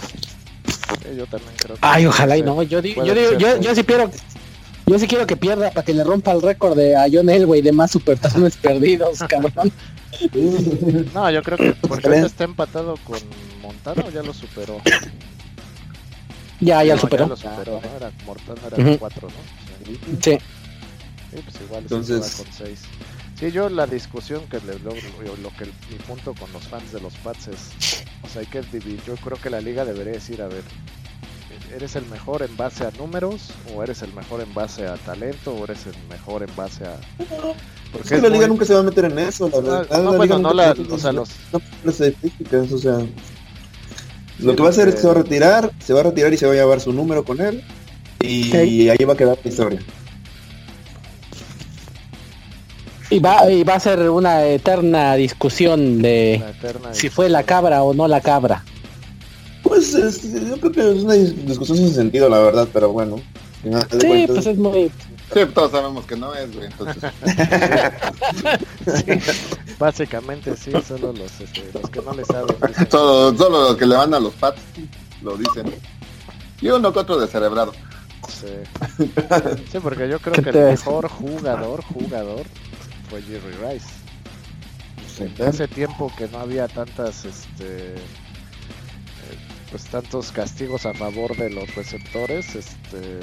yo 1.16 1.26
también 1.28 1.54
creo 1.58 1.76
que 1.76 1.82
Ay, 1.82 2.06
ojalá 2.06 2.38
y 2.38 2.42
no, 2.42 2.64
yo 2.64 2.82
digo, 2.82 3.06
yo, 3.06 3.14
digo, 3.14 3.34
yo, 3.34 3.60
yo 3.60 3.76
sí 3.76 3.84
quiero 3.84 4.10
yo 4.86 5.00
sí 5.00 5.08
quiero 5.08 5.26
que 5.26 5.38
pierda 5.38 5.72
para 5.72 5.86
que 5.86 5.94
le 5.94 6.04
rompa 6.04 6.32
el 6.34 6.42
récord 6.42 6.76
de 6.76 6.96
a 6.96 7.06
John 7.12 7.30
Elway 7.30 7.62
de 7.62 7.72
más 7.72 7.92
supertazones 7.92 8.58
perdidos, 8.62 9.20
cabrón. 9.30 9.72
no, 11.14 11.32
yo 11.32 11.42
creo 11.42 11.58
que 11.58 11.76
porque 11.88 12.18
está 12.20 12.44
empatado 12.44 12.98
con 13.06 13.20
Montano, 13.62 14.10
ya 14.10 14.22
lo 14.22 14.34
superó. 14.34 14.82
Ya, 16.60 16.84
ya 16.84 16.96
lo 16.96 17.02
superó. 17.02 17.26
Ya 17.26 17.30
lo 17.30 17.38
superó, 17.38 17.82
¿no? 17.82 17.98
Era, 17.98 18.12
Montano 18.26 18.60
era 18.68 18.78
uh 18.78 18.96
-huh. 18.96 19.00
4, 19.00 19.28
¿no? 19.28 20.18
Sí. 20.22 20.38
Sí, 21.34 21.42
pues 21.44 21.56
igual 21.66 21.84
Entonces... 21.84 22.36
con 22.36 22.46
6. 22.52 22.80
Sí, 23.40 23.52
yo 23.52 23.68
la 23.70 23.88
discusión 23.88 24.44
que 24.48 24.60
le, 24.60 24.78
lo, 24.80 24.92
lo, 24.92 25.50
que 25.58 25.66
mi 25.66 25.98
punto 26.08 26.34
con 26.36 26.52
los 26.54 26.64
fans 26.68 26.92
de 26.94 27.02
los 27.02 27.14
Pats 27.16 27.48
es, 27.48 28.06
o 28.22 28.30
sea, 28.30 28.42
hay 28.42 28.48
que 28.48 28.62
dividir. 28.62 29.02
Yo 29.08 29.16
creo 29.16 29.38
que 29.42 29.50
la 29.50 29.60
liga 29.60 29.84
debería 29.84 30.14
decir, 30.14 30.42
a 30.42 30.48
ver, 30.48 30.64
¿eres 31.76 31.96
el 31.96 32.06
mejor 32.06 32.44
en 32.44 32.56
base 32.56 32.86
a 32.86 32.92
números 32.92 33.50
o 33.74 33.82
eres 33.84 34.04
el 34.04 34.14
mejor 34.14 34.42
en 34.42 34.54
base 34.54 34.86
a 34.86 34.96
talento 34.98 35.54
o 35.54 35.64
eres 35.64 35.88
el 35.88 35.96
mejor 36.10 36.44
en 36.44 36.56
base 36.56 36.86
a 36.86 36.98
porque 37.92 38.08
es 38.08 38.22
que 38.22 38.22
la 38.22 38.30
liga 38.30 38.48
muy... 38.48 38.56
nunca 38.56 38.66
se 38.66 38.74
va 38.74 38.80
a 38.80 38.84
meter 38.84 39.06
en 39.06 39.20
eso, 39.20 39.50
la 39.50 39.60
verdad. 39.60 39.88
No, 39.92 40.12
no, 40.12 40.18
bueno, 40.18 40.40
no 40.40 40.54
la, 40.54 40.72
o 40.90 40.98
sea, 40.98 41.12
los 41.12 41.30
las 41.84 42.00
estadísticas, 42.00 42.72
o 42.72 42.78
sea, 42.78 42.98
lo 44.40 44.52
sí, 44.52 44.56
que 44.56 44.62
va 44.62 44.68
a 44.68 44.72
hacer 44.72 44.88
es 44.88 44.96
que 44.96 45.02
se 45.02 45.08
va 45.08 45.14
a 45.14 45.18
retirar, 45.18 45.72
se 45.80 45.94
va 45.94 46.00
a 46.00 46.04
retirar 46.04 46.34
y 46.34 46.38
se 46.38 46.46
va 46.46 46.54
a 46.54 46.56
llevar 46.56 46.80
su 46.80 46.94
número 46.94 47.24
con 47.24 47.42
él 47.42 47.64
y 48.22 48.46
sí. 48.46 48.90
ahí 48.90 49.06
va 49.06 49.14
a 49.14 49.18
quedar 49.18 49.38
la 49.44 49.50
historia. 49.50 49.80
Y 53.10 53.20
va, 53.20 53.50
y 53.50 53.64
va 53.64 53.76
a 53.76 53.80
ser 53.80 54.10
una 54.10 54.46
eterna 54.46 55.16
discusión 55.16 56.02
de 56.02 56.36
eterna 56.36 56.94
si 56.94 57.10
fue 57.10 57.30
la 57.30 57.44
cabra 57.44 57.84
o 57.84 57.94
no 57.94 58.08
la 58.08 58.22
cabra. 58.22 58.64
Pues 59.62 59.94
es, 59.94 60.22
yo 60.34 60.58
creo 60.58 60.72
que 60.72 60.92
es 60.92 61.04
una 61.04 61.14
discusión 61.14 61.78
sin 61.78 61.94
sentido, 61.94 62.30
la 62.30 62.40
verdad, 62.40 62.68
pero 62.72 62.92
bueno. 62.92 63.18
sí, 63.64 63.70
cuentas, 63.70 64.28
pues 64.28 64.48
es 64.48 64.58
muy... 64.58 64.92
Sí, 65.34 65.40
todos 65.54 65.72
sabemos 65.72 66.06
que 66.06 66.16
no 66.16 66.34
es, 66.36 66.54
güey, 66.54 66.68
entonces... 66.68 67.12
sí, 69.06 69.34
básicamente 69.80 70.56
sí, 70.56 70.72
solo 70.86 71.14
los, 71.14 71.40
este, 71.40 71.64
los 71.74 71.90
que 71.90 72.02
no 72.02 72.14
le 72.14 72.26
saben. 72.26 72.56
Solo, 72.90 73.38
solo 73.38 73.62
los 73.70 73.76
que 73.78 73.86
le 73.86 73.96
van 73.96 74.14
a 74.14 74.20
los 74.20 74.34
pats 74.34 74.62
lo 75.24 75.38
dicen. 75.38 75.74
Y 76.62 76.70
uno 76.70 76.94
que 76.94 77.00
otro 77.00 77.18
descerebrado. 77.18 77.74
Sí. 78.28 78.48
sí, 79.72 79.80
porque 79.82 80.08
yo 80.08 80.20
creo 80.20 80.44
que 80.44 80.50
el 80.50 80.66
mejor 80.72 81.08
jugador, 81.08 81.84
jugador, 81.84 82.46
fue 83.14 83.22
Jerry 83.22 83.54
Rice. 83.62 83.86
Sí, 85.08 85.32
hace 85.44 85.68
tiempo 85.68 86.12
que 86.18 86.28
no 86.30 86.40
había 86.40 86.68
tantas, 86.68 87.26
este, 87.26 87.94
eh, 87.94 87.98
pues 89.70 89.84
tantos 89.86 90.32
castigos 90.32 90.88
a 90.88 90.96
favor 90.96 91.38
de 91.38 91.52
los 91.52 91.76
receptores, 91.76 92.56
este. 92.56 93.20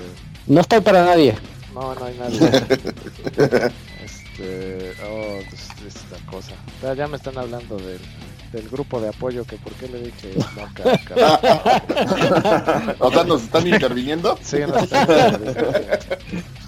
No 0.46 0.61
estoy 0.61 0.81
para 0.81 1.05
nadie. 1.05 1.35
No, 1.74 1.92
no 1.96 2.05
hay 2.05 2.16
nadie. 2.16 2.38
este, 4.05 4.92
oh, 5.05 5.40
esta 5.85 6.16
cosa. 6.31 6.53
Ya, 6.83 6.94
ya 6.94 7.09
me 7.09 7.16
están 7.16 7.37
hablando 7.37 7.76
del, 7.76 7.98
del 8.53 8.68
grupo 8.68 9.00
de 9.00 9.09
apoyo 9.09 9.44
que 9.44 9.57
por 9.57 9.72
qué 9.72 9.88
le 9.88 10.03
dije 10.03 10.35
no, 10.37 10.68
o 13.07 13.11
sea, 13.11 13.24
nos 13.24 13.43
están 13.43 13.66
interviniendo. 13.66 14.38
Sí, 14.41 14.59
nos 14.61 14.84
están 14.84 15.03
interviniendo. 15.03 15.72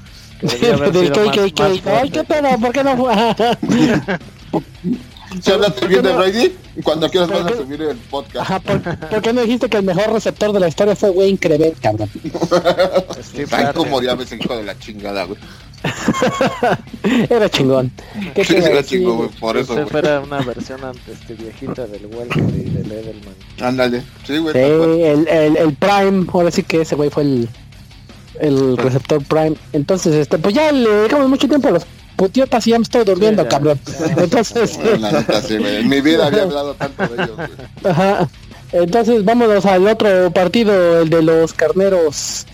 Del 0.93 1.13
¿qué, 1.13 1.53
qué, 1.55 1.83
Ay, 1.87 2.11
qué 2.11 2.25
pedo, 2.25 2.59
¿por 2.61 2.73
qué 2.73 2.83
no 2.83 2.97
fue? 2.97 3.15
¿Se 5.41 5.53
hablaste 5.53 5.87
bien 5.87 6.03
de 6.03 6.13
Brady? 6.13 6.53
Cuando 6.83 7.09
quieras 7.09 7.31
vas 7.31 7.53
a 7.53 7.57
subir 7.57 7.81
el 7.81 7.97
podcast. 7.97 8.37
Ajá, 8.37 8.61
¿por, 8.61 8.83
¿por, 8.83 9.23
qué 9.23 9.33
no 9.33 9.43
dijiste 9.43 9.69
que 9.69 9.79
el 9.79 9.85
mejor 9.85 10.13
receptor 10.13 10.53
de 10.53 10.61
la 10.61 10.69
historia 10.69 10.97
fue 10.97 11.11
Wayne 11.11 11.39
Crevet, 11.39 11.79
cabrón? 11.81 12.11
Ay, 13.51 13.67
como 13.75 13.97
odiaba 13.97 14.23
ese 14.23 14.37
hijo 14.37 14.57
de 14.57 14.65
la 14.65 14.79
chingada, 14.79 15.25
güey. 15.25 15.39
era 17.31 17.49
chingón. 17.49 17.91
¿Qué 18.35 18.45
sí, 18.45 18.57
era 18.57 18.83
chingón, 18.83 19.17
güey, 19.17 19.29
por 19.31 19.57
eso, 19.57 19.79
Esa 19.79 19.99
era 19.99 20.21
una 20.21 20.41
versión 20.41 20.81
este, 21.11 21.35
viejita 21.35 21.87
del 21.87 22.07
Welker 22.07 22.43
y 22.43 22.71
del 22.71 22.93
Edelman. 22.93 23.35
Ándale, 23.61 24.03
sí, 24.27 24.39
güey. 24.39 24.53
Sí, 24.53 24.61
el, 24.61 25.27
el, 25.29 25.57
el 25.57 25.75
Prime, 25.75 26.27
ahora 26.33 26.51
sí 26.51 26.63
que 26.63 26.83
ese 26.83 26.95
güey 26.95 27.11
fue 27.11 27.23
el 27.23 27.49
el 28.43 28.77
receptor 28.77 29.25
Prime. 29.25 29.55
Entonces, 29.73 30.15
este, 30.15 30.37
pues 30.37 30.55
ya 30.55 30.71
le 30.73 30.91
dejamos 30.91 31.29
mucho 31.29 31.49
tiempo 31.49 31.69
a 31.69 31.71
los 31.71 31.87
putiotas 32.17 32.67
y 32.67 32.71
ya 32.71 32.79
me 32.79 32.83
estoy 32.83 33.05
durmiendo, 33.05 33.47
cabrón. 33.49 33.81
Entonces, 34.17 34.79
en 35.49 35.89
mi 35.89 36.01
vida 36.01 36.27
había 36.27 36.43
hablado 36.43 36.75
tanto 36.75 37.07
de 37.09 37.23
ellos. 37.23 37.39
Ajá. 37.85 38.29
Entonces, 38.73 39.25
vámonos 39.25 39.65
al 39.65 39.87
otro 39.87 40.31
partido, 40.33 41.03
el 41.03 41.11
de 41.11 41.23
los 41.23 41.53
carneros. 41.55 42.47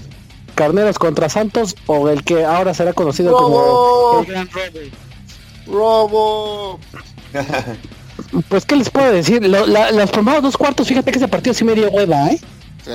Carneros 0.55 0.99
contra 0.99 1.29
Santos 1.29 1.77
o 1.87 2.09
el 2.09 2.25
que 2.25 2.45
ahora 2.45 2.75
será 2.75 2.93
conocido 2.93 3.33
como 3.33 4.21
el 4.21 4.27
Gran 4.27 4.49
Robo. 4.51 4.89
Robo. 5.69 6.81
pues, 8.49 8.67
¿qué 8.67 8.75
les 8.75 8.91
puedo 8.91 9.13
decir? 9.13 9.41
los 9.47 10.11
primeros 10.11 10.43
dos 10.43 10.57
cuartos, 10.57 10.89
fíjate 10.89 11.13
que 11.13 11.19
ese 11.19 11.29
partido 11.29 11.55
sí 11.55 11.65
me 11.65 11.75
dio 11.75 11.89
hueva, 11.91 12.31
¿eh? 12.31 12.41
Sí. 12.85 12.93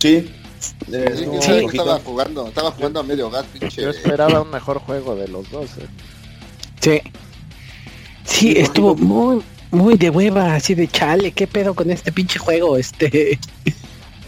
Sí. 0.00 0.43
Sí, 0.86 1.50
estaba 1.72 1.98
jugando, 2.00 2.48
estaba 2.48 2.70
jugando 2.70 3.00
a 3.00 3.02
medio 3.02 3.30
gas, 3.30 3.44
pinche. 3.52 3.82
Yo 3.82 3.90
esperaba 3.90 4.42
un 4.42 4.50
mejor 4.50 4.78
juego 4.78 5.16
de 5.16 5.28
los 5.28 5.50
dos, 5.50 5.70
¿eh? 5.78 5.88
Sí. 6.80 7.00
Sí, 8.24 8.54
estuvo 8.56 8.94
muy, 8.94 9.42
muy 9.70 9.96
de 9.96 10.10
hueva, 10.10 10.54
así 10.54 10.74
de 10.74 10.88
chale, 10.88 11.32
qué 11.32 11.46
pedo 11.46 11.74
con 11.74 11.90
este 11.90 12.10
pinche 12.10 12.38
juego, 12.38 12.76
este. 12.76 13.38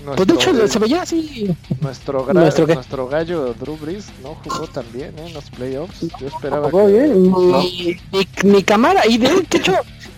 pues 0.05 0.27
de 0.27 0.35
hecho 0.35 0.69
se 0.69 0.79
veía 0.79 1.03
así. 1.03 1.55
Nuestro, 1.81 2.27
nuestro, 2.33 2.67
nuestro, 2.67 3.09
gallo 3.09 3.55
Drew 3.55 3.77
Brees 3.77 4.07
no 4.23 4.37
jugó 4.45 4.67
tan 4.67 4.85
bien 4.93 5.15
¿eh? 5.19 5.27
en 5.27 5.35
los 5.35 5.51
playoffs. 5.51 6.07
Yo 6.21 6.27
esperaba 6.27 6.71
jugó 6.71 6.87
bien. 6.87 7.33
Ni, 8.45 8.63
cámara, 8.63 9.03
y 9.09 9.19
de 9.19 9.29
hecho, 9.51 9.73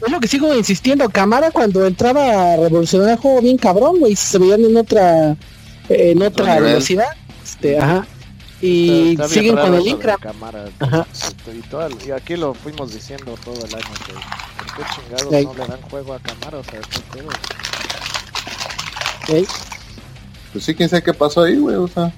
es 0.04 0.12
lo 0.12 0.20
que 0.20 0.28
sigo 0.28 0.54
insistiendo, 0.54 1.08
cámara 1.08 1.50
cuando 1.50 1.86
entraba 1.86 2.52
a 2.52 2.56
revolucionar 2.56 3.10
el 3.10 3.16
juego 3.16 3.40
bien 3.40 3.58
cabrón, 3.58 4.00
güey, 4.00 4.16
se 4.16 4.38
veían 4.38 4.64
en 4.64 4.76
otra 4.76 5.36
en 5.88 6.22
otra 6.22 6.60
velocidad. 6.60 7.08
Este, 7.42 7.78
ajá. 7.78 8.06
Y 8.60 9.16
siguen 9.28 9.56
con 9.56 9.74
el 9.74 9.86
Ingram. 9.86 10.18
Ajá. 10.80 11.06
Y, 12.06 12.10
aquí 12.10 12.36
lo 12.36 12.54
fuimos 12.54 12.92
diciendo 12.92 13.36
todo 13.44 13.64
el 13.64 13.74
año 13.74 13.94
que 14.06 14.12
qué 14.76 14.82
chingados 14.94 15.44
no 15.44 15.54
le 15.54 15.66
dan 15.66 15.80
juego 15.82 16.14
a 16.14 16.18
cámara, 16.18 16.58
o 16.58 16.64
sea, 16.64 16.80
qué 16.80 17.24
Pues 20.52 20.64
sí, 20.64 20.74
quién 20.74 20.88
sabe 20.88 21.02
qué 21.02 21.14
pasó 21.14 21.42
ahí, 21.42 21.56
güey, 21.56 21.76
o 21.76 21.86
sea. 21.86 22.12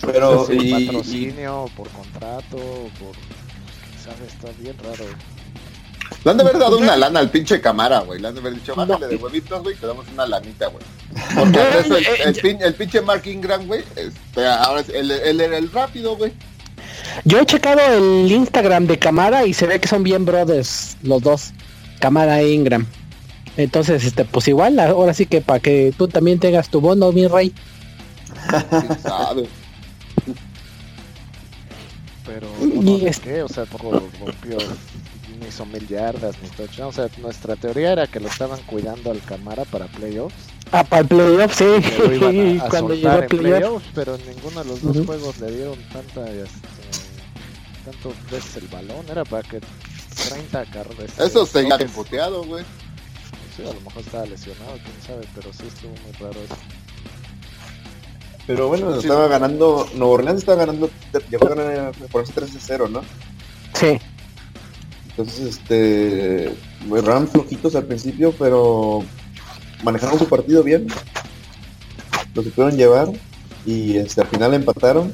Pero 0.00 0.46
y, 0.52 0.86
patrocinio, 0.86 1.70
por 1.76 1.88
contrato, 1.90 2.56
por 2.98 3.14
sabe, 4.02 4.26
está 4.26 4.48
bien 4.60 4.76
raro. 4.82 5.04
Le 6.24 6.30
han 6.30 6.38
de 6.38 6.42
haber 6.42 6.58
dado 6.58 6.78
una 6.78 6.96
lana 6.96 7.20
al 7.20 7.30
pinche 7.30 7.60
cámara, 7.60 8.00
güey. 8.00 8.18
Le 8.18 8.28
han 8.28 8.34
de 8.34 8.40
haber 8.40 8.54
dicho, 8.54 8.74
bájale 8.74 9.08
de 9.08 9.16
huevitos, 9.16 9.62
güey, 9.62 9.76
te 9.76 9.86
damos 9.86 10.06
una 10.10 10.26
lanita, 10.26 10.68
güey. 10.68 10.82
Porque 11.34 11.60
el, 12.40 12.62
el, 12.62 12.74
pinche 12.74 13.02
Mark 13.02 13.26
Ingram, 13.26 13.66
güey, 13.66 13.84
este, 13.94 14.46
ahora 14.46 14.82
él, 14.94 15.10
era 15.10 15.58
el 15.58 15.70
rápido, 15.70 16.16
güey. 16.16 16.32
Yo 17.24 17.40
he 17.40 17.46
checado 17.46 17.80
el 17.80 18.32
Instagram 18.32 18.86
de 18.86 18.98
Camara 18.98 19.44
y 19.44 19.52
se 19.52 19.66
ve 19.66 19.78
que 19.78 19.86
son 19.86 20.02
bien 20.02 20.24
brothers 20.24 20.96
los 21.02 21.22
dos, 21.22 21.52
Camara 22.00 22.40
e 22.40 22.52
Ingram. 22.52 22.86
Entonces, 23.58 24.02
este, 24.04 24.24
pues 24.24 24.48
igual, 24.48 24.80
ahora 24.80 25.12
sí 25.12 25.26
que 25.26 25.42
para 25.42 25.60
que 25.60 25.92
tú 25.96 26.08
también 26.08 26.38
tengas 26.38 26.70
tu 26.70 26.80
bono, 26.80 27.12
mi 27.12 27.28
rey. 27.28 27.54
Pero, 32.24 32.48
no, 32.60 32.98
¿qué? 33.22 33.42
O 33.42 33.48
sea, 33.48 33.66
rompió 33.66 34.56
ni 35.40 35.46
hizo 35.48 35.66
mil 35.66 35.86
yardas, 35.86 36.36
ni 36.42 36.48
touchdown. 36.50 36.88
O 36.88 36.92
sea, 36.92 37.08
nuestra 37.18 37.56
teoría 37.56 37.92
era 37.92 38.06
que 38.06 38.20
lo 38.20 38.28
estaban 38.28 38.60
cuidando 38.62 39.10
al 39.10 39.20
Camara 39.22 39.64
para 39.64 39.86
playoffs. 39.86 40.34
Ah, 40.72 40.84
para 40.84 41.02
el 41.02 41.08
playoffs, 41.08 41.56
sí. 41.56 41.64
a, 42.60 42.68
Cuando 42.68 42.94
llegó 42.94 43.22
en 43.22 43.28
playoffs, 43.28 43.86
pero 43.94 44.14
en 44.14 44.26
ninguno 44.26 44.62
de 44.62 44.70
los 44.70 44.82
dos 44.82 45.06
juegos 45.06 45.40
le 45.40 45.50
dieron 45.50 45.78
tanta, 45.92 46.30
este, 46.30 46.68
tanto 47.84 48.12
veces 48.30 48.56
el 48.56 48.68
balón. 48.68 49.04
Era 49.10 49.24
para 49.24 49.42
que 49.42 49.60
30 50.28 50.64
carreras. 50.66 51.10
Este, 51.10 51.24
eso 51.24 51.46
se 51.46 51.60
ha 51.60 51.76
emputeado, 51.76 52.44
güey. 52.44 52.64
Sí, 53.56 53.62
a 53.62 53.72
lo 53.72 53.80
mejor 53.80 54.02
estaba 54.02 54.26
lesionado, 54.26 54.72
quién 54.72 55.02
sabe, 55.06 55.28
pero 55.34 55.52
sí 55.52 55.64
estuvo 55.68 55.90
muy 55.90 56.12
raro 56.18 56.40
eso. 56.44 56.56
Pero 58.46 58.68
bueno, 58.68 58.94
estaba 58.94 59.26
ganando, 59.28 59.88
Nuevo 59.94 60.14
Orleans 60.14 60.40
estaba 60.40 60.58
ganando, 60.58 60.90
llegó 61.30 61.46
a 61.46 61.54
ganar 61.54 61.92
por 62.10 62.22
ese 62.24 62.32
3 62.32 62.50
0, 62.58 62.88
¿no? 62.88 63.02
Sí. 63.74 63.98
Entonces, 65.16 65.58
este, 65.58 66.52
eran 66.96 67.28
flojitos 67.28 67.76
al 67.76 67.84
principio, 67.84 68.34
pero 68.36 69.04
manejaron 69.84 70.18
su 70.18 70.26
partido 70.26 70.64
bien. 70.64 70.88
Lo 72.34 72.42
supieron 72.42 72.76
llevar 72.76 73.08
y 73.64 73.96
este, 73.96 74.22
al 74.22 74.26
final 74.26 74.54
empataron. 74.54 75.12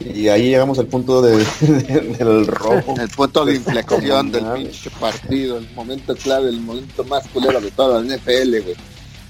Y 0.00 0.28
ahí 0.28 0.48
llegamos 0.48 0.78
al 0.78 0.86
punto 0.86 1.20
de, 1.20 1.36
del 2.18 2.46
robo. 2.46 2.94
El 2.98 3.10
punto 3.10 3.44
de 3.44 3.56
inflexión 3.56 4.32
del 4.32 4.46
pinche 4.54 4.88
partido, 4.98 5.58
el 5.58 5.68
momento 5.74 6.16
clave, 6.16 6.48
el 6.48 6.60
momento 6.60 7.04
más 7.04 7.28
culero 7.28 7.60
de 7.60 7.70
toda 7.70 8.00
la 8.00 8.16
NFL, 8.16 8.62
güey. 8.62 8.76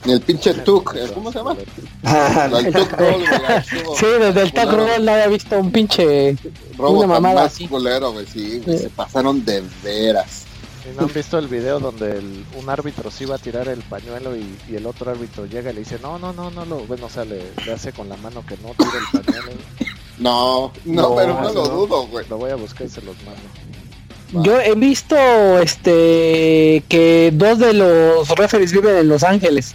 El 0.05 0.21
pinche 0.21 0.55
Tuk, 0.55 0.97
¿cómo 1.15 1.31
se 1.31 1.39
llama? 1.39 1.57
Ah, 2.05 2.49
el 2.59 2.73
Tuk 2.73 2.93
Roll, 2.93 3.23
Sí, 3.97 4.07
desde 4.19 4.43
el 4.43 4.53
Tuk 4.53 4.73
Roll 4.73 5.05
no 5.05 5.13
había 5.13 5.27
visto 5.27 5.59
un 5.59 5.71
pinche. 5.71 6.37
Robo 6.79 7.01
una 7.01 7.07
mamada 7.07 7.43
más 7.43 7.53
así. 7.53 7.69
culero, 7.69 8.13
güey, 8.13 8.27
sí, 8.27 8.63
se 8.65 8.89
pasaron 8.91 9.45
de 9.45 9.63
veras. 9.85 10.45
¿Y 10.91 10.97
no 10.97 11.03
han 11.03 11.13
visto 11.13 11.39
el 11.39 11.49
video 11.49 11.79
donde 11.79 12.19
el, 12.19 12.47
un 12.57 12.71
árbitro 12.71 13.11
se 13.11 13.25
iba 13.25 13.35
a 13.35 13.39
tirar 13.39 13.69
el 13.69 13.83
pañuelo 13.83 14.35
y, 14.35 14.57
y, 14.71 14.77
el 14.77 14.87
otro 14.87 15.11
árbitro 15.11 15.45
llega 15.45 15.71
y 15.71 15.75
le 15.75 15.81
dice, 15.81 15.99
no, 16.01 16.19
no, 16.19 16.33
no, 16.33 16.51
no, 16.51 16.65
lo, 16.65 16.79
bueno, 16.87 17.07
o 17.07 17.11
sea, 17.11 17.27
le, 17.27 17.43
le 17.67 17.73
hace 17.73 17.93
con 17.93 18.09
la 18.09 18.17
mano 18.17 18.43
que 18.47 18.57
no 18.57 18.71
tire 18.79 18.99
el 18.99 19.21
pañuelo? 19.21 19.53
No, 20.19 20.73
no, 20.85 21.17
pero 21.17 21.41
no 21.41 21.53
lo 21.53 21.69
dudo, 21.69 22.07
güey. 22.07 22.27
Lo 22.29 22.39
voy 22.39 22.51
a 22.51 22.57
buscar 22.57 22.87
y 22.87 22.91
se 22.91 23.03
los 23.03 23.17
mando. 23.25 24.47
Yo 24.47 24.61
he 24.61 24.75
visto 24.75 25.17
este 25.59 26.85
que 26.89 27.31
dos 27.33 27.59
de 27.59 27.73
los 27.73 28.29
referees 28.29 28.73
viven 28.73 28.97
en 28.97 29.09
Los 29.09 29.25
Ángeles. 29.25 29.75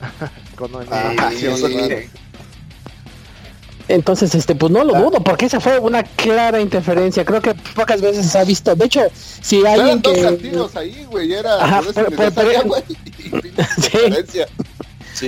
Con 0.56 0.70
ah, 0.90 1.30
entonces, 3.88 4.34
este, 4.34 4.54
pues 4.54 4.70
no 4.70 4.84
lo 4.84 4.94
ah. 4.94 5.00
dudo, 5.00 5.20
porque 5.20 5.46
esa 5.46 5.60
fue 5.60 5.78
una 5.78 6.02
clara 6.02 6.60
interferencia. 6.60 7.24
Creo 7.24 7.40
que 7.40 7.54
pocas 7.74 8.02
veces 8.02 8.26
se 8.26 8.38
ha 8.38 8.44
visto. 8.44 8.74
De 8.74 8.84
hecho, 8.84 9.00
si 9.14 9.64
alguien 9.64 10.02
que. 10.02 10.38
ahí, 10.74 11.06
güey, 11.10 11.32
era. 11.32 11.80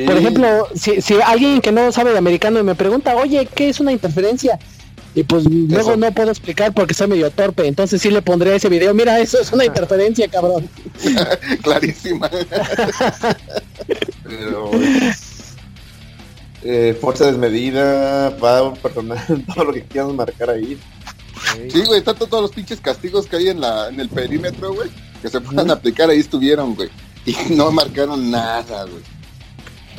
Por 0.06 0.16
ejemplo, 0.18 0.68
si, 0.74 1.00
si 1.00 1.14
alguien 1.20 1.60
que 1.60 1.72
no 1.72 1.90
sabe 1.90 2.12
de 2.12 2.18
americano 2.18 2.62
me 2.62 2.74
pregunta, 2.74 3.16
oye, 3.16 3.46
¿qué 3.46 3.70
es 3.70 3.80
una 3.80 3.92
interferencia? 3.92 4.58
Y 5.14 5.24
pues 5.24 5.44
luego 5.44 5.96
no 5.96 6.12
puedo 6.12 6.30
explicar 6.30 6.72
porque 6.72 6.94
soy 6.94 7.08
medio 7.08 7.30
torpe. 7.30 7.66
Entonces 7.66 8.00
sí 8.00 8.10
le 8.10 8.22
pondré 8.22 8.54
ese 8.54 8.68
video. 8.68 8.94
Mira, 8.94 9.18
eso 9.18 9.40
es 9.40 9.52
una 9.52 9.64
interferencia, 9.66 10.28
cabrón. 10.28 10.68
Clarísima. 11.62 12.30
Pero 14.24 14.70
eh, 16.62 16.96
fuerza 17.00 17.26
desmedida, 17.26 18.30
va 18.30 18.74
personal, 18.74 19.18
todo 19.54 19.64
lo 19.64 19.72
que 19.72 19.82
quieras 19.82 20.12
marcar 20.12 20.50
ahí. 20.50 20.78
Sí, 21.70 21.82
güey, 21.86 22.02
tanto 22.02 22.26
todos 22.26 22.42
los 22.42 22.52
pinches 22.52 22.80
castigos 22.80 23.26
que 23.26 23.36
hay 23.36 23.48
en 23.48 23.60
la 23.60 23.88
en 23.88 23.98
el 23.98 24.10
perímetro, 24.10 24.74
güey, 24.74 24.90
que 25.22 25.28
se 25.28 25.40
puedan 25.40 25.70
aplicar 25.70 26.10
ahí 26.10 26.20
estuvieron, 26.20 26.74
güey. 26.74 26.90
Y 27.24 27.34
no 27.54 27.70
marcaron 27.72 28.30
nada, 28.30 28.84
güey. 28.84 29.02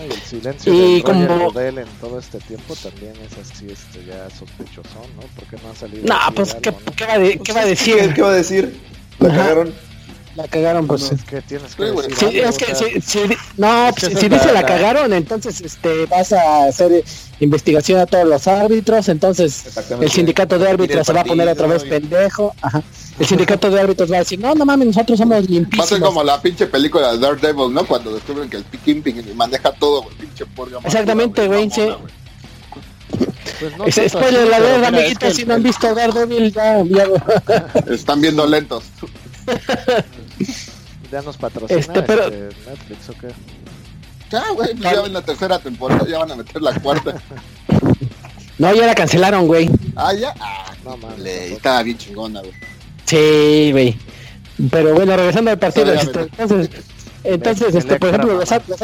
El 0.03 0.21
silencio 0.21 0.73
y 0.73 1.01
de 1.01 1.27
Roger 1.27 1.79
en 1.79 1.87
todo 1.99 2.19
este 2.19 2.39
tiempo 2.39 2.75
también 2.75 3.13
es 3.25 3.37
así, 3.37 3.67
este, 3.71 4.05
ya 4.05 4.29
sospechoso, 4.29 4.99
¿no? 5.15 5.21
Porque 5.35 5.57
no 5.63 5.71
ha 5.71 5.75
salido. 5.75 6.03
No, 6.05 6.17
pues, 6.35 6.55
¿qué, 6.55 6.73
¿qué, 6.95 7.05
va, 7.05 7.19
de, 7.19 7.39
¿qué 7.39 7.53
va 7.53 7.61
a 7.61 7.65
decir? 7.65 8.13
¿Qué 8.13 8.21
va 8.21 8.29
a 8.29 8.35
decir? 8.35 8.79
La 9.19 9.29
cagaron. 9.29 9.73
La 10.35 10.47
cagaron, 10.47 10.87
pues. 10.87 11.11
es 11.11 11.23
que 11.23 11.41
tienes 11.41 11.75
que 11.75 11.87
sí, 12.15 12.39
es 12.39 12.57
que, 12.57 13.01
si, 13.01 13.19
no, 13.57 13.91
si, 13.97 14.29
dice 14.29 14.53
la, 14.53 14.65
cagaron, 14.65 15.11
entonces 15.11 15.59
este 15.59 16.05
vas 16.05 16.31
a 16.31 16.65
hacer 16.65 17.03
investigación 17.41 17.99
a 17.99 18.05
todos 18.05 18.25
los 18.25 18.47
árbitros, 18.47 19.09
entonces 19.09 19.77
el 19.99 20.09
sindicato 20.09 20.57
de 20.57 20.69
árbitros 20.69 21.05
se 21.05 21.13
va 21.13 21.21
a 21.21 21.25
poner 21.25 21.49
otra 21.49 21.67
vez 21.67 21.83
pendejo. 21.83 22.55
Ajá. 22.61 22.81
El 23.19 23.25
sindicato 23.25 23.69
de 23.69 23.81
árbitros 23.81 24.09
va 24.09 24.15
a 24.15 24.19
decir, 24.19 24.39
no, 24.39 24.55
no 24.55 24.65
mames, 24.65 24.87
nosotros 24.87 25.19
somos 25.19 25.49
limpios. 25.49 25.91
Va 25.91 25.99
como 25.99 26.23
la 26.23 26.41
pinche 26.41 26.65
película 26.65 27.11
de 27.11 27.19
Daredevil, 27.19 27.73
¿no? 27.73 27.85
Cuando 27.85 28.13
descubren 28.13 28.49
que 28.49 28.57
el 28.57 28.63
Kimping 28.63 29.35
maneja 29.35 29.71
todo, 29.73 30.09
el 30.09 30.15
pinche 30.15 30.45
porga. 30.45 30.79
Exactamente, 30.85 31.45
güey, 31.47 31.69
sí. 31.69 31.89
Pues 33.59 33.77
no 33.77 33.85
es, 33.85 33.95
spoiler, 34.07 34.47
la 34.47 34.59
verdad, 34.59 34.85
amiguitos, 34.85 35.35
si 35.35 35.45
no 35.45 35.55
han 35.55 35.63
visto 35.63 35.93
Daredevil, 35.93 36.53
ya, 36.53 36.83
ya... 36.83 37.05
Están 37.91 38.21
viendo 38.21 38.47
lentos. 38.47 38.85
ya 41.11 41.21
nos 41.21 41.37
patrocina 41.37 41.79
este, 41.79 42.01
pero... 42.03 42.25
Este, 42.25 42.69
Netflix 42.69 43.09
o 43.09 43.13
qué. 43.13 43.27
Ya, 44.31 44.43
güey, 44.51 44.69
ya 44.77 44.91
en 44.91 45.13
la 45.13 45.21
tercera 45.21 45.59
temporada, 45.59 46.07
ya 46.07 46.19
van 46.19 46.31
a 46.31 46.35
meter 46.35 46.61
la 46.61 46.73
cuarta. 46.79 47.15
No, 48.57 48.71
ya 48.75 48.85
la 48.85 48.93
cancelaron, 48.93 49.47
güey. 49.47 49.71
Ah, 49.95 50.13
ya. 50.13 50.35
Ah, 50.39 50.71
no 50.83 50.95
mames. 50.95 51.51
Estaba 51.53 51.81
bien 51.81 51.97
chingona, 51.97 52.41
güey. 52.41 52.53
Sí, 53.05 53.71
güey. 53.71 53.97
Pero 54.69 54.93
bueno, 54.93 55.17
regresando 55.17 55.49
al 55.49 55.57
partido, 55.57 55.91
este, 55.91 56.29
entonces, 56.37 56.69
entonces, 57.23 57.73
este, 57.73 57.97
por 57.97 58.09
ejemplo, 58.09 58.35
los, 58.35 58.51
los, 58.51 58.83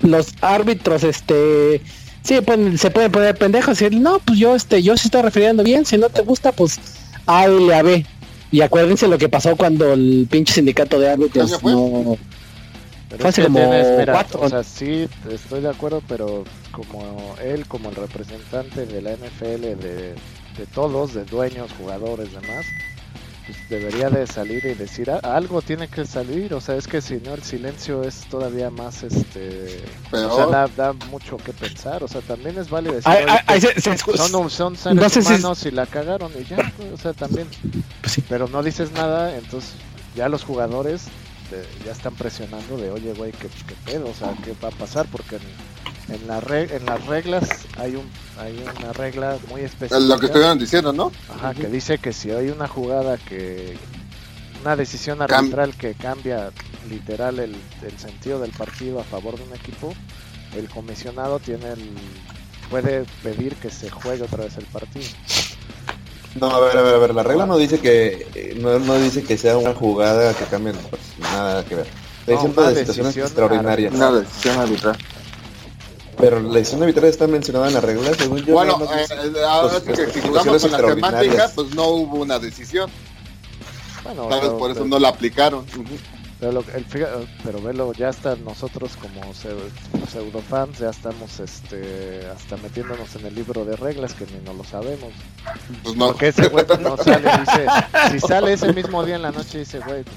los, 0.00 0.34
árbitros, 0.40 1.04
este, 1.04 1.82
Sí, 2.26 2.40
pues, 2.40 2.80
se 2.80 2.90
puede 2.90 3.08
poner 3.08 3.36
pendejos 3.36 3.80
y 3.80 3.84
decir, 3.84 4.00
no, 4.00 4.18
pues 4.18 4.36
yo 4.40 4.56
este, 4.56 4.82
yo 4.82 4.96
sí 4.96 5.06
estoy 5.06 5.22
refiriendo 5.22 5.62
bien, 5.62 5.84
si 5.84 5.96
no 5.96 6.08
te 6.08 6.22
gusta, 6.22 6.50
pues 6.50 6.80
A 7.26 7.46
y 7.48 7.70
a 7.70 7.82
B. 7.82 8.04
Y 8.50 8.60
acuérdense 8.60 9.08
lo 9.08 9.18
que 9.18 9.28
pasó 9.28 9.56
cuando 9.56 9.92
el 9.92 10.26
pinche 10.30 10.54
sindicato 10.54 10.98
de 10.98 11.10
árbitros 11.10 11.50
no 11.50 11.58
fue 11.58 12.18
hace 13.24 13.44
como 13.44 13.70
cuatro. 14.06 14.40
O 14.40 14.48
sea, 14.48 14.62
sí, 14.62 15.08
estoy 15.30 15.60
de 15.60 15.70
acuerdo, 15.70 16.02
pero 16.08 16.44
como 16.72 17.34
él, 17.42 17.66
como 17.66 17.90
el 17.90 17.96
representante 17.96 18.86
de 18.86 19.02
la 19.02 19.12
NFL, 19.12 19.62
de, 19.62 20.14
de 20.56 20.66
todos, 20.74 21.14
de 21.14 21.24
dueños, 21.24 21.70
jugadores, 21.78 22.32
demás, 22.32 22.66
pues 23.46 23.68
debería 23.68 24.10
de 24.10 24.26
salir 24.26 24.64
y 24.66 24.74
decir 24.74 25.10
algo 25.10 25.62
tiene 25.62 25.88
que 25.88 26.04
salir 26.04 26.52
o 26.52 26.60
sea 26.60 26.74
es 26.74 26.88
que 26.88 27.00
si 27.00 27.16
no 27.16 27.34
el 27.34 27.42
silencio 27.42 28.02
es 28.02 28.26
todavía 28.28 28.70
más 28.70 29.04
este 29.04 29.84
o 30.12 30.50
sea 30.50 30.66
da, 30.68 30.92
mucho 31.10 31.36
que 31.36 31.52
pensar 31.52 32.02
o 32.02 32.08
sea 32.08 32.20
también 32.22 32.58
es 32.58 32.68
válido 32.68 32.94
decir 32.96 33.12
son, 34.16 34.50
son 34.50 34.76
seres 34.76 35.16
humanos 35.16 35.64
y 35.64 35.70
la 35.70 35.86
cagaron 35.86 36.32
y 36.38 36.44
ya 36.44 36.72
o 36.92 36.96
sea 36.96 37.12
también. 37.12 37.46
Pues 38.00 38.20
pero 38.28 38.48
no 38.48 38.62
dices 38.62 38.90
nada 38.92 39.36
entonces 39.36 39.74
ya 40.16 40.28
los 40.28 40.42
jugadores 40.42 41.06
eh, 41.52 41.64
ya 41.84 41.92
están 41.92 42.14
presionando 42.14 42.76
de 42.76 42.90
oye 42.90 43.12
güey 43.14 43.30
qué, 43.32 43.48
qué 43.48 43.74
pedo 43.84 44.08
o 44.08 44.14
sea 44.14 44.34
qué 44.44 44.54
va 44.62 44.68
a 44.68 44.72
pasar 44.72 45.06
porque 45.12 45.38
en, 46.08 46.26
la 46.26 46.38
en 46.38 46.86
las 46.86 47.06
reglas 47.06 47.48
hay 47.76 47.96
un 47.96 48.08
hay 48.38 48.62
una 48.78 48.92
regla 48.92 49.38
muy 49.48 49.62
específica. 49.62 49.98
Lo 49.98 50.18
que 50.18 50.26
estuvieron 50.26 50.58
diciendo, 50.58 50.92
¿no? 50.92 51.10
Ajá, 51.34 51.54
que 51.54 51.68
dice 51.68 51.98
que 51.98 52.12
si 52.12 52.30
hay 52.30 52.50
una 52.50 52.68
jugada 52.68 53.16
que 53.16 53.76
una 54.60 54.76
decisión 54.76 55.22
arbitral 55.22 55.74
que 55.74 55.94
cambia 55.94 56.50
literal 56.88 57.38
el, 57.38 57.56
el, 57.82 57.98
sentido 57.98 58.40
del 58.40 58.50
partido 58.50 59.00
a 59.00 59.04
favor 59.04 59.36
de 59.36 59.44
un 59.44 59.54
equipo, 59.54 59.94
el 60.54 60.68
comisionado 60.68 61.38
tiene 61.38 61.72
el, 61.72 61.90
puede 62.70 63.04
pedir 63.22 63.54
que 63.56 63.70
se 63.70 63.90
juegue 63.90 64.24
otra 64.24 64.44
vez 64.44 64.56
el 64.56 64.66
partido. 64.66 65.06
No, 66.40 66.50
a 66.50 66.60
ver, 66.60 66.76
a 66.76 66.82
ver, 66.82 66.94
a 66.94 66.98
ver, 66.98 67.14
la 67.14 67.22
regla 67.22 67.46
no 67.46 67.56
dice 67.56 67.78
que 67.80 68.54
no, 68.60 68.78
no 68.78 68.98
dice 68.98 69.22
que 69.22 69.38
sea 69.38 69.56
una 69.56 69.74
jugada 69.74 70.34
que 70.34 70.44
cambie 70.44 70.74
pues, 70.90 71.02
nada 71.18 71.64
que 71.64 71.76
ver. 71.76 71.86
No, 72.26 72.70
de 72.70 72.80
situaciones 72.80 73.16
extraordinarias. 73.16 73.94
Una 73.94 74.12
decisión 74.12 74.58
arbitral. 74.58 74.98
Pero 76.18 76.40
la 76.40 76.54
decisión 76.54 76.82
arbitraria 76.82 77.10
está 77.10 77.26
mencionada 77.26 77.68
en 77.68 77.74
la 77.74 77.80
regla, 77.80 78.14
según 78.14 78.38
yo. 78.44 78.54
Bueno, 78.54 78.78
eh, 78.94 79.06
ahora 79.46 79.80
pues, 79.80 79.98
que 79.98 80.06
si 80.12 80.20
jugamos 80.26 80.62
con 80.62 80.72
la 80.72 80.94
temática, 80.94 81.50
pues 81.54 81.74
no 81.74 81.86
hubo 81.88 82.22
una 82.22 82.38
decisión. 82.38 82.90
Bueno, 84.02 84.28
Tal 84.28 84.40
vez 84.40 84.50
por 84.50 84.70
eso 84.70 84.84
no 84.84 84.98
la 84.98 85.08
aplicaron. 85.08 85.66
Pero, 86.38 86.52
lo, 86.52 86.60
el, 86.74 86.84
pero 87.42 87.62
velo, 87.62 87.92
ya 87.94 88.10
hasta 88.10 88.36
nosotros 88.36 88.92
como 89.00 89.32
pseudo 89.32 90.42
fans 90.42 90.78
ya 90.78 90.90
estamos 90.90 91.40
este 91.40 92.26
hasta 92.26 92.58
metiéndonos 92.58 93.16
en 93.16 93.26
el 93.26 93.34
libro 93.34 93.64
de 93.64 93.74
reglas 93.74 94.12
que 94.12 94.26
ni 94.26 94.44
no 94.44 94.52
lo 94.52 94.62
sabemos. 94.62 95.12
Pues 95.82 95.96
no. 95.96 96.08
Porque 96.08 96.28
ese 96.28 96.48
güey 96.48 96.66
no 96.80 96.96
sale, 96.98 97.30
dice, 97.40 97.66
si 98.12 98.20
sale 98.20 98.52
ese 98.52 98.72
mismo 98.74 99.02
día 99.04 99.16
en 99.16 99.22
la 99.22 99.32
noche 99.32 99.60
dice, 99.60 99.78
güey, 99.78 100.04
pues, 100.04 100.16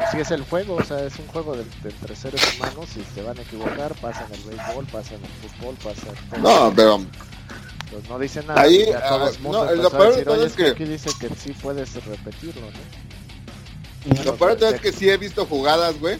así 0.00 0.18
es 0.18 0.30
el 0.30 0.42
juego, 0.44 0.76
o 0.76 0.84
sea, 0.84 1.04
es 1.04 1.18
un 1.18 1.26
juego 1.28 1.56
de, 1.56 1.64
entre 1.84 2.16
seres 2.16 2.40
humanos 2.56 2.88
y 2.96 3.14
se 3.14 3.22
van 3.22 3.38
a 3.38 3.42
equivocar, 3.42 3.94
pasa 3.96 4.26
en 4.28 4.34
el 4.34 4.42
béisbol, 4.42 4.86
pasa 4.86 5.14
en 5.14 5.22
el 5.24 5.30
fútbol, 5.30 5.76
pasa 5.82 6.06
en 6.34 6.42
No, 6.42 6.72
pero... 6.74 7.00
Pues 7.90 8.08
no 8.08 8.18
dice 8.18 8.42
nada. 8.42 8.60
Ahí, 8.60 8.86
ah, 8.92 9.30
no, 9.40 9.72
lo 9.74 9.90
peor 9.90 10.24
de 10.24 10.46
es 10.46 10.54
que... 10.54 10.68
Aquí 10.68 10.84
dice 10.84 11.10
que 11.20 11.28
sí 11.36 11.52
puedes 11.52 11.94
repetirlo, 12.04 12.62
¿no? 12.62 14.24
Lo 14.24 14.36
peor 14.36 14.50
de 14.50 14.56
todo 14.56 14.68
es 14.70 14.80
que 14.80 14.92
sí 14.92 15.08
he 15.08 15.16
visto 15.16 15.46
jugadas, 15.46 15.98
güey, 16.00 16.18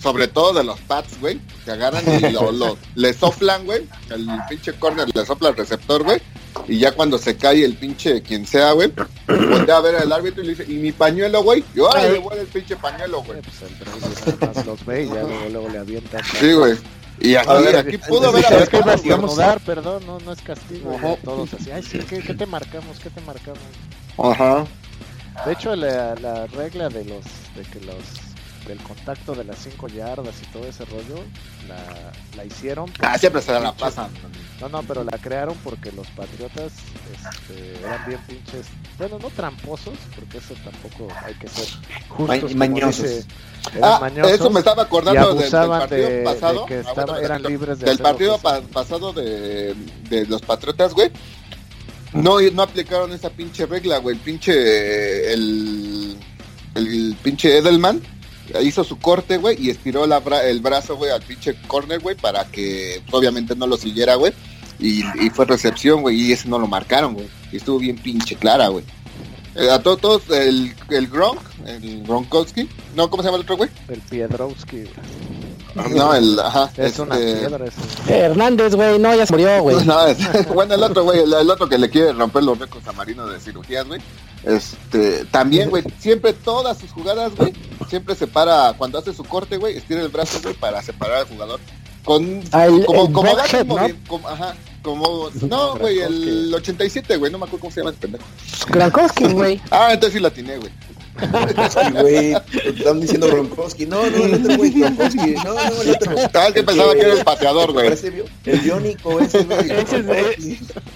sobre 0.00 0.28
todo 0.28 0.52
de 0.52 0.64
los 0.64 0.80
pads, 0.80 1.20
güey, 1.20 1.40
que 1.64 1.70
agarran 1.70 2.04
y 2.06 2.32
lo, 2.32 2.76
le 2.94 3.12
soplan, 3.12 3.64
güey, 3.64 3.86
el 4.10 4.26
pinche 4.48 4.72
corner 4.74 5.08
le 5.14 5.24
sopla 5.24 5.50
el 5.50 5.56
receptor, 5.56 6.02
güey, 6.02 6.20
y 6.68 6.78
ya 6.78 6.92
cuando 6.92 7.18
se 7.18 7.36
cae 7.36 7.64
el 7.64 7.74
pinche 7.76 8.22
quien 8.22 8.46
sea, 8.46 8.72
güey, 8.72 8.92
voltea 9.26 9.76
a 9.76 9.80
ver 9.80 9.96
al 9.96 10.12
árbitro 10.12 10.42
y 10.42 10.46
le 10.46 10.54
dice, 10.54 10.72
¿y 10.72 10.76
mi 10.76 10.92
pañuelo, 10.92 11.42
güey? 11.42 11.64
Y 11.74 11.80
ahora 11.80 12.08
le 12.08 12.18
vuelve 12.18 12.42
el 12.42 12.48
pinche 12.48 12.76
pañuelo, 12.76 13.22
güey. 13.22 13.40
Pues 13.42 14.66
los 14.66 14.84
ve 14.86 15.04
y 15.04 15.08
ya 15.08 15.22
luego, 15.22 15.48
luego 15.50 15.68
le 15.68 15.78
avientan. 15.78 16.22
Sí, 16.24 16.52
güey. 16.52 16.76
Y 17.20 17.36
aquí, 17.36 17.48
ver, 17.62 17.76
aquí 17.76 17.98
pudo 17.98 18.28
haber 18.28 18.44
es 18.44 18.68
que 18.68 18.76
a 18.76 18.94
estornudar, 18.94 19.60
perdón, 19.60 20.04
no, 20.06 20.18
no 20.20 20.32
es 20.32 20.42
castigo. 20.42 21.18
Todos 21.24 21.54
así, 21.54 21.70
ay, 21.70 21.82
sí, 21.82 21.98
¿qué, 22.00 22.20
¿qué, 22.20 22.34
te 22.34 22.46
marcamos? 22.46 22.98
¿Qué 22.98 23.10
te 23.10 23.20
marcamos? 23.20 23.60
Ajá. 24.18 24.66
De 25.46 25.52
hecho, 25.52 25.76
la, 25.76 26.14
la 26.16 26.46
regla 26.46 26.88
de 26.88 27.04
los 27.04 27.24
de 27.56 27.62
que 27.70 27.80
los 27.84 28.23
del 28.66 28.78
contacto 28.78 29.34
de 29.34 29.44
las 29.44 29.58
5 29.58 29.88
yardas 29.88 30.34
y 30.42 30.46
todo 30.52 30.66
ese 30.66 30.84
rollo, 30.84 31.22
la, 31.68 32.12
la 32.36 32.44
hicieron. 32.44 32.90
Ah, 33.00 33.18
siempre 33.18 33.42
se 33.42 33.52
la 33.52 33.72
pasan. 33.72 34.10
No, 34.60 34.68
no, 34.68 34.82
pero 34.82 35.04
la 35.04 35.18
crearon 35.18 35.56
porque 35.62 35.92
los 35.92 36.06
patriotas 36.08 36.72
este, 37.12 37.78
eran 37.84 38.06
bien 38.06 38.20
pinches. 38.26 38.66
Bueno, 38.98 39.18
no 39.18 39.28
tramposos, 39.30 39.94
porque 40.14 40.38
eso 40.38 40.54
tampoco 40.64 41.08
hay 41.24 41.34
que 41.34 41.48
ser 41.48 41.66
justos. 42.08 42.54
mañosos. 42.54 43.26
ah, 43.82 44.10
eso 44.26 44.50
me 44.50 44.60
estaba 44.60 44.84
acordando 44.84 45.34
del, 45.34 45.50
partido 45.50 46.24
pasado. 46.24 46.66
que 46.66 46.82
ah, 46.86 47.18
eran 47.22 47.42
libres 47.42 47.80
del 47.80 47.98
partido 47.98 48.38
pasado 48.38 49.12
de, 49.12 49.74
de 50.08 50.26
los 50.26 50.40
patriotas, 50.42 50.94
güey. 50.94 51.10
No, 52.12 52.40
no 52.40 52.62
aplicaron 52.62 53.12
esa 53.12 53.28
pinche 53.30 53.66
regla, 53.66 53.98
güey. 53.98 54.16
El 54.16 54.22
pinche. 54.22 55.32
El, 55.32 56.16
el 56.76 57.16
pinche 57.22 57.58
Edelman 57.58 58.00
hizo 58.62 58.84
su 58.84 58.98
corte, 58.98 59.38
güey, 59.38 59.56
y 59.60 59.70
estiró 59.70 60.06
la 60.06 60.18
el 60.42 60.60
brazo, 60.60 60.96
güey, 60.96 61.10
al 61.10 61.22
pinche 61.22 61.54
corner, 61.66 62.00
güey, 62.00 62.16
para 62.16 62.44
que 62.44 63.02
obviamente 63.10 63.56
no 63.56 63.66
lo 63.66 63.76
siguiera, 63.76 64.14
güey. 64.14 64.32
Y, 64.78 65.02
fue 65.30 65.46
recepción, 65.46 66.02
güey, 66.02 66.20
y 66.20 66.32
ese 66.32 66.48
no 66.48 66.58
lo 66.58 66.66
marcaron, 66.66 67.14
güey. 67.14 67.28
Y 67.52 67.56
estuvo 67.56 67.78
bien 67.78 67.96
pinche 67.96 68.36
clara, 68.36 68.68
güey. 68.68 68.84
Eh, 69.54 69.70
a 69.70 69.80
todos, 69.80 70.00
todos, 70.00 70.30
el, 70.30 70.74
el 70.90 71.06
Gronk, 71.06 71.40
el 71.64 72.02
Gronkowski, 72.02 72.68
no, 72.96 73.08
¿cómo 73.08 73.22
se 73.22 73.28
llama 73.28 73.36
el 73.36 73.42
otro, 73.42 73.56
güey? 73.56 73.70
El 73.88 74.00
Piedrowski. 74.00 74.84
No, 75.74 76.14
el, 76.14 76.38
ajá. 76.38 76.70
Es 76.76 76.98
una 76.98 77.18
este, 77.18 77.40
piedra. 77.40 77.66
Hernández, 78.08 78.74
güey, 78.74 78.98
no, 78.98 79.14
ya 79.14 79.26
se 79.26 79.32
murió, 79.32 79.62
güey. 79.62 79.76
bueno, 80.54 80.74
el 80.74 80.82
otro, 80.82 81.04
güey, 81.04 81.20
el, 81.20 81.50
otro 81.50 81.68
que 81.68 81.78
le 81.78 81.90
quiere 81.90 82.12
romper 82.12 82.44
los 82.44 82.58
récords 82.58 82.86
a 82.88 82.92
Marino 82.92 83.26
de 83.26 83.40
cirugías, 83.40 83.86
güey. 83.86 84.00
Este, 84.44 85.24
también, 85.26 85.70
güey, 85.70 85.82
siempre 85.98 86.32
todas 86.32 86.78
sus 86.78 86.90
jugadas, 86.92 87.34
güey, 87.34 87.52
siempre 87.88 88.14
separa, 88.14 88.74
cuando 88.76 88.98
hace 88.98 89.12
su 89.12 89.24
corte, 89.24 89.56
güey, 89.56 89.76
estira 89.76 90.02
el 90.02 90.08
brazo, 90.08 90.40
güey, 90.42 90.54
para 90.54 90.82
separar 90.82 91.18
al 91.18 91.28
jugador. 91.28 91.60
Con, 92.04 92.42
ah, 92.52 92.66
como, 92.86 93.12
como, 93.12 93.36
como, 94.06 94.28
ajá, 94.28 94.54
como, 94.84 95.30
no, 95.48 95.76
güey, 95.78 96.00
el 96.00 96.54
87, 96.54 97.16
güey, 97.16 97.32
no 97.32 97.38
me 97.38 97.46
acuerdo 97.46 97.62
cómo 97.62 97.72
se 97.72 97.80
llama 97.80 97.90
ese 97.90 98.00
pendejo. 98.00 98.24
Gronkowski, 98.68 99.24
güey. 99.32 99.60
ah, 99.70 99.88
entonces 99.92 100.12
sí 100.12 100.20
la 100.20 100.30
tiene, 100.30 100.58
güey. 100.58 100.70
güey, 102.02 102.34
están 102.64 103.00
diciendo 103.00 103.28
Gronkowski. 103.28 103.86
No, 103.86 104.04
no, 104.10 104.16
el 104.16 104.34
otro 104.34 104.56
güey, 104.56 104.70
Gronkowski. 104.70 105.34
No, 105.44 105.54
no, 105.54 105.82
el 105.82 105.90
otro. 105.90 106.28
Tal 106.30 106.52
que 106.52 106.62
pensaba 106.62 106.92
que 106.92 107.00
era 107.00 107.12
el 107.14 107.24
pateador, 107.24 107.72
güey. 107.72 107.92
El 108.44 108.60
biónico 108.60 109.20
ese, 109.20 109.44
güey. 109.44 109.70
Ese 109.70 110.04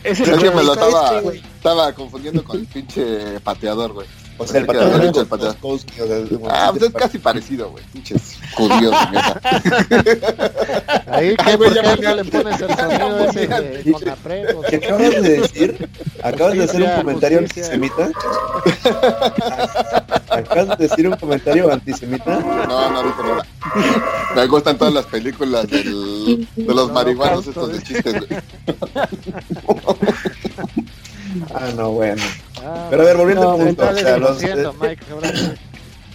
es, 0.05 0.20
es 0.20 0.39
que 0.39 0.51
me 0.51 0.62
lo 0.62 0.74
estaba, 0.74 1.18
este, 1.20 1.36
estaba 1.39 1.93
confundiendo 1.95 2.45
con 2.45 2.59
el 2.59 2.66
pinche 2.66 3.41
pateador, 3.41 3.93
güey. 3.93 4.07
O 4.39 4.47
sea, 4.47 4.61
el 4.61 4.66
pateador 4.66 5.05
es 5.05 5.16
el 5.16 5.26
pateador. 5.26 5.57
Ah, 6.49 6.68
pues 6.70 6.84
es 6.84 6.93
casi 6.93 7.18
parecido, 7.18 7.70
güey. 7.70 7.82
Pinches 7.93 8.39
judíos, 8.55 8.95
Ahí, 11.09 11.34
¿qué, 11.36 11.57
güey, 11.57 11.74
ya 11.74 12.14
le 12.14 12.24
pones 12.24 12.61
el 12.61 12.76
sonido 12.76 13.18
ese 13.28 13.49
la 13.49 13.61
¿Qué 14.68 14.76
acabas 14.76 15.22
de 15.22 15.41
decir? 15.41 15.89
¿Acabas 16.22 16.55
de 16.55 16.64
hacer 16.64 16.82
un 16.82 16.91
comentario 16.91 17.39
antisemita? 17.39 18.11
¿Acabas 20.30 20.78
de 20.78 20.89
decir 20.89 21.09
un 21.09 21.16
comentario 21.16 21.72
antisemita? 21.72 22.39
No, 22.39 22.91
no 22.91 23.03
dije 23.03 23.22
nada. 23.22 23.47
Me 24.36 24.47
gustan 24.47 24.78
todas 24.78 24.95
las 24.95 25.07
películas 25.07 25.66
del, 25.68 26.47
de 26.55 26.74
los 26.74 26.93
marihuanos 26.93 27.45
estos 27.47 27.72
de 27.72 27.82
chistes, 27.82 28.14
güey. 28.14 28.28
Ah, 31.55 31.70
no, 31.76 31.93
bueno. 31.93 32.22
Ah, 32.64 32.86
Pero 32.90 33.02
a 33.02 33.04
ver, 33.06 33.16
volviendo 33.16 33.50
al 33.50 33.59
punto. 33.59 33.88
O 33.88 33.94
sea, 33.94 34.16
los, 34.16 34.42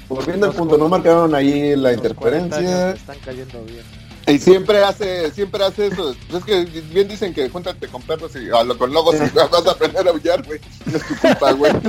volviendo 0.09 0.47
al 0.47 0.53
punto, 0.53 0.77
no 0.77 0.89
marcaron 0.89 1.33
ahí 1.35 1.75
la 1.75 1.93
interferencia. 1.93 2.91
Están 2.91 3.17
cayendo 3.23 3.63
bien. 3.63 4.03
Y 4.25 4.39
siempre 4.39 4.81
hace, 4.81 5.31
siempre 5.31 5.65
hace 5.65 5.87
eso. 5.87 6.15
Es 6.33 6.45
que 6.45 6.63
bien 6.63 7.09
dicen 7.09 7.33
que 7.33 7.49
júntate 7.49 7.87
con 7.87 8.01
perros 8.03 8.31
y 8.35 8.49
a 8.49 8.63
lo, 8.63 8.77
con 8.77 8.93
lobos 8.93 9.15
y 9.15 9.35
vas 9.35 9.67
a 9.67 9.71
aprender 9.71 10.07
a 10.07 10.11
aullar, 10.11 10.41
güey. 10.45 10.61
No 10.85 10.97
es 10.97 11.07
tu 11.07 11.15
culpa, 11.17 11.51
güey. 11.51 11.73
No, 11.73 11.81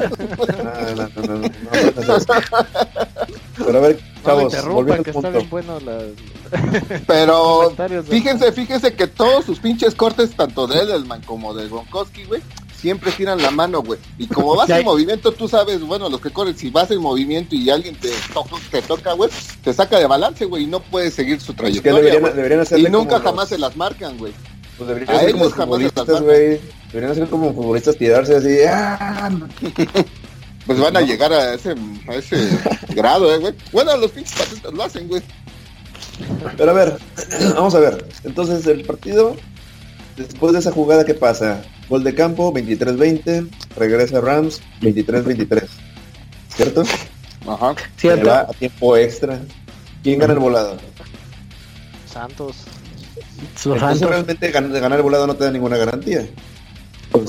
no, 0.96 1.08
no, 1.26 1.38
no, 1.38 1.48
Pero 3.56 3.78
a 3.78 3.80
ver, 3.80 4.00
chavos, 4.24 4.64
volviendo 4.66 5.04
al 5.06 5.12
punto. 5.12 5.44
Bueno 5.48 5.78
la... 5.80 6.02
Pero 7.06 7.72
fíjense, 8.08 8.50
fíjense 8.52 8.94
que 8.94 9.06
todos 9.06 9.44
sus 9.44 9.60
pinches 9.60 9.94
cortes, 9.94 10.34
tanto 10.34 10.66
de 10.66 10.80
Edelman 10.80 11.22
como 11.22 11.54
de 11.54 11.68
Gronkowski, 11.68 12.24
güey, 12.24 12.42
siempre 12.84 13.12
giran 13.12 13.40
la 13.40 13.50
mano, 13.50 13.82
güey. 13.82 13.98
Y 14.18 14.26
como 14.26 14.54
vas 14.56 14.68
en 14.68 14.84
movimiento, 14.84 15.32
tú 15.32 15.48
sabes, 15.48 15.80
bueno, 15.80 16.10
los 16.10 16.20
que 16.20 16.28
corren, 16.30 16.54
si 16.54 16.68
vas 16.68 16.90
en 16.90 17.00
movimiento 17.00 17.54
y 17.54 17.70
alguien 17.70 17.96
te, 17.96 18.10
te 18.70 18.82
toca, 18.82 19.14
güey, 19.14 19.30
te 19.62 19.72
saca 19.72 19.98
de 19.98 20.06
balance, 20.06 20.44
güey, 20.44 20.64
y 20.64 20.66
no 20.66 20.80
puedes 20.80 21.14
seguir 21.14 21.40
su 21.40 21.54
trayectoria. 21.54 22.20
deberían, 22.30 22.66
y 22.76 22.82
nunca 22.84 23.20
jamás 23.20 23.48
se 23.48 23.56
las 23.56 23.74
marcan, 23.74 24.18
güey. 24.18 24.34
Pues 24.76 24.88
deberían 24.88 25.18
ser 25.18 25.32
como 25.32 25.50
futbolistas, 25.50 26.20
güey. 26.20 26.60
Deberían 26.92 27.14
ser 27.14 27.28
como 27.28 27.54
futbolistas 27.54 27.96
tirarse 27.96 28.36
así. 28.36 28.58
¡Ah! 28.68 29.30
Pues 30.66 30.80
van 30.80 30.96
a 30.96 31.02
llegar 31.02 31.30
a 31.30 31.52
ese, 31.52 31.74
a 32.08 32.14
ese 32.14 32.38
grado, 32.94 33.34
eh, 33.34 33.36
güey. 33.36 33.54
Bueno, 33.70 33.94
los 33.98 34.10
pinches 34.10 34.34
patistas 34.34 34.72
lo 34.72 34.82
hacen, 34.82 35.08
güey. 35.08 35.20
Pero 36.56 36.70
a 36.70 36.74
ver, 36.74 36.98
vamos 37.54 37.74
a 37.74 37.80
ver. 37.80 38.06
Entonces, 38.24 38.66
el 38.66 38.82
partido, 38.82 39.36
después 40.16 40.54
de 40.54 40.60
esa 40.60 40.72
jugada, 40.72 41.04
¿qué 41.04 41.12
pasa? 41.12 41.62
Gol 41.88 42.04
de 42.04 42.14
campo, 42.14 42.52
23-20. 42.52 43.48
Regresa 43.76 44.20
Rams, 44.20 44.62
23-23. 44.80 45.66
¿Cierto? 46.48 46.82
Ajá. 47.46 47.74
¿Cierto? 47.96 48.32
a 48.32 48.46
tiempo 48.48 48.96
extra. 48.96 49.40
¿Quién 50.02 50.18
gana 50.18 50.34
el 50.34 50.38
volado? 50.38 50.76
Santos. 52.06 52.56
Entonces, 53.64 54.08
realmente 54.08 54.50
ganar 54.50 54.92
el 54.92 55.02
volado 55.02 55.26
no 55.26 55.34
te 55.34 55.44
da 55.44 55.50
ninguna 55.50 55.76
garantía. 55.76 56.26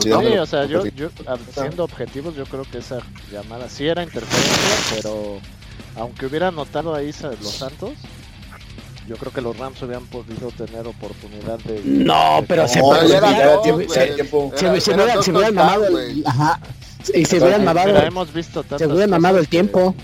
Sí, 0.01 0.09
o 0.09 0.45
sea, 0.45 0.65
yo, 0.65 0.85
yo 0.87 1.09
siendo 1.53 1.83
objetivos, 1.83 2.35
yo 2.35 2.45
creo 2.45 2.63
que 2.63 2.79
esa 2.79 2.99
llamada 3.31 3.69
sí 3.69 3.87
era 3.87 4.01
interferencia, 4.01 4.95
pero 4.95 5.39
aunque 5.95 6.25
hubiera 6.25 6.49
notado 6.49 6.95
ahí 6.95 7.11
los 7.21 7.51
Santos, 7.51 7.91
yo 9.07 9.15
creo 9.17 9.31
que 9.31 9.41
los 9.41 9.57
Rams 9.57 9.81
hubieran 9.81 10.05
podido 10.07 10.49
tener 10.51 10.85
oportunidad 10.87 11.59
de. 11.59 11.81
No, 11.85 12.43
pero 12.47 12.67
se 12.67 12.81
hubieran 12.81 13.21
mamado. 15.55 15.85
Ajá. 16.25 16.59
Y 17.13 17.25
se 17.25 17.37
hubieran 17.37 17.63
mamado. 17.63 17.95
hemos 17.97 18.33
visto 18.33 18.65
se 18.77 18.87
hubieran 18.87 19.11
mamado 19.11 19.37
el 19.37 19.47
tiempo. 19.47 19.95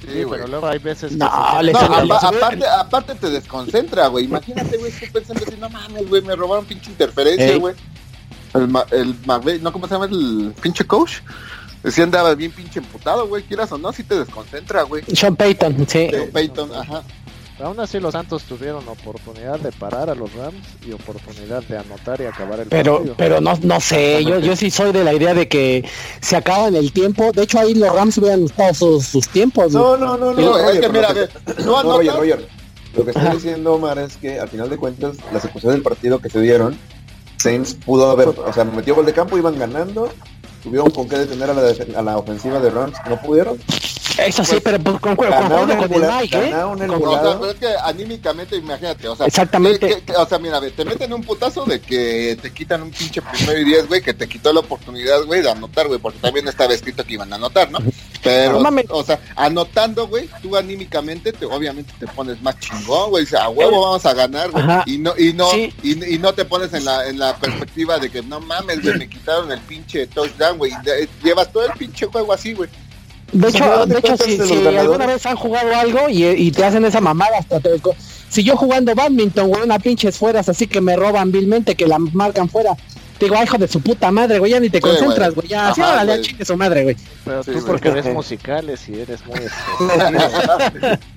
Sí, 0.00 0.24
pero 0.28 0.48
luego 0.48 0.66
hay 0.66 0.80
veces 0.80 1.12
no, 1.12 1.30
que 1.60 1.72
no, 1.72 2.14
aparte, 2.14 2.66
aparte 2.66 3.14
te 3.14 3.30
desconcentra, 3.30 4.08
güey. 4.08 4.24
Imagínate, 4.24 4.76
güey, 4.76 4.90
tú 4.90 5.06
pensando 5.12 5.44
así, 5.46 5.56
no 5.60 5.70
mames, 5.70 6.08
güey, 6.08 6.20
me 6.22 6.34
robaron 6.34 6.64
pinche 6.64 6.90
interferencia, 6.90 7.56
güey. 7.58 7.76
El, 8.54 8.76
el 8.90 9.62
¿no? 9.62 9.72
¿Cómo 9.72 9.86
se 9.86 9.94
llama 9.94 10.06
el 10.06 10.52
pinche 10.60 10.84
coach? 10.84 11.20
Decía 11.84 12.04
andaba 12.04 12.34
bien 12.34 12.50
pinche 12.50 12.80
emputado, 12.80 13.28
güey, 13.28 13.44
quieras 13.44 13.70
o 13.72 13.78
no, 13.78 13.92
si 13.92 14.02
te 14.02 14.18
desconcentra, 14.18 14.82
güey. 14.82 15.04
Sean 15.14 15.36
Payton, 15.36 15.86
sí. 15.88 16.08
Sean 16.10 16.30
Payton, 16.32 16.74
ajá. 16.74 17.02
Aún 17.62 17.78
así 17.78 18.00
los 18.00 18.12
Santos 18.12 18.42
tuvieron 18.42 18.86
oportunidad 18.88 19.60
de 19.60 19.70
parar 19.72 20.10
a 20.10 20.14
los 20.14 20.32
Rams 20.34 20.66
y 20.86 20.92
oportunidad 20.92 21.62
de 21.62 21.78
anotar 21.78 22.20
y 22.20 22.24
acabar 22.24 22.60
el 22.60 22.68
pero, 22.68 22.96
partido. 22.96 23.14
Pero 23.16 23.40
no, 23.40 23.56
no 23.62 23.80
sé, 23.80 24.24
yo, 24.24 24.40
yo 24.40 24.56
sí 24.56 24.70
soy 24.70 24.92
de 24.92 25.04
la 25.04 25.14
idea 25.14 25.32
de 25.32 25.46
que 25.46 25.84
se 26.20 26.36
acaba 26.36 26.68
en 26.68 26.74
el 26.74 26.92
tiempo. 26.92 27.30
De 27.32 27.44
hecho 27.44 27.60
ahí 27.60 27.74
los 27.74 27.94
Rams 27.94 28.18
hubieran 28.18 28.44
estado 28.44 28.74
sus, 28.74 29.06
sus 29.06 29.28
tiempos. 29.28 29.72
No, 29.72 29.96
no, 29.96 30.16
no, 30.16 30.32
no. 30.32 30.58
es 30.70 30.80
que 30.80 30.88
mira, 30.88 31.14
no, 31.64 31.82
no, 31.82 31.98
Roger, 31.98 32.14
Roger. 32.14 32.48
Lo 32.96 33.04
que 33.04 33.10
estoy 33.12 33.30
diciendo, 33.30 33.74
Omar, 33.74 33.98
es 33.98 34.16
que 34.16 34.38
al 34.40 34.48
final 34.48 34.68
de 34.68 34.76
cuentas 34.76 35.16
las 35.32 35.44
ecuaciones 35.44 35.76
del 35.76 35.82
partido 35.82 36.18
que 36.18 36.28
se 36.28 36.40
dieron 36.40 36.76
Saints 37.38 37.74
pudo 37.74 38.10
haber, 38.10 38.28
o 38.28 38.52
sea, 38.52 38.64
metió 38.64 38.94
gol 38.94 39.06
de 39.06 39.12
campo, 39.12 39.38
iban 39.38 39.58
ganando, 39.58 40.08
tuvieron 40.62 40.90
con 40.90 41.08
qué 41.08 41.18
detener 41.18 41.50
a 41.50 41.54
la, 41.54 41.98
a 41.98 42.02
la 42.02 42.18
ofensiva 42.18 42.60
de 42.60 42.70
Rams, 42.70 42.96
no 43.08 43.20
pudieron. 43.20 43.58
Eso 44.18 44.44
sí, 44.44 44.56
pero 44.62 44.78
pues, 44.78 45.00
con, 45.00 45.16
con, 45.16 45.28
con, 45.30 45.48
con 45.48 45.92
el 45.94 46.02
Mike, 46.02 46.36
¿eh? 46.36 46.48
El 46.50 46.90
o 46.90 47.22
sea, 47.22 47.38
pero 47.38 47.50
es 47.50 47.58
que 47.58 47.68
anímicamente, 47.82 48.56
imagínate, 48.56 49.08
o 49.08 49.16
sea, 49.16 49.26
exactamente. 49.26 50.02
o 50.16 50.26
sea, 50.26 50.38
mira, 50.38 50.60
te 50.60 50.84
meten 50.84 51.12
un 51.12 51.22
putazo 51.22 51.64
de 51.64 51.80
que 51.80 52.36
te 52.40 52.52
quitan 52.52 52.82
un 52.82 52.90
pinche 52.90 53.22
primero 53.22 53.58
y 53.58 53.64
diez, 53.64 53.88
güey, 53.88 54.02
que 54.02 54.14
te 54.14 54.28
quitó 54.28 54.52
la 54.52 54.60
oportunidad, 54.60 55.24
güey, 55.24 55.42
de 55.42 55.50
anotar, 55.50 55.88
güey, 55.88 55.98
porque 55.98 56.18
también 56.18 56.46
estaba 56.46 56.74
escrito 56.74 57.04
que 57.04 57.14
iban 57.14 57.32
a 57.32 57.36
anotar, 57.36 57.70
¿no? 57.70 57.78
Pero, 58.22 58.62
o 58.90 59.02
sea, 59.02 59.18
anotando, 59.34 60.06
güey, 60.06 60.28
tú 60.42 60.56
anímicamente, 60.56 61.32
te, 61.32 61.44
obviamente 61.44 61.92
te 61.98 62.06
pones 62.06 62.40
más 62.42 62.58
chingón, 62.60 63.10
güey, 63.10 63.26
a 63.36 63.48
huevo 63.48 63.80
vamos 63.80 64.06
a 64.06 64.14
ganar, 64.14 64.50
güey, 64.50 64.64
y 64.86 64.98
no, 64.98 65.14
y 65.18 65.32
no, 65.32 65.52
y, 65.56 66.14
y, 66.14 66.18
no 66.18 66.32
te 66.32 66.44
pones 66.44 66.72
en 66.74 66.84
la, 66.84 67.08
en 67.08 67.18
la 67.18 67.36
perspectiva 67.36 67.98
de 67.98 68.10
que 68.10 68.22
no 68.22 68.40
mames, 68.40 68.82
güey, 68.82 68.98
me 68.98 69.08
quitaron 69.08 69.50
el 69.50 69.60
pinche 69.60 70.06
touchdown, 70.06 70.51
güey, 70.58 70.72
llevas 71.22 71.52
todo 71.52 71.66
el 71.66 71.72
pinche 71.72 72.06
juego 72.06 72.32
así, 72.32 72.54
güey. 72.54 72.68
De 73.32 73.48
hecho, 73.48 73.86
de 73.86 73.98
hecho 73.98 74.16
si, 74.18 74.66
alguna 74.66 75.06
vez 75.06 75.24
han 75.24 75.36
jugado 75.36 75.74
algo 75.74 76.00
y, 76.08 76.50
te 76.50 76.64
hacen 76.64 76.84
esa 76.84 77.00
mamada, 77.00 77.38
hasta 77.38 77.60
si 78.28 78.42
yo 78.42 78.56
jugando 78.56 78.94
badminton, 78.94 79.48
güey, 79.48 79.62
una 79.62 79.78
pinches 79.78 80.16
fueras 80.16 80.48
así 80.48 80.66
que 80.66 80.80
me 80.80 80.96
roban 80.96 81.32
vilmente, 81.32 81.74
que 81.74 81.86
la 81.86 81.98
marcan 81.98 82.48
fuera, 82.48 82.76
digo, 83.26 83.42
hijo 83.42 83.58
de 83.58 83.68
su 83.68 83.80
puta 83.80 84.10
madre, 84.10 84.38
güey, 84.38 84.52
ya 84.52 84.60
ni 84.60 84.70
te 84.70 84.80
concentras, 84.80 85.34
güey, 85.34 85.48
ya, 85.48 85.68
así 85.68 85.80
ahora 85.80 86.04
le 86.04 86.20
chingue 86.20 86.44
su 86.44 86.56
madre, 86.56 86.84
güey. 86.84 86.96
Pero 87.24 87.44
tú 87.44 87.64
porque 87.66 87.88
eres 87.88 88.06
musicales 88.06 88.88
y 88.88 89.00
eres 89.00 89.24
muy... 89.26 89.38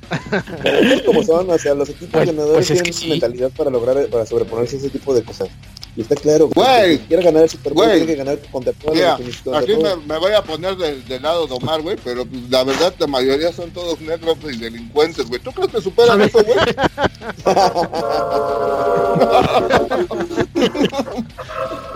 es 0.64 1.01
como 1.03 1.24
son, 1.24 1.49
o 1.49 1.58
sea, 1.58 1.74
los 1.74 1.89
equipos 1.89 2.10
pues, 2.12 2.26
ganadores 2.28 2.68
pues 2.68 2.82
tienen 2.82 3.10
mentalidad 3.10 3.49
para 3.51 3.70
lograr, 3.70 4.06
para 4.08 4.26
sobreponerse 4.26 4.76
a 4.76 4.80
ese 4.80 4.89
tipo 4.89 5.14
de 5.14 5.24
cosas. 5.24 5.49
Y 5.97 6.01
está 6.01 6.16
claro, 6.16 6.49
güey, 6.53 6.97
si 6.97 7.03
quiere 7.06 7.24
ganar 7.24 7.43
el 7.43 7.49
Super 7.49 7.74
Bowl, 7.74 7.89
tiene 7.89 8.06
que 8.06 8.16
ganar 8.16 8.38
contra 8.51 8.74
todas 8.74 8.97
yeah, 8.97 9.14
Aquí 9.58 9.78
me, 9.78 9.95
me, 10.06 10.20
voy 10.20 10.34
a 10.34 10.43
poner 10.43 10.76
del, 10.76 11.06
del 11.06 11.22
lado 11.22 11.47
de 11.47 11.53
Omar, 11.53 11.82
güey, 11.82 11.95
pero 12.03 12.26
pues, 12.26 12.49
la 12.49 12.66
verdad 12.66 12.93
la 12.99 13.08
mayoría 13.08 13.53
son 13.53 13.72
todos 13.72 14.01
negros 14.01 14.38
y 14.43 14.58
delincuentes, 14.58 15.26
güey. 15.28 15.41
¿Tú 15.41 15.53
crees 15.53 15.72
que 15.72 15.82
superan 15.82 16.22
eso, 16.22 16.43
güey? 16.43 16.58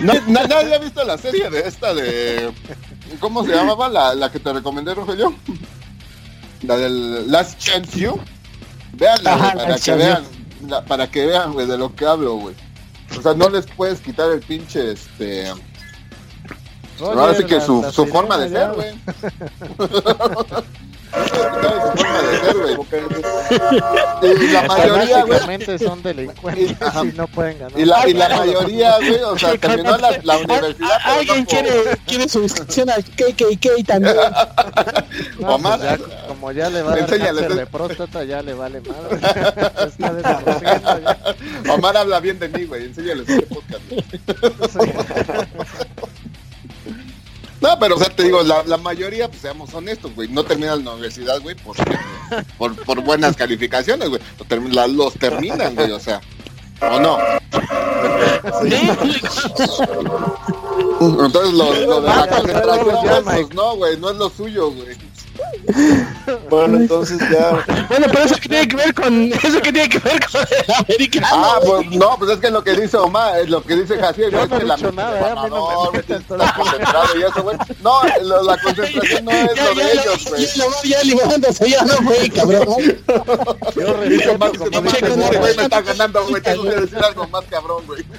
Nadie 0.00 0.74
ha 0.74 0.78
visto 0.78 1.04
la 1.04 1.18
serie 1.18 1.50
de 1.50 1.66
esta 1.66 1.94
de... 1.94 2.52
¿Cómo 3.20 3.44
se 3.44 3.52
llamaba 3.52 3.88
la, 3.88 4.14
la 4.14 4.30
que 4.32 4.40
te 4.40 4.52
recomendé, 4.52 4.94
Rogelio? 4.94 5.34
La 6.62 6.76
del 6.76 7.30
Last 7.30 7.58
Chance 7.58 7.98
You. 7.98 8.18
Veanla, 8.94 9.54
para, 9.54 9.78
que 9.78 9.94
vean, 9.94 10.24
para 10.86 11.10
que 11.10 11.26
vean, 11.26 11.52
güey, 11.52 11.66
de 11.66 11.76
lo 11.78 11.94
que 11.94 12.06
hablo, 12.06 12.36
güey. 12.36 12.54
O 13.18 13.22
sea, 13.22 13.34
no 13.34 13.48
les 13.48 13.66
puedes 13.66 14.00
quitar 14.00 14.30
el 14.30 14.40
pinche, 14.40 14.92
este... 14.92 15.52
ahora 17.00 17.34
sí 17.34 17.44
que 17.44 17.60
su, 17.60 17.90
su 17.90 18.06
forma 18.06 18.38
de 18.38 18.48
ser, 18.48 18.72
güey. 18.72 18.94
y 24.22 24.48
la 24.48 24.62
mayoría, 24.62 25.24
güey. 25.24 25.78
son 25.78 26.02
delincuentes 26.02 26.76
y, 27.04 27.16
no 27.16 27.26
pueden 27.28 27.58
ganar. 27.58 27.78
Y 27.78 27.84
la, 27.84 28.08
y 28.08 28.14
la 28.14 28.28
mayoría, 28.28 28.96
güey, 28.98 29.22
o 29.22 29.38
sea, 29.38 29.56
terminó 29.56 29.96
la, 29.98 30.18
la 30.22 30.38
universidad. 30.38 30.98
Alguien 31.04 31.44
quiere, 31.44 31.72
quiere 32.06 32.28
suscripción 32.28 32.90
al 32.90 33.04
KKK 33.04 33.86
también. 33.86 34.16
No, 35.38 35.54
Omar, 35.54 35.78
pues 35.78 35.98
ya, 35.98 36.26
como 36.28 36.52
ya 36.52 36.70
le 36.70 36.82
va 36.82 36.92
a 36.92 36.96
dar 36.96 37.06
cáncer 37.06 37.54
de 37.54 37.66
próstata, 37.66 38.24
ya 38.24 38.42
le 38.42 38.54
vale 38.54 38.80
madre. 38.80 39.16
Está 39.86 40.12
desarrollando 40.12 41.00
ya. 41.00 41.72
Omar 41.72 41.96
habla 41.96 42.20
bien 42.20 42.38
de 42.38 42.48
mí, 42.48 42.64
güey. 42.64 42.84
Enséñales 42.84 43.28
este 43.28 43.46
podcast. 43.46 43.82
Sí. 43.88 44.78
No, 47.62 47.78
pero 47.78 47.94
o 47.94 47.98
sea, 47.98 48.08
te 48.08 48.24
digo, 48.24 48.42
la, 48.42 48.64
la 48.64 48.76
mayoría, 48.76 49.28
pues 49.28 49.40
seamos 49.40 49.72
honestos, 49.72 50.12
güey, 50.16 50.28
no 50.28 50.42
terminan 50.42 50.84
la 50.84 50.90
universidad, 50.90 51.40
güey, 51.40 51.54
por, 51.54 51.76
por, 52.58 52.74
por 52.84 53.00
buenas 53.02 53.36
calificaciones, 53.36 54.08
güey. 54.08 54.20
Los, 54.68 54.90
los 54.90 55.14
terminan, 55.14 55.76
güey, 55.76 55.92
o 55.92 56.00
sea, 56.00 56.20
¿o 56.80 56.98
no? 56.98 57.18
Entonces, 61.00 61.52
lo, 61.52 61.72
lo 61.86 62.00
de 62.00 62.08
la 62.08 62.26
concentración, 62.26 63.24
pues, 63.24 63.54
no, 63.54 63.76
güey, 63.76 63.96
no 63.96 64.10
es 64.10 64.16
lo 64.16 64.28
suyo, 64.28 64.72
güey. 64.72 64.96
Bueno, 66.48 66.78
entonces 66.78 67.18
ya. 67.30 67.64
Bueno, 67.88 68.06
pero 68.10 68.24
eso 68.24 68.36
que 68.36 68.48
tiene 68.48 68.68
que 68.68 68.76
ver 68.76 68.94
con 68.94 69.32
eso 69.32 69.60
que 69.62 69.72
tiene 69.72 69.88
que 69.88 69.98
ver 69.98 70.20
con 70.20 70.40
el 70.42 70.74
americano. 70.74 71.26
Ah, 71.30 71.60
pues 71.64 71.90
no, 71.90 72.16
pues 72.18 72.30
es 72.32 72.38
que 72.38 72.50
lo 72.50 72.62
que 72.62 72.74
dice 72.74 72.96
Omar, 72.96 73.40
es 73.40 73.48
lo 73.48 73.62
que 73.62 73.76
dice 73.76 73.98
Jaciel, 73.98 74.32
no 74.32 74.42
es 74.42 74.48
que 74.50 74.64
la 74.64 74.76
no, 74.76 74.92
no, 74.92 75.92
está 75.94 76.54
concentrado 76.54 77.18
y 77.18 77.22
eso, 77.22 77.42
güey. 77.42 77.56
No, 77.80 78.00
lo, 78.22 78.42
la 78.42 78.58
concentración 78.58 79.24
no 79.24 79.30
es 79.30 79.56
lo 79.56 79.74
de 79.74 79.92
ellos, 79.92 80.28
güey. 80.28 80.46
Ya, 80.54 80.64
ya 80.84 81.02
limándose, 81.02 81.70
ya 81.70 81.84
no, 81.84 81.96
güey, 82.02 82.30
cabrón. 82.30 82.66
Yo 83.74 83.92
reviso 83.94 84.38
más 84.38 84.50
como 84.52 84.82
dice, 84.82 85.08
güey, 85.08 85.56
me 85.56 85.62
está 85.62 85.80
ganando, 85.80 86.26
güey, 86.28 86.42
tengo 86.42 86.64
que 86.64 86.80
decir 86.80 86.98
algo 86.98 87.26
más 87.28 87.44
cabrón, 87.46 87.86
güey. 87.86 88.04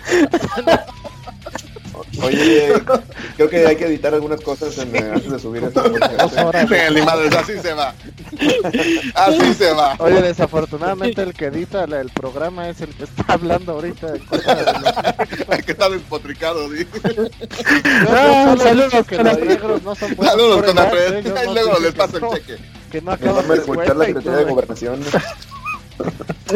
Oye, 2.22 2.74
creo 3.38 3.50
que 3.50 3.66
hay 3.68 3.76
que 3.76 3.86
editar 3.86 4.14
algunas 4.14 4.42
cosas 4.42 4.78
en, 4.78 4.96
antes 4.96 5.32
de 5.32 5.40
subir 5.40 5.64
esta 5.64 5.82
así 7.40 7.60
se 7.60 7.74
va. 7.74 7.96
Así 9.16 9.54
se 9.54 9.74
va. 9.74 9.96
Oye, 10.00 10.22
desafortunadamente 10.22 11.22
el 11.22 11.34
que 11.34 11.46
edita 11.46 11.84
el 11.84 12.10
programa 12.10 12.70
es 12.70 12.82
el 12.82 12.90
que 12.90 13.06
está 13.06 13.26
hablando 13.28 13.74
ahorita. 13.74 14.14
el 15.50 15.66
que 15.66 15.72
está 15.72 15.90
despotricado, 15.90 16.70
¿sí? 16.70 16.88
No, 18.10 18.58
saludos 18.58 19.08
que 19.08 19.18
los 19.18 19.40
negros 19.40 19.84
no 19.84 19.96
son 19.96 20.16
buenos. 20.16 20.34
Saludos 20.34 20.64
con 20.64 20.76
la 20.76 20.92
y 21.20 21.54
luego 21.54 21.80
les 21.80 21.94
paso 21.94 22.18
el 22.18 22.40
cheque. 22.40 22.64
Que 22.92 23.02
no 23.02 23.12
acaban 23.12 23.48
de 23.48 23.56
escuchar 23.56 23.96
la 23.96 24.06
Secretaría 24.06 24.40
de 24.40 24.46
Gobernación. 24.46 25.00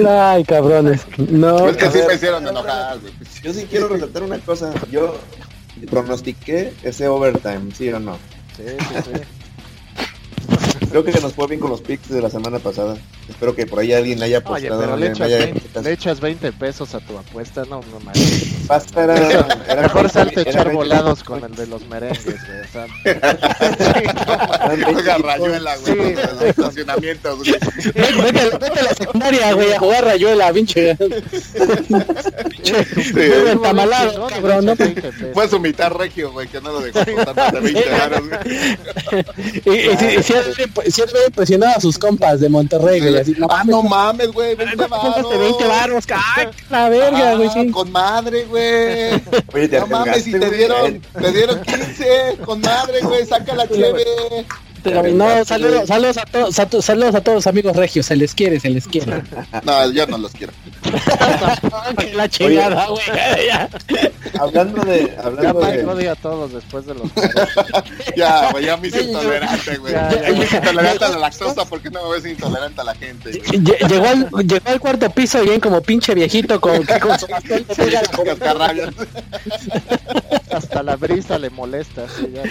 Ay, 0.07 0.43
cabrones. 0.43 1.05
No. 1.17 1.69
Es 1.69 1.77
que 1.77 1.91
sí 1.91 1.99
me 2.07 2.15
hicieron 2.15 2.47
enojar, 2.47 2.99
güey. 2.99 3.13
Yo 3.43 3.53
sí 3.53 3.65
quiero 3.69 3.87
resaltar 3.89 4.23
una 4.23 4.39
cosa. 4.39 4.73
Yo 4.91 5.17
pronostiqué 5.89 6.73
ese 6.83 7.07
overtime, 7.07 7.71
¿sí 7.75 7.91
o 7.91 7.99
no? 7.99 8.17
Sí, 8.55 8.63
sí, 8.79 8.95
sí. 9.05 9.36
Creo 10.89 11.03
que 11.03 11.11
nos 11.19 11.33
fue 11.33 11.47
bien 11.47 11.59
con 11.59 11.69
los 11.69 11.81
picks 11.81 12.09
de 12.09 12.21
la 12.21 12.29
semana 12.29 12.59
pasada. 12.59 12.97
Espero 13.29 13.53
que 13.55 13.65
por 13.65 13.79
ahí 13.79 13.93
alguien 13.93 14.21
haya 14.23 14.37
apostado. 14.37 14.77
Oye, 14.77 14.85
pero 14.85 14.97
le 14.97 15.07
echas, 15.07 15.21
haya... 15.21 15.37
20, 15.37 15.81
le 15.81 15.91
echas, 15.91 16.19
20, 16.21 16.51
pesos 16.53 16.95
a 16.95 16.99
tu 16.99 17.17
apuesta, 17.17 17.63
no, 17.65 17.81
no 17.91 17.99
mames. 17.99 18.67
Basta, 18.67 19.03
era, 19.03 19.47
era, 19.67 19.81
Mejor 19.81 20.09
salte 20.09 20.39
a 20.39 20.43
echar 20.43 20.71
volados 20.71 21.23
con 21.23 21.43
el 21.43 21.53
de 21.55 21.67
los 21.67 21.85
merengues, 21.87 22.23
güey. 22.25 22.61
O 22.61 22.67
sea, 22.71 22.87
Juega 24.91 25.17
rayuela, 25.17 25.75
güey. 25.77 25.93
Sí, 25.93 25.99
en 25.99 26.19
el 26.19 26.47
estacionamiento, 26.47 27.37
güey. 27.37 27.51
Vete, 27.51 28.57
vete 28.57 28.79
a 28.79 28.83
la 28.83 28.93
secundaria, 28.95 29.53
güey, 29.53 29.73
a 29.73 29.79
jugar 29.79 30.05
rayuela, 30.05 30.53
pinche. 30.53 30.95
pinche. 30.95 32.85
Sí, 33.03 33.59
tamalado, 33.61 34.27
cabrón, 34.27 34.65
¿no? 34.65 34.75
Fue 35.33 35.49
su 35.49 35.59
mitad 35.59 35.91
regio, 35.91 36.31
güey, 36.31 36.47
que 36.47 36.61
no 36.61 36.71
lo 36.71 36.81
dejó 36.81 36.99
apostar 36.99 37.35
más 37.35 37.51
de 37.51 37.59
20 37.59 37.89
varos, 37.89 38.21
güey. 38.27 38.39
Y, 39.65 39.69
y, 39.69 39.97
si, 39.97 40.23
si, 40.23 40.33
si, 40.55 40.67
si 40.87 41.01
impresionado 41.25 41.77
a 41.77 41.81
sus 41.81 41.97
compas 41.97 42.39
de 42.39 42.49
Monterrey, 42.49 42.99
güey. 42.99 43.17
Así, 43.17 43.35
no, 43.37 43.47
ah, 43.49 43.63
no 43.65 43.83
mames, 43.83 44.31
güey, 44.31 44.55
20 44.55 44.87
varos. 44.87 45.39
20 45.39 45.67
varos, 45.67 46.05
ay, 46.35 46.47
la 46.69 46.89
verga, 46.89 47.35
güey, 47.35 47.49
sí. 47.49 47.71
Con 47.71 47.91
madre, 47.91 48.45
güey. 48.45 49.21
Oye, 49.53 49.67
te 49.67 49.79
no 49.79 49.87
mames, 49.87 50.23
si 50.23 50.31
te 50.31 50.49
dieron, 50.49 51.01
te 51.01 51.31
dieron 51.31 51.61
15, 51.61 52.37
con 52.45 52.61
madre, 52.61 53.01
güey, 53.01 53.25
saca 53.25 53.55
la 53.55 53.67
cheve. 54.91 55.11
No, 55.13 55.45
saludos, 55.45 55.87
saludos, 55.87 56.17
a 56.17 56.25
todos, 56.25 56.85
saludos 56.85 57.15
a 57.15 57.21
todos 57.21 57.35
los 57.35 57.47
amigos 57.47 57.75
regios, 57.75 58.05
se 58.05 58.15
les 58.15 58.33
quiere, 58.33 58.59
se 58.59 58.69
les 58.69 58.87
quiere. 58.87 59.23
No, 59.63 59.91
yo 59.91 60.05
no 60.07 60.17
los 60.17 60.31
quiero. 60.31 60.53
la 62.13 62.29
chingada, 62.29 62.87
güey. 62.87 63.01
Hablando 64.39 64.83
de, 64.83 65.13
hablando 65.23 65.61
ya 65.61 65.71
de... 65.71 65.85
odia 65.85 66.11
a 66.11 66.15
todos 66.15 66.53
después 66.53 66.85
de 66.85 66.93
los. 66.93 67.09
ya, 68.15 68.51
güey, 68.51 68.65
ya 68.65 68.77
me 68.77 68.87
hice 68.87 69.01
intolerante, 69.03 69.77
güey. 69.77 69.93
Ya, 69.93 70.09
ya, 70.11 70.31
me 70.33 70.43
hice 70.43 70.57
intolerante 70.57 71.05
a 71.05 71.09
la 71.09 71.17
lactosa 71.17 71.65
porque 71.65 71.89
no 71.89 72.07
me 72.07 72.15
ves 72.15 72.25
intolerante 72.25 72.81
a 72.81 72.83
la 72.83 72.95
gente. 72.95 73.31
Llegó 73.31 74.05
al, 74.05 74.29
llegó 74.45 74.69
al 74.69 74.79
cuarto 74.79 75.09
piso 75.09 75.43
y 75.43 75.47
bien 75.47 75.59
como 75.59 75.81
pinche 75.81 76.13
viejito 76.13 76.61
con, 76.61 76.85
con 76.85 77.19
su 77.19 77.27
bastón 77.27 77.65
sí, 77.75 77.83
cascarrabias. 78.25 78.93
Hasta 80.51 80.83
la 80.83 80.95
brisa 80.95 81.37
le 81.39 81.49
molesta. 81.49 82.05
Sí, 82.09 82.33
ya, 82.33 82.43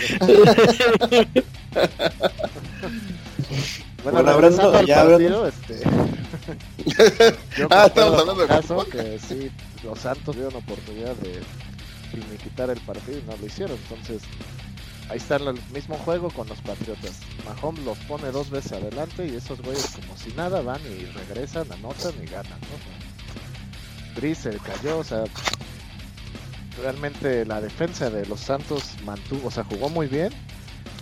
bueno, 4.03 4.23
bueno 4.23 4.31
hablando, 4.31 4.83
ya 4.83 5.05
partido, 5.05 5.47
este... 5.47 5.81
yo 7.57 7.69
ah, 7.71 7.87
estamos 7.87 8.21
hablando 8.21 8.43
de 8.43 8.47
caso 8.47 8.85
que 8.87 9.19
sí, 9.19 9.51
los 9.83 9.99
Santos 9.99 10.35
tuvieron 10.35 10.55
oportunidad 10.57 11.15
de 11.17 11.41
finiquitar 12.11 12.71
el 12.71 12.81
partido 12.81 13.19
y 13.19 13.23
no 13.23 13.37
lo 13.37 13.47
hicieron, 13.47 13.77
entonces 13.89 14.23
ahí 15.09 15.19
está 15.19 15.37
el 15.37 15.55
mismo 15.73 15.97
juego 15.99 16.31
con 16.31 16.49
los 16.49 16.61
Patriotas. 16.61 17.21
Mahomes 17.45 17.85
los 17.85 17.99
pone 17.99 18.31
dos 18.31 18.51
veces 18.51 18.73
adelante 18.73 19.27
y 19.27 19.37
esos 19.37 19.61
güeyes 19.63 19.97
como 19.97 20.17
si 20.17 20.33
nada 20.33 20.63
van 20.63 20.81
y 20.83 21.05
regresan, 21.07 21.71
anotan 21.73 22.15
y 22.23 22.27
ganan, 22.27 22.61
¿no? 22.61 23.07
Cayó, 24.65 24.99
o 24.99 25.05
sea, 25.05 25.25
realmente 26.81 27.45
la 27.45 27.61
defensa 27.61 28.09
de 28.09 28.25
los 28.25 28.41
Santos 28.41 28.95
mantuvo, 29.05 29.49
o 29.49 29.51
sea, 29.51 29.65
jugó 29.65 29.91
muy 29.91 30.07
bien 30.07 30.33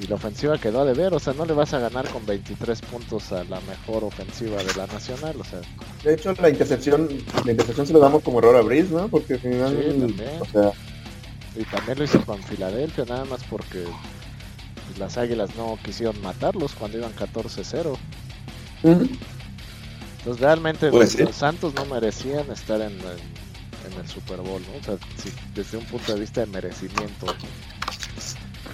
y 0.01 0.07
la 0.07 0.17
ofensiva 0.17 0.59
quedó 0.59 0.81
a 0.81 0.85
deber, 0.85 1.15
o 1.15 1.21
sea, 1.21 1.33
no 1.35 1.45
le 1.45 1.53
vas 1.53 1.73
a 1.73 1.79
ganar 1.79 2.09
con 2.09 2.27
23 2.27 2.81
puntos 2.83 3.31
a 3.33 3.45
la 3.45 3.61
mejor 3.61 4.05
ofensiva 4.05 4.63
de 4.63 4.75
la 4.75 4.87
nacional, 4.87 5.37
o 5.39 5.45
sea. 5.45 5.61
De 6.03 6.15
hecho, 6.15 6.35
la 6.41 6.49
intercepción, 6.49 7.09
la 7.45 7.53
intercepción 7.53 7.87
se 7.87 7.93
lo 7.93 8.01
damos 8.01 8.23
como 8.23 8.41
error 8.41 8.57
a 8.57 8.63
Brice, 8.63 8.93
¿no? 8.93 9.09
Porque 9.09 9.35
al 9.35 9.41
final, 9.41 9.71
sí, 9.71 10.01
también. 10.01 10.41
o 10.41 10.45
sea, 10.45 10.73
y 11.57 11.65
también 11.65 11.99
lo 11.99 12.05
hizo 12.05 12.21
con 12.25 12.43
Filadelfia, 12.43 13.05
nada 13.05 13.25
más 13.25 13.45
porque 13.45 13.85
las 14.99 15.17
Águilas 15.17 15.55
no 15.57 15.79
quisieron 15.85 16.21
matarlos 16.23 16.75
cuando 16.75 16.99
iban 16.99 17.15
14-0. 17.15 17.97
Uh 18.83 18.89
-huh. 18.89 19.19
Entonces 20.19 20.41
realmente 20.41 20.91
los, 20.91 21.19
los, 21.19 21.37
Santos 21.37 21.75
no 21.75 21.85
merecían 21.85 22.51
estar 22.51 22.81
en, 22.81 22.93
en, 22.93 23.93
en, 23.93 24.01
el 24.01 24.09
Super 24.09 24.39
Bowl, 24.39 24.63
¿no? 24.63 24.79
O 24.81 24.83
sea, 24.83 24.97
si, 25.23 25.31
desde 25.55 25.77
un 25.77 25.85
punto 25.85 26.15
de 26.15 26.21
vista 26.21 26.41
de 26.41 26.47
merecimiento. 26.47 27.27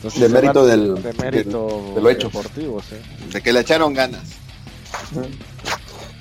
Entonces, 0.00 0.20
de 0.20 0.28
mérito 0.30 0.64
del 0.64 1.02
de 1.02 1.12
mérito 1.12 1.66
del, 1.66 1.94
de 1.94 2.00
lo 2.00 2.10
hecho 2.10 2.28
deportivo, 2.28 2.80
sí. 2.80 2.96
De 3.30 3.42
que 3.42 3.52
le 3.52 3.60
echaron 3.60 3.92
ganas. 3.92 4.22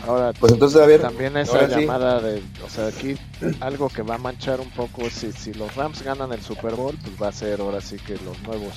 Ahora, 0.05 0.33
pues 0.33 0.51
entonces 0.51 0.81
a 0.81 0.85
ver, 0.85 1.01
también 1.01 1.37
esa 1.37 1.65
llamada 1.65 2.19
sí. 2.19 2.25
de, 2.25 2.43
o 2.65 2.69
sea, 2.69 2.87
aquí 2.87 3.15
algo 3.61 3.87
que 3.87 4.01
va 4.01 4.15
a 4.15 4.17
manchar 4.17 4.59
un 4.59 4.69
poco 4.71 5.09
si, 5.09 5.31
si 5.31 5.53
los 5.53 5.73
Rams 5.75 6.01
ganan 6.03 6.33
el 6.33 6.41
Super 6.41 6.75
Bowl, 6.75 6.97
pues 7.01 7.21
va 7.21 7.29
a 7.29 7.31
ser 7.31 7.61
ahora 7.61 7.79
sí 7.79 7.95
que 7.97 8.13
los 8.25 8.41
nuevos 8.43 8.73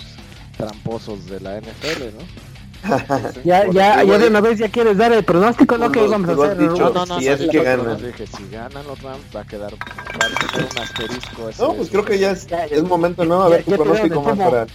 tramposos 0.56 1.26
de 1.26 1.40
la 1.40 1.60
NFL, 1.60 2.16
¿no? 2.16 2.51
ya, 3.44 3.70
ya, 3.70 4.02
ya 4.02 4.18
de 4.18 4.26
una 4.28 4.40
vez 4.40 4.58
ya 4.58 4.68
quieres 4.68 4.96
dar 4.96 5.12
el 5.12 5.24
pronóstico, 5.24 5.78
¿no? 5.78 5.92
que 5.92 6.00
vamos 6.00 6.28
a 6.28 6.32
hacer? 6.32 6.58
Dicho, 6.58 6.90
no, 6.90 6.90
no, 6.90 7.06
no, 7.06 7.20
si 7.20 7.28
es 7.28 7.40
que 7.48 7.62
ganan. 7.62 7.96
Dije, 7.96 8.26
si 8.26 8.48
ganan 8.50 8.86
los 8.86 9.00
Rams 9.02 9.24
va 9.34 9.40
a 9.40 9.46
quedar, 9.46 9.72
va 9.72 10.26
a 10.26 10.50
tener 10.50 10.68
un 10.70 10.78
asterisco. 10.78 11.48
Ese, 11.48 11.62
no, 11.62 11.74
pues 11.74 11.90
creo 11.90 12.04
que 12.04 12.18
ya 12.18 12.32
es, 12.32 12.46
es 12.70 12.82
momento, 12.82 13.24
¿no? 13.24 13.42
A 13.42 13.48
ver 13.48 13.64
tu 13.64 13.72
pronóstico 13.72 14.22
más 14.22 14.38
para... 14.38 14.66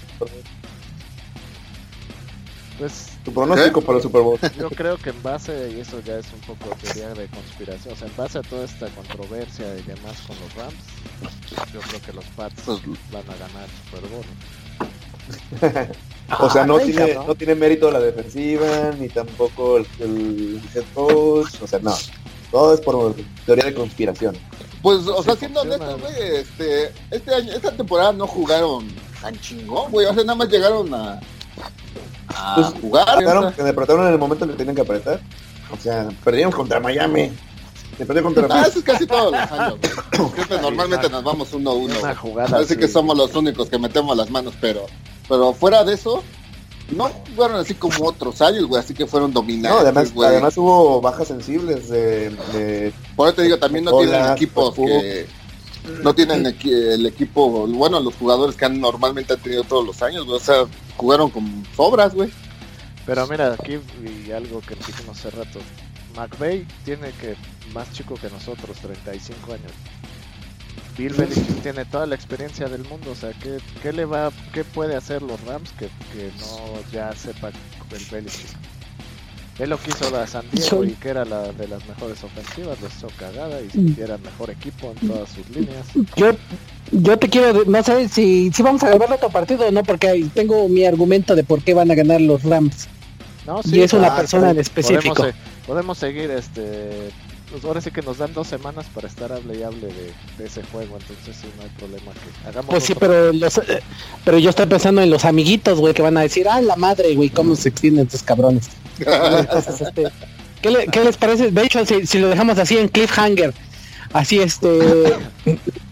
Pues 2.80 3.08
tu 3.26 3.34
pronóstico 3.34 3.80
¿Eh? 3.80 3.84
para 3.84 3.98
el 3.98 4.04
Super 4.04 4.22
Bowl. 4.22 4.40
Yo 4.58 4.70
creo 4.70 4.98
que 4.98 5.10
en 5.10 5.22
base, 5.24 5.74
y 5.76 5.82
eso 5.82 6.00
ya 6.00 6.18
es 6.20 6.28
un 6.32 6.40
poco 6.42 6.74
teoría 6.82 7.10
de 7.10 7.28
conspiración, 7.28 7.94
o 7.94 7.98
sea, 7.98 8.08
en 8.08 8.16
base 8.16 8.38
a 8.38 8.42
toda 8.42 8.64
esta 8.64 8.88
controversia 8.90 9.66
y 9.78 9.82
demás 9.82 10.22
con 10.26 10.38
los 10.40 10.54
Rams, 10.56 10.76
yo 11.74 11.80
creo 11.82 12.02
que 12.02 12.14
los 12.14 12.26
Pats 12.36 12.62
pues, 12.66 12.80
van 13.12 13.24
a 13.24 13.34
ganar 13.34 13.66
el 13.66 14.00
Super 14.00 14.10
Bowl. 14.10 14.24
O 16.40 16.50
sea, 16.50 16.66
no, 16.66 16.80
tiene, 16.80 17.16
no 17.16 17.36
tiene 17.36 17.56
mérito 17.56 17.92
la 17.92 18.00
defensiva, 18.00 18.92
ni 19.00 19.10
tampoco 19.10 19.78
el, 19.78 19.88
el 20.00 20.62
head 20.74 20.84
coach, 20.94 21.62
o 21.62 21.68
sea, 21.68 21.80
no. 21.80 21.96
Todo 22.52 22.74
es 22.74 22.82
por 22.82 23.16
teoría 23.46 23.66
de 23.66 23.74
conspiración. 23.74 24.38
Pues, 24.82 25.06
o 25.08 25.22
sea, 25.22 25.36
siendo 25.36 25.62
honesto, 25.62 25.98
güey, 25.98 26.36
este, 26.38 26.92
este 27.12 27.34
año, 27.34 27.52
esta 27.52 27.72
temporada 27.72 28.14
no 28.14 28.26
jugaron 28.26 28.88
tan 29.22 29.38
chingón, 29.42 29.92
güey, 29.92 30.06
o 30.06 30.14
sea, 30.14 30.24
nada 30.24 30.36
más 30.36 30.50
llegaron 30.50 30.94
a 30.94 31.20
a 32.38 32.56
pues, 32.56 32.82
jugar. 32.82 33.10
Apretaron, 33.10 33.54
que 33.54 33.62
apretaron 33.62 34.08
en 34.08 34.14
el 34.14 34.20
momento 34.20 34.48
que 34.48 34.54
tenían 34.54 34.76
que 34.76 34.82
apretar. 34.82 35.20
O 35.72 35.78
sea, 35.78 36.08
perdieron 36.24 36.52
contra 36.52 36.80
Miami. 36.80 37.32
Se 37.98 38.06
perdió 38.06 38.24
contra 38.24 38.48
Ah, 38.50 38.66
eso 38.68 38.80
es 38.80 38.86
casi 38.86 39.08
todos 39.08 39.32
los 39.32 39.52
años. 39.52 39.76
Siempre 40.36 40.58
normalmente 40.62 41.10
nos 41.10 41.24
vamos 41.24 41.52
uno 41.54 41.72
a 41.72 41.74
uno. 41.74 41.96
Parece 42.50 42.76
sí. 42.76 42.80
que 42.80 42.88
somos 42.88 43.18
los 43.18 43.34
únicos 43.36 43.70
que 43.70 43.80
metemos 43.80 44.16
las 44.16 44.30
manos, 44.30 44.54
pero 44.62 44.86
pero 45.28 45.54
fuera 45.54 45.84
de 45.84 45.94
eso, 45.94 46.24
no 46.92 47.10
fueron 47.36 47.60
así 47.60 47.74
como 47.74 48.06
otros 48.06 48.42
años, 48.42 48.66
güey, 48.66 48.82
así 48.82 48.94
que 48.94 49.06
fueron 49.06 49.34
dominados. 49.34 49.82
No, 49.82 49.90
además, 49.90 50.14
además 50.26 50.58
hubo 50.58 51.02
bajas 51.02 51.28
sensibles 51.28 51.90
de, 51.90 52.30
de 52.30 52.94
Por 53.16 53.28
eso 53.28 53.38
te 53.38 53.44
digo, 53.44 53.58
también 53.58 53.86
no 53.86 53.98
tienen 53.98 54.32
equipos 54.32 54.76
que 54.76 55.28
no 56.04 56.14
tienen 56.14 56.46
equi 56.46 56.72
el 56.72 57.06
equipo, 57.06 57.68
bueno, 57.68 58.00
los 58.00 58.16
jugadores 58.16 58.56
que 58.56 58.66
han 58.66 58.80
normalmente 58.80 59.34
han 59.34 59.40
tenido 59.40 59.64
todos 59.64 59.86
los 59.86 60.02
años, 60.02 60.26
güey, 60.26 60.38
o 60.38 60.44
sea, 60.44 60.66
jugaron 60.98 61.30
con 61.30 61.66
sobras, 61.76 62.14
güey. 62.14 62.30
Pero 63.06 63.26
mira, 63.28 63.54
aquí 63.54 63.80
y 64.28 64.32
algo 64.32 64.62
que 64.62 64.76
dijimos 64.76 65.18
hace 65.18 65.30
rato, 65.32 65.60
McVeigh 66.16 66.68
tiene 66.84 67.12
que 67.12 67.36
más 67.74 67.92
chico 67.94 68.16
que 68.16 68.30
nosotros, 68.30 68.78
35 68.78 69.54
años. 69.54 69.72
Bill 70.98 71.14
Belichick 71.14 71.62
tiene 71.62 71.86
toda 71.86 72.06
la 72.08 72.16
experiencia 72.16 72.68
del 72.68 72.84
mundo, 72.86 73.12
o 73.12 73.16
sea, 73.16 73.32
¿qué, 73.34 73.60
qué 73.84 73.94
le 73.94 74.06
va, 74.06 74.32
qué 74.52 74.64
puede 74.64 74.96
hacer 74.96 75.22
los 75.22 75.40
Rams 75.46 75.72
que, 75.74 75.86
que 76.14 76.32
no 76.40 76.92
ya 76.92 77.14
sepa 77.14 77.50
el 77.50 78.06
Belichick? 78.12 78.58
Él 79.60 79.72
lo 79.72 79.78
quiso 79.80 80.12
la 80.12 80.28
San 80.28 80.46
Diego 80.52 80.84
y 80.84 80.92
que 80.92 81.10
era 81.10 81.26
la 81.26 81.52
de 81.52 81.68
las 81.68 81.86
mejores 81.88 82.24
ofensivas, 82.24 82.80
lo 82.80 82.88
hizo 82.88 83.08
cagada 83.18 83.60
y 83.62 83.96
era 84.00 84.16
el 84.16 84.22
mejor 84.22 84.52
equipo 84.52 84.94
en 85.02 85.08
todas 85.08 85.30
sus 85.30 85.50
líneas. 85.50 85.88
Yo, 86.16 86.32
yo 86.92 87.18
te 87.18 87.28
quiero, 87.28 87.64
no 87.66 87.82
sé 87.82 88.08
si, 88.08 88.52
si 88.52 88.62
vamos 88.62 88.84
a 88.84 88.90
ganar 88.90 89.14
otro 89.14 89.30
partido 89.30 89.68
o 89.68 89.72
no, 89.72 89.84
porque 89.84 90.28
tengo 90.36 90.70
mi 90.70 90.86
argumento 90.86 91.36
de 91.36 91.44
por 91.44 91.64
qué 91.64 91.74
van 91.74 91.90
a 91.90 91.96
ganar 91.96 92.22
los 92.22 92.44
Rams. 92.44 92.88
No, 93.48 93.64
sí, 93.64 93.78
y 93.78 93.82
es 93.82 93.94
una 93.94 94.16
persona 94.16 94.52
en 94.52 94.60
específico. 94.60 95.16
Podemos, 95.16 95.40
podemos 95.66 95.98
seguir, 95.98 96.30
este, 96.30 97.10
pues 97.50 97.64
ahora 97.64 97.82
sí 97.82 97.92
que 97.92 98.02
nos 98.02 98.18
dan 98.18 98.34
dos 98.34 98.48
semanas 98.48 98.86
para 98.94 99.08
estar 99.08 99.32
hable 99.32 99.58
y 99.58 99.64
hable 99.64 99.88
de, 99.88 100.14
de 100.38 100.46
ese 100.46 100.64
juego, 100.64 100.98
entonces 101.00 101.36
sí, 101.42 101.48
no 101.58 101.64
hay 101.64 101.70
problema 101.70 102.12
que 102.14 102.48
hagamos. 102.48 102.70
Pues 102.70 102.84
sí, 102.84 102.94
pero, 103.00 103.32
los, 103.32 103.58
eh, 103.60 103.82
pero 104.26 104.38
yo 104.38 104.50
estoy 104.50 104.66
pensando 104.66 105.02
en 105.02 105.10
los 105.10 105.24
amiguitos, 105.24 105.80
güey, 105.80 105.94
que 105.94 106.02
van 106.02 106.18
a 106.18 106.22
decir, 106.22 106.48
ah, 106.50 106.60
la 106.62 106.76
madre, 106.76 107.16
güey, 107.16 107.30
cómo 107.30 107.56
se 107.56 107.70
extienden 107.70 108.06
estos 108.06 108.24
cabrones. 108.24 108.68
Entonces, 109.00 109.82
este, 109.82 110.08
¿qué, 110.62 110.72
le, 110.72 110.88
¿qué, 110.88 111.04
les 111.04 111.18
parece? 111.18 111.52
De 111.52 111.64
hecho, 111.64 111.86
si, 111.86 112.06
si, 112.06 112.20
lo 112.20 112.28
dejamos 112.28 112.58
así 112.58 112.78
en 112.78 112.90
cliffhanger, 112.90 113.54
así 114.12 114.40
este, 114.40 115.14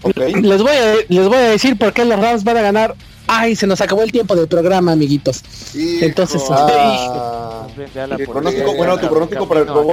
okay. 0.01 0.33
les 0.33 0.61
voy 0.61 0.71
a 0.71 0.95
les 1.07 1.27
voy 1.27 1.37
a 1.37 1.49
decir 1.49 1.77
por 1.77 1.93
qué 1.93 2.03
los 2.03 2.19
Rams 2.19 2.43
van 2.43 2.57
a 2.57 2.61
ganar. 2.61 2.95
Ay, 3.27 3.55
se 3.55 3.65
nos 3.65 3.81
acabó 3.81 4.03
el 4.03 4.11
tiempo 4.11 4.35
del 4.35 4.47
programa, 4.47 4.91
amiguitos. 4.91 5.41
Hijo. 5.73 6.05
Entonces, 6.05 6.43
ah, 6.51 7.65
este, 7.75 8.27
pronóstico, 8.27 8.75
bueno, 8.75 8.99
tu 8.99 9.07
pronóstico 9.07 9.47
para 9.47 9.61
el 9.61 9.65
Pro 9.65 9.83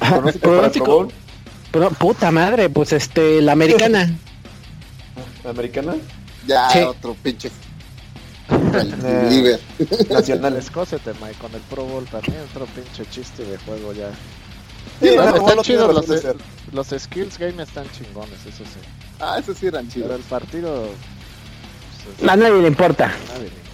¿Pronóstico, 0.00 0.48
pronóstico 0.48 1.08
pero, 1.70 1.90
puta 1.90 2.30
madre, 2.30 2.68
pues 2.68 2.92
este, 2.92 3.40
la 3.40 3.52
americana. 3.52 4.10
¿La 5.44 5.50
americana? 5.50 5.94
Ya, 6.46 6.68
sí. 6.70 6.80
otro 6.80 7.14
pinche 7.22 7.50
líder. 9.30 9.60
Nacional. 10.10 10.56
Escócete, 10.58 11.12
Mike, 11.22 11.38
con 11.40 11.54
el 11.54 11.60
Pro 11.62 11.84
Bowl 11.84 12.04
también, 12.06 12.38
otro 12.50 12.66
pinche 12.66 13.08
chiste 13.10 13.44
de 13.44 13.56
juego 13.58 13.92
ya. 13.92 14.10
Sí, 15.00 15.08
están 15.08 15.58
chidos 15.62 15.94
los, 15.94 16.36
los, 16.72 17.02
skills 17.02 17.38
game 17.38 17.62
están 17.62 17.86
chingones, 17.92 18.40
eso 18.46 18.64
sí. 18.64 18.80
Ah, 19.20 19.38
eso 19.38 19.54
sí 19.54 19.66
eran 19.66 19.88
chidos. 19.88 20.08
Pero 20.08 20.18
el 20.18 20.24
partido... 20.24 20.88
Pues, 22.18 22.30
a 22.30 22.36
nadie 22.36 22.62
le 22.62 22.68
importa. 22.68 23.12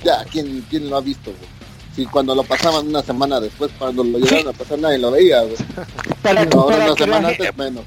Ya, 0.05 0.24
¿quién, 0.24 0.64
¿quién 0.68 0.91
lo 0.91 0.97
ha 0.97 1.01
visto, 1.01 1.33
güey? 1.33 1.55
Si 1.97 2.05
cuando 2.05 2.34
lo 2.34 2.44
pasaban 2.44 2.86
una 2.86 3.03
semana 3.03 3.40
después, 3.40 3.70
cuando 3.78 4.05
lo 4.05 4.18
llegaron 4.18 4.49
a 4.49 4.53
pasar 4.53 4.78
nadie 4.78 4.99
lo 4.99 5.11
veía, 5.11 5.40
güey. 5.40 5.57
Para, 6.22 6.42
ahora 6.42 6.84
una 6.84 6.94
semana 6.94 7.28
antes 7.28 7.57
menos. 7.57 7.84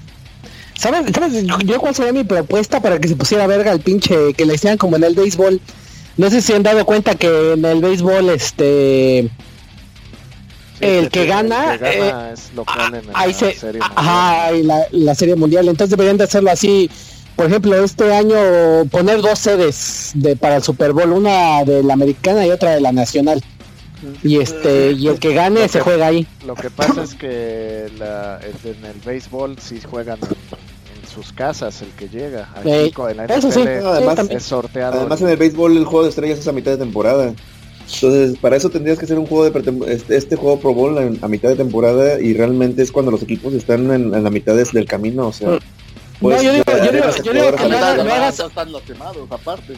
¿Sabes, 0.75 1.11
¿Sabes? 1.13 1.45
Yo 1.65 1.79
cuál 1.79 1.93
sería 1.93 2.13
mi 2.13 2.23
propuesta 2.23 2.81
para 2.81 2.99
que 2.99 3.07
se 3.07 3.15
pusiera 3.15 3.45
verga 3.45 3.71
el 3.71 3.81
pinche, 3.81 4.33
que 4.33 4.45
le 4.45 4.55
hicieran 4.55 4.77
como 4.77 4.95
en 4.95 5.03
el 5.03 5.13
béisbol. 5.13 5.61
No 6.17 6.29
sé 6.29 6.41
si 6.41 6.53
han 6.53 6.63
dado 6.63 6.85
cuenta 6.85 7.15
que 7.15 7.53
en 7.53 7.63
el 7.65 7.81
béisbol, 7.81 8.29
este... 8.29 9.29
el, 10.79 11.09
que, 11.11 11.25
gana, 11.25 11.75
eh, 11.75 12.31
es 12.33 12.51
local 12.55 12.95
en 12.95 13.07
la 13.07 13.33
serie 13.33 13.79
ajá, 13.95 14.51
la, 14.51 14.87
la, 14.91 15.15
serie 15.15 15.35
mundial. 15.35 15.67
Entonces 15.67 15.91
deberían 15.91 16.17
de 16.17 16.23
hacerlo 16.23 16.49
así. 16.49 16.89
Por 17.35 17.45
ejemplo, 17.45 17.83
este 17.83 18.13
año 18.13 18.85
poner 18.89 19.21
dos 19.21 19.37
sedes 19.37 20.11
de, 20.15 20.35
para 20.35 20.55
el 20.57 20.63
Super 20.63 20.93
Bowl, 20.93 21.11
una 21.11 21.63
de 21.63 21.83
la 21.83 21.93
americana 21.93 22.45
y 22.45 22.51
otra 22.51 22.71
de 22.71 22.81
la 22.81 22.91
nacional. 22.91 23.43
Y 24.23 24.37
este 24.39 24.91
y 24.91 25.07
el 25.07 25.19
que 25.19 25.33
gane 25.33 25.67
se 25.67 25.81
juega 25.81 26.07
ahí. 26.07 26.27
Lo 26.45 26.55
que 26.55 26.69
pasa 26.69 27.03
es 27.03 27.15
que 27.15 27.91
la, 27.97 28.39
en 28.63 28.85
el 28.85 28.99
béisbol 29.05 29.57
si 29.59 29.81
juegan 29.81 30.19
sus 31.13 31.33
casas 31.33 31.81
el 31.81 31.89
que 31.89 32.07
llega. 32.07 32.49
Aquí 32.55 32.69
en 32.69 33.17
la 33.17 33.25
NFL 33.25 33.51
sí, 33.51 33.61
además, 33.61 34.19
es 34.29 34.43
sorteado. 34.43 34.99
Además 34.99 35.21
en 35.21 35.29
el 35.29 35.37
béisbol 35.37 35.77
el 35.77 35.85
juego 35.85 36.03
de 36.03 36.09
estrellas 36.09 36.39
es 36.39 36.47
a 36.47 36.51
mitad 36.51 36.71
de 36.71 36.77
temporada. 36.77 37.33
Entonces, 37.93 38.37
para 38.37 38.55
eso 38.55 38.69
tendrías 38.69 38.99
que 38.99 39.05
hacer 39.05 39.17
un 39.17 39.25
juego 39.25 39.49
de 39.49 39.93
este, 39.93 40.15
este, 40.15 40.35
juego 40.35 40.59
Pro 40.59 40.73
Bowl 40.73 41.17
a 41.21 41.27
mitad 41.27 41.49
de 41.49 41.55
temporada 41.55 42.21
y 42.21 42.33
realmente 42.33 42.83
es 42.83 42.91
cuando 42.91 43.09
los 43.09 43.23
equipos 43.23 43.53
están 43.53 43.91
en, 43.91 44.11
la 44.23 44.29
mitad 44.29 44.55
del 44.55 44.85
camino, 44.85 45.27
o 45.27 45.33
sea, 45.33 45.57
pues, 46.19 46.41
yo 46.41 46.53
digo, 46.53 46.65
yo 46.67 46.91
digo, 46.91 47.05
yo 47.23 47.33
digo 47.33 47.55
que 47.55 47.67
lo, 47.69 47.77
hagas. 47.77 48.39
aparte. 49.29 49.77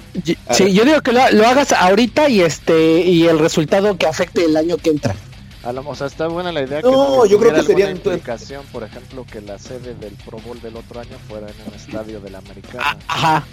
Sí, 0.51 0.73
yo 0.73 0.85
digo 0.85 1.01
que 1.01 1.11
lo, 1.11 1.29
lo, 1.31 1.47
hagas 1.47 1.71
ahorita 1.71 2.29
y 2.29 2.41
este 2.41 3.01
y 3.01 3.27
el 3.27 3.39
resultado 3.39 3.97
que 3.97 4.07
afecte 4.07 4.45
el 4.45 4.57
año 4.57 4.77
que 4.77 4.89
entra. 4.89 5.15
A 5.63 5.71
lo, 5.71 5.87
o 5.87 5.95
sea, 5.95 6.07
está 6.07 6.27
buena 6.27 6.51
la 6.51 6.63
idea 6.63 6.81
no, 6.81 6.89
que 6.89 6.95
no 6.95 7.25
yo 7.27 7.37
creo 7.37 7.53
que 7.53 7.61
sería 7.61 7.91
implicación, 7.91 8.65
por 8.71 8.83
ejemplo, 8.83 9.23
que 9.31 9.41
la 9.41 9.59
sede 9.59 9.93
del 9.93 10.13
Pro 10.25 10.39
Bowl 10.39 10.59
del 10.59 10.75
otro 10.75 10.99
año 10.99 11.15
fuera 11.27 11.47
en 11.47 11.67
un 11.67 11.75
estadio 11.75 12.19
de 12.19 12.31
la 12.31 12.39
Americana. 12.39 12.83
Ah, 12.83 12.97
ajá. 13.07 13.47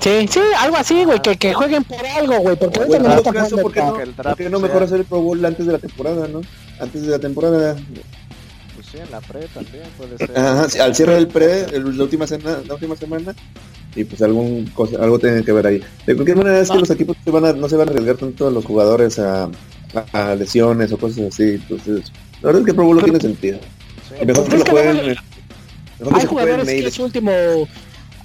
Sí, 0.00 0.26
sí, 0.28 0.40
algo 0.58 0.78
así, 0.78 1.04
güey, 1.04 1.20
que, 1.20 1.36
que 1.36 1.52
jueguen 1.52 1.84
por 1.84 2.04
algo, 2.06 2.38
güey, 2.38 2.56
porque 2.56 2.78
ahorita 2.78 2.98
no 3.00 3.14
está 3.14 3.30
jugando 3.30 3.56
¿por 3.58 3.72
qué 3.72 3.80
no, 3.80 4.00
el 4.00 4.16
draft 4.16 4.40
no 4.40 4.58
mejor 4.58 4.82
hacer 4.84 5.00
el 5.00 5.04
Pro 5.04 5.20
Bowl 5.20 5.44
antes 5.44 5.66
de 5.66 5.72
la 5.72 5.78
temporada, 5.78 6.26
no? 6.28 6.40
Antes 6.80 7.02
de 7.02 7.08
la 7.08 7.18
temporada. 7.18 7.76
Sí, 8.90 8.98
en 8.98 9.10
la 9.10 9.20
pre 9.20 9.40
también 9.54 9.84
puede 9.96 10.18
ser. 10.18 10.36
Ajá, 10.36 10.68
sí, 10.68 10.78
al 10.78 10.94
cierre 10.94 11.14
del 11.14 11.28
pre, 11.28 11.64
el, 11.72 11.96
la 11.96 12.04
última 12.04 12.26
semana, 12.26 12.58
la 12.66 12.74
última 12.74 12.96
semana, 12.96 13.34
y 13.94 14.04
pues 14.04 14.20
algún 14.22 14.66
cosa, 14.74 15.02
algo 15.02 15.18
tiene 15.18 15.44
que 15.44 15.52
ver 15.52 15.66
ahí. 15.66 15.82
De 16.06 16.14
cualquier 16.14 16.36
manera 16.36 16.60
es 16.60 16.70
que 16.70 16.78
los 16.78 16.90
equipos 16.90 17.16
se 17.24 17.30
van 17.30 17.44
a, 17.44 17.52
no 17.52 17.68
se 17.68 17.76
van 17.76 17.88
a 17.88 17.92
arriesgar 17.92 18.16
tanto 18.16 18.48
a 18.48 18.50
los 18.50 18.64
jugadores 18.64 19.18
a 19.18 19.48
a 20.12 20.34
lesiones 20.34 20.92
o 20.92 20.98
cosas 20.98 21.32
así. 21.32 21.42
Entonces, 21.42 22.12
la 22.42 22.48
verdad 22.48 22.62
es 22.62 22.66
que 22.66 22.74
Pro 22.74 22.84
Bowl 22.84 22.96
no 22.96 23.02
tiene 23.02 23.20
sentido. 23.20 23.58
mejor 24.24 24.48
que 24.48 24.58
lo 24.58 24.64
jueguen. 24.64 25.16
Hay 26.12 26.26
jugadores 26.26 26.66
que 26.66 26.86
es 26.86 26.94
su 26.94 27.04
último 27.04 27.32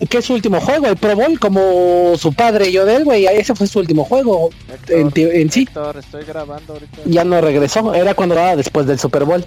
que 0.10 0.18
es 0.18 0.26
su 0.26 0.34
último 0.34 0.60
juego, 0.60 0.88
el 0.88 0.98
Pro 0.98 1.16
Bowl, 1.16 1.40
como 1.40 2.18
su 2.18 2.34
padre 2.34 2.70
yo 2.70 2.86
de 2.86 2.98
él, 2.98 3.06
güey, 3.06 3.28
ese 3.28 3.56
fue 3.56 3.66
su 3.66 3.80
último 3.80 4.04
juego 4.04 4.50
en, 4.90 5.10
en, 5.16 5.50
sí. 5.50 5.66
estoy 5.98 6.26
grabando 6.26 6.74
ahorita. 6.74 6.98
Ya 7.06 7.24
no 7.24 7.40
regresó, 7.40 7.94
era 7.94 8.14
cuando 8.14 8.36
era 8.36 8.58
después 8.58 8.86
del 8.88 9.00
Super 9.00 9.24
Bowl. 9.24 9.46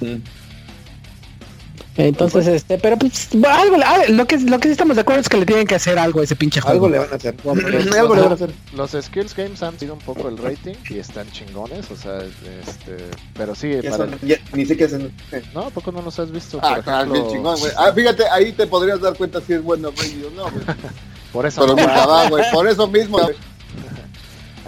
Mm. 0.00 0.22
Entonces, 1.98 2.46
este, 2.46 2.78
pero 2.78 2.96
pues 2.96 3.28
algo, 3.44 3.76
lo 4.10 4.26
que 4.26 4.38
lo 4.38 4.60
que 4.60 4.68
sí 4.68 4.72
estamos 4.72 4.94
de 4.94 5.02
acuerdo 5.02 5.20
es 5.20 5.28
que 5.28 5.36
le 5.36 5.44
tienen 5.44 5.66
que 5.66 5.74
hacer 5.74 5.98
algo 5.98 6.20
a 6.20 6.24
ese 6.24 6.36
pinche 6.36 6.60
juego. 6.60 6.86
Algo 6.86 6.88
le 6.88 6.98
van 7.00 7.12
a 7.12 7.16
hacer. 7.16 7.34
algo 7.98 8.14
le 8.14 8.20
van 8.22 8.30
a 8.30 8.34
hacer. 8.36 8.50
Los 8.72 8.92
skills 8.92 9.34
games 9.34 9.64
han 9.64 9.76
sido 9.80 9.94
un 9.94 10.00
poco 10.00 10.28
el 10.28 10.38
rating 10.38 10.76
y 10.90 10.98
están 10.98 11.28
chingones, 11.32 11.90
o 11.90 11.96
sea, 11.96 12.18
este, 12.20 12.98
pero 13.34 13.52
sí, 13.56 13.72
para 13.90 14.06
ni 14.52 14.64
sé 14.64 14.76
qué 14.76 14.84
hacen. 14.84 15.12
No, 15.52 15.70
poco 15.70 15.90
no 15.90 16.00
los 16.00 16.16
has 16.20 16.30
visto? 16.30 16.60
Ah, 16.62 16.80
por 16.84 16.94
ejemplo... 16.94 17.32
chingón, 17.32 17.58
güey. 17.58 17.72
Ah, 17.76 17.90
fíjate, 17.92 18.28
ahí 18.28 18.52
te 18.52 18.68
podrías 18.68 19.00
dar 19.00 19.16
cuenta 19.16 19.40
si 19.40 19.54
es 19.54 19.62
bueno 19.62 19.90
güey 19.90 20.22
o 20.22 20.30
no, 20.30 20.44
güey. 20.44 20.64
Por 21.32 21.44
eso 21.44 21.60
pero 21.60 21.74
nunca 21.74 22.06
va, 22.06 22.28
güey, 22.30 22.42
por 22.52 22.66
eso 22.66 22.86
mismo. 22.86 23.18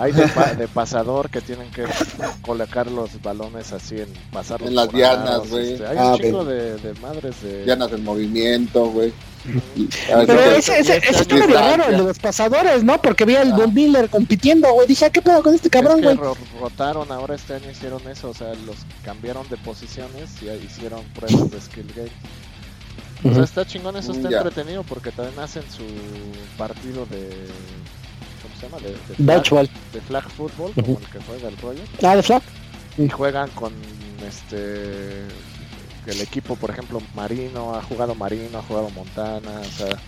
Hay 0.01 0.13
de, 0.59 0.69
pasador 0.69 1.29
que 1.29 1.41
tienen 1.43 1.71
que 1.71 1.85
colocar 2.41 2.91
los 2.91 3.21
balones 3.23 3.73
así 3.73 4.01
en 4.01 4.09
pasar 4.33 4.63
En 4.63 4.75
las 4.75 4.91
dianas, 4.91 5.51
güey. 5.51 5.75
Este, 5.75 5.87
hay 5.87 5.97
un 5.97 6.03
ah, 6.03 6.17
chico 6.17 6.45
de, 6.45 6.77
de, 6.79 6.95
madres 7.01 7.43
de... 7.43 7.65
Dianas 7.65 7.93
en 7.93 8.03
movimiento, 8.03 8.87
güey. 8.87 9.13
Pero 10.07 10.41
ese, 10.41 10.81
ese, 10.81 10.97
ese 10.99 11.23
está 11.23 11.35
medio 11.35 11.55
raro, 11.55 11.85
el 11.85 11.99
de 11.99 12.03
los 12.05 12.19
pasadores, 12.19 12.83
¿no? 12.83 13.01
Porque 13.01 13.25
vi 13.25 13.37
al 13.37 13.53
Von 13.53 13.73
Miller 13.75 14.09
compitiendo, 14.09 14.73
güey. 14.73 14.87
Dije, 14.87 15.07
ah, 15.07 15.11
¿qué 15.11 15.23
pedo 15.23 15.43
con 15.43 15.55
este 15.55 15.71
cabrón, 15.71 16.03
güey? 16.03 16.19
rotaron, 16.61 17.11
ahora 17.13 17.35
este 17.35 17.55
año 17.55 17.71
hicieron 17.71 18.07
eso, 18.09 18.31
o 18.31 18.35
sea, 18.35 18.55
los 18.67 18.77
cambiaron 19.05 19.49
de 19.49 19.57
posiciones 19.59 20.31
y 20.43 20.49
hicieron 20.65 21.05
pruebas 21.15 21.51
de 21.51 21.61
skill 21.61 21.93
game. 21.95 22.11
O 23.23 23.35
sea, 23.35 23.45
está 23.45 23.67
chingón, 23.67 23.97
eso 23.97 24.13
está 24.13 24.29
entretenido 24.29 24.83
porque 24.83 25.11
también 25.11 25.39
hacen 25.41 25.63
su 25.71 25.85
partido 26.57 27.05
de 27.07 27.29
se 28.61 28.67
llama? 28.67 28.79
De, 28.79 28.91
de, 28.91 29.43
flag, 29.43 29.69
de 29.93 30.01
flag 30.01 30.29
football, 30.31 30.73
como 30.75 30.99
el 30.99 31.07
que 31.07 31.21
juega 31.21 31.49
el 31.49 31.57
rollo. 31.59 31.83
Ah, 32.03 32.17
de 32.17 32.23
flag. 32.23 32.43
Y 32.99 33.09
juegan 33.09 33.49
con 33.51 33.73
este 34.27 35.27
el 36.07 36.21
equipo, 36.21 36.57
por 36.57 36.71
ejemplo, 36.71 37.01
Marino, 37.15 37.75
ha 37.75 37.83
jugado 37.83 38.15
Marino, 38.15 38.59
ha 38.59 38.63
jugado 38.63 38.91
Montana, 38.91 39.61
o 39.61 39.65
sea, 39.65 39.99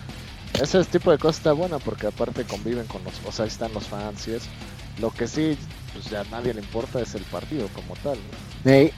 ese 0.61 0.83
tipo 0.85 1.11
de 1.11 1.17
cosas 1.17 1.37
está 1.37 1.53
buena 1.53 1.79
porque 1.79 2.07
aparte 2.07 2.43
conviven 2.43 2.85
con 2.87 3.03
los, 3.03 3.13
o 3.25 3.31
sea, 3.31 3.45
ahí 3.45 3.49
están 3.49 3.73
los 3.73 3.87
fans 3.87 4.27
y 4.27 4.33
eso. 4.33 4.49
Lo 4.99 5.11
que 5.11 5.27
sí, 5.27 5.57
pues 5.93 6.09
ya 6.09 6.21
a 6.21 6.25
nadie 6.25 6.53
le 6.53 6.61
importa 6.61 7.01
es 7.01 7.15
el 7.15 7.23
partido 7.23 7.67
como 7.69 7.95
tal. 8.03 8.17
¿no? 8.17 8.63
Que 8.63 8.91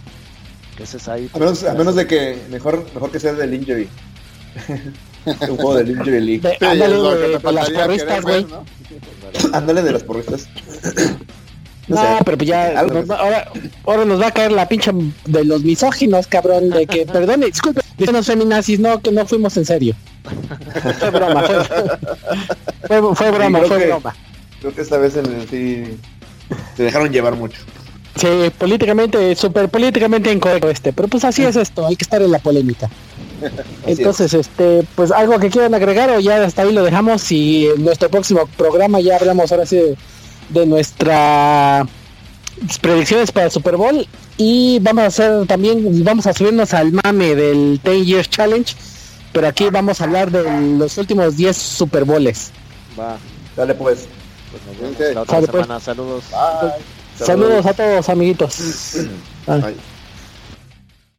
ese 0.84 0.98
es 0.98 1.08
ahí. 1.08 1.30
A 1.34 1.40
menos, 1.40 1.64
a 1.64 1.74
menos 1.74 1.96
de 1.96 2.06
que 2.06 2.38
mejor, 2.50 2.86
mejor 2.94 3.12
que 3.12 3.20
sea 3.20 3.34
del 3.34 3.54
injury. 3.54 3.88
un 5.50 5.58
juego 5.58 5.76
del 5.76 5.92
Injury 5.92 6.22
League. 6.22 6.58
ándale 6.62 6.96
de, 6.96 7.28
las 7.30 7.70
porristas, 7.70 8.22
güey. 8.22 8.46
Ándale 9.54 9.82
de 9.82 9.92
las 9.92 10.04
porristas. 10.04 10.48
No, 11.88 12.18
pero 12.26 12.38
pues 12.38 12.48
ya 12.48 12.80
ahora, 12.80 13.52
ahora 13.86 14.06
nos 14.06 14.20
va 14.20 14.28
a 14.28 14.32
caer 14.32 14.52
la 14.52 14.68
pincha 14.68 14.92
de 15.26 15.46
los 15.46 15.64
misóginos, 15.64 16.28
cabrón, 16.28 16.70
de 16.70 16.88
que, 16.88 17.06
perdone, 17.14 17.48
disculpe, 17.48 17.82
los 17.98 18.26
feminazis, 18.26 18.80
no, 18.80 19.00
que 19.02 19.12
no 19.12 19.26
fuimos 19.26 19.56
en 19.58 19.66
serio. 19.66 19.96
fue 21.00 21.12
broma, 21.12 21.44
fue, 21.44 23.16
fue, 23.16 23.32
broma, 23.32 23.62
fue 23.62 23.86
broma. 23.86 24.16
Creo 24.60 24.74
que 24.74 24.82
esta 24.82 24.98
vez 24.98 25.16
en 25.18 25.26
el, 25.28 25.48
sí 25.48 26.00
se 26.76 26.84
dejaron 26.84 27.12
llevar 27.12 27.36
mucho. 27.36 27.62
Sí, 28.16 28.28
políticamente, 28.58 29.36
súper 29.36 29.68
políticamente 29.68 30.32
incorrecto 30.32 30.70
este, 30.70 30.94
pero 30.94 31.10
pues 31.10 31.26
así 31.26 31.44
es 31.44 31.58
esto, 31.58 31.86
hay 31.86 31.98
que 31.98 32.04
estar 32.06 32.22
en 32.22 32.32
la 32.32 32.40
polémica. 32.40 32.90
Entonces, 33.86 34.34
este, 34.34 34.84
pues 34.96 35.12
algo 35.12 35.38
que 35.38 35.50
quieran 35.50 35.74
agregar 35.74 36.10
o 36.12 36.20
ya 36.22 36.42
hasta 36.44 36.62
ahí 36.62 36.72
lo 36.72 36.84
dejamos 36.84 37.30
y 37.32 37.68
en 37.68 37.84
nuestro 37.84 38.10
próximo 38.10 38.48
programa 38.58 39.02
ya 39.02 39.18
hablamos 39.18 39.52
ahora 39.52 39.66
sí 39.66 39.82
de, 40.50 40.66
nuestras 40.66 41.88
predicciones 42.82 43.34
para 43.34 43.48
el 43.48 43.52
Super 43.52 43.76
Bowl 43.76 44.08
y 44.38 44.80
vamos 44.80 45.04
a 45.04 45.08
hacer 45.08 45.46
también, 45.48 46.04
vamos 46.06 46.26
a 46.26 46.34
subirnos 46.34 46.74
al 46.74 46.94
mame 46.94 47.36
del 47.36 47.82
10 47.84 48.06
Years 48.06 48.30
Challenge, 48.30 48.74
pero 49.34 49.48
aquí 49.50 49.70
vamos 49.70 50.00
a 50.00 50.06
hablar 50.06 50.32
de 50.32 50.78
los 50.78 50.98
últimos 50.98 51.36
10 51.36 51.58
Super 51.58 52.06
Bowls. 52.06 52.52
Va, 52.98 53.18
dale 53.58 53.76
pues. 53.76 54.08
pues 54.98 55.14
la 55.14 55.22
otra 55.24 55.40
pues. 55.40 55.52
semana. 55.52 55.80
Saludos. 55.82 56.24
Saludos 57.18 57.66
a 57.66 57.74
todos, 57.74 58.10
amiguitos. 58.10 58.98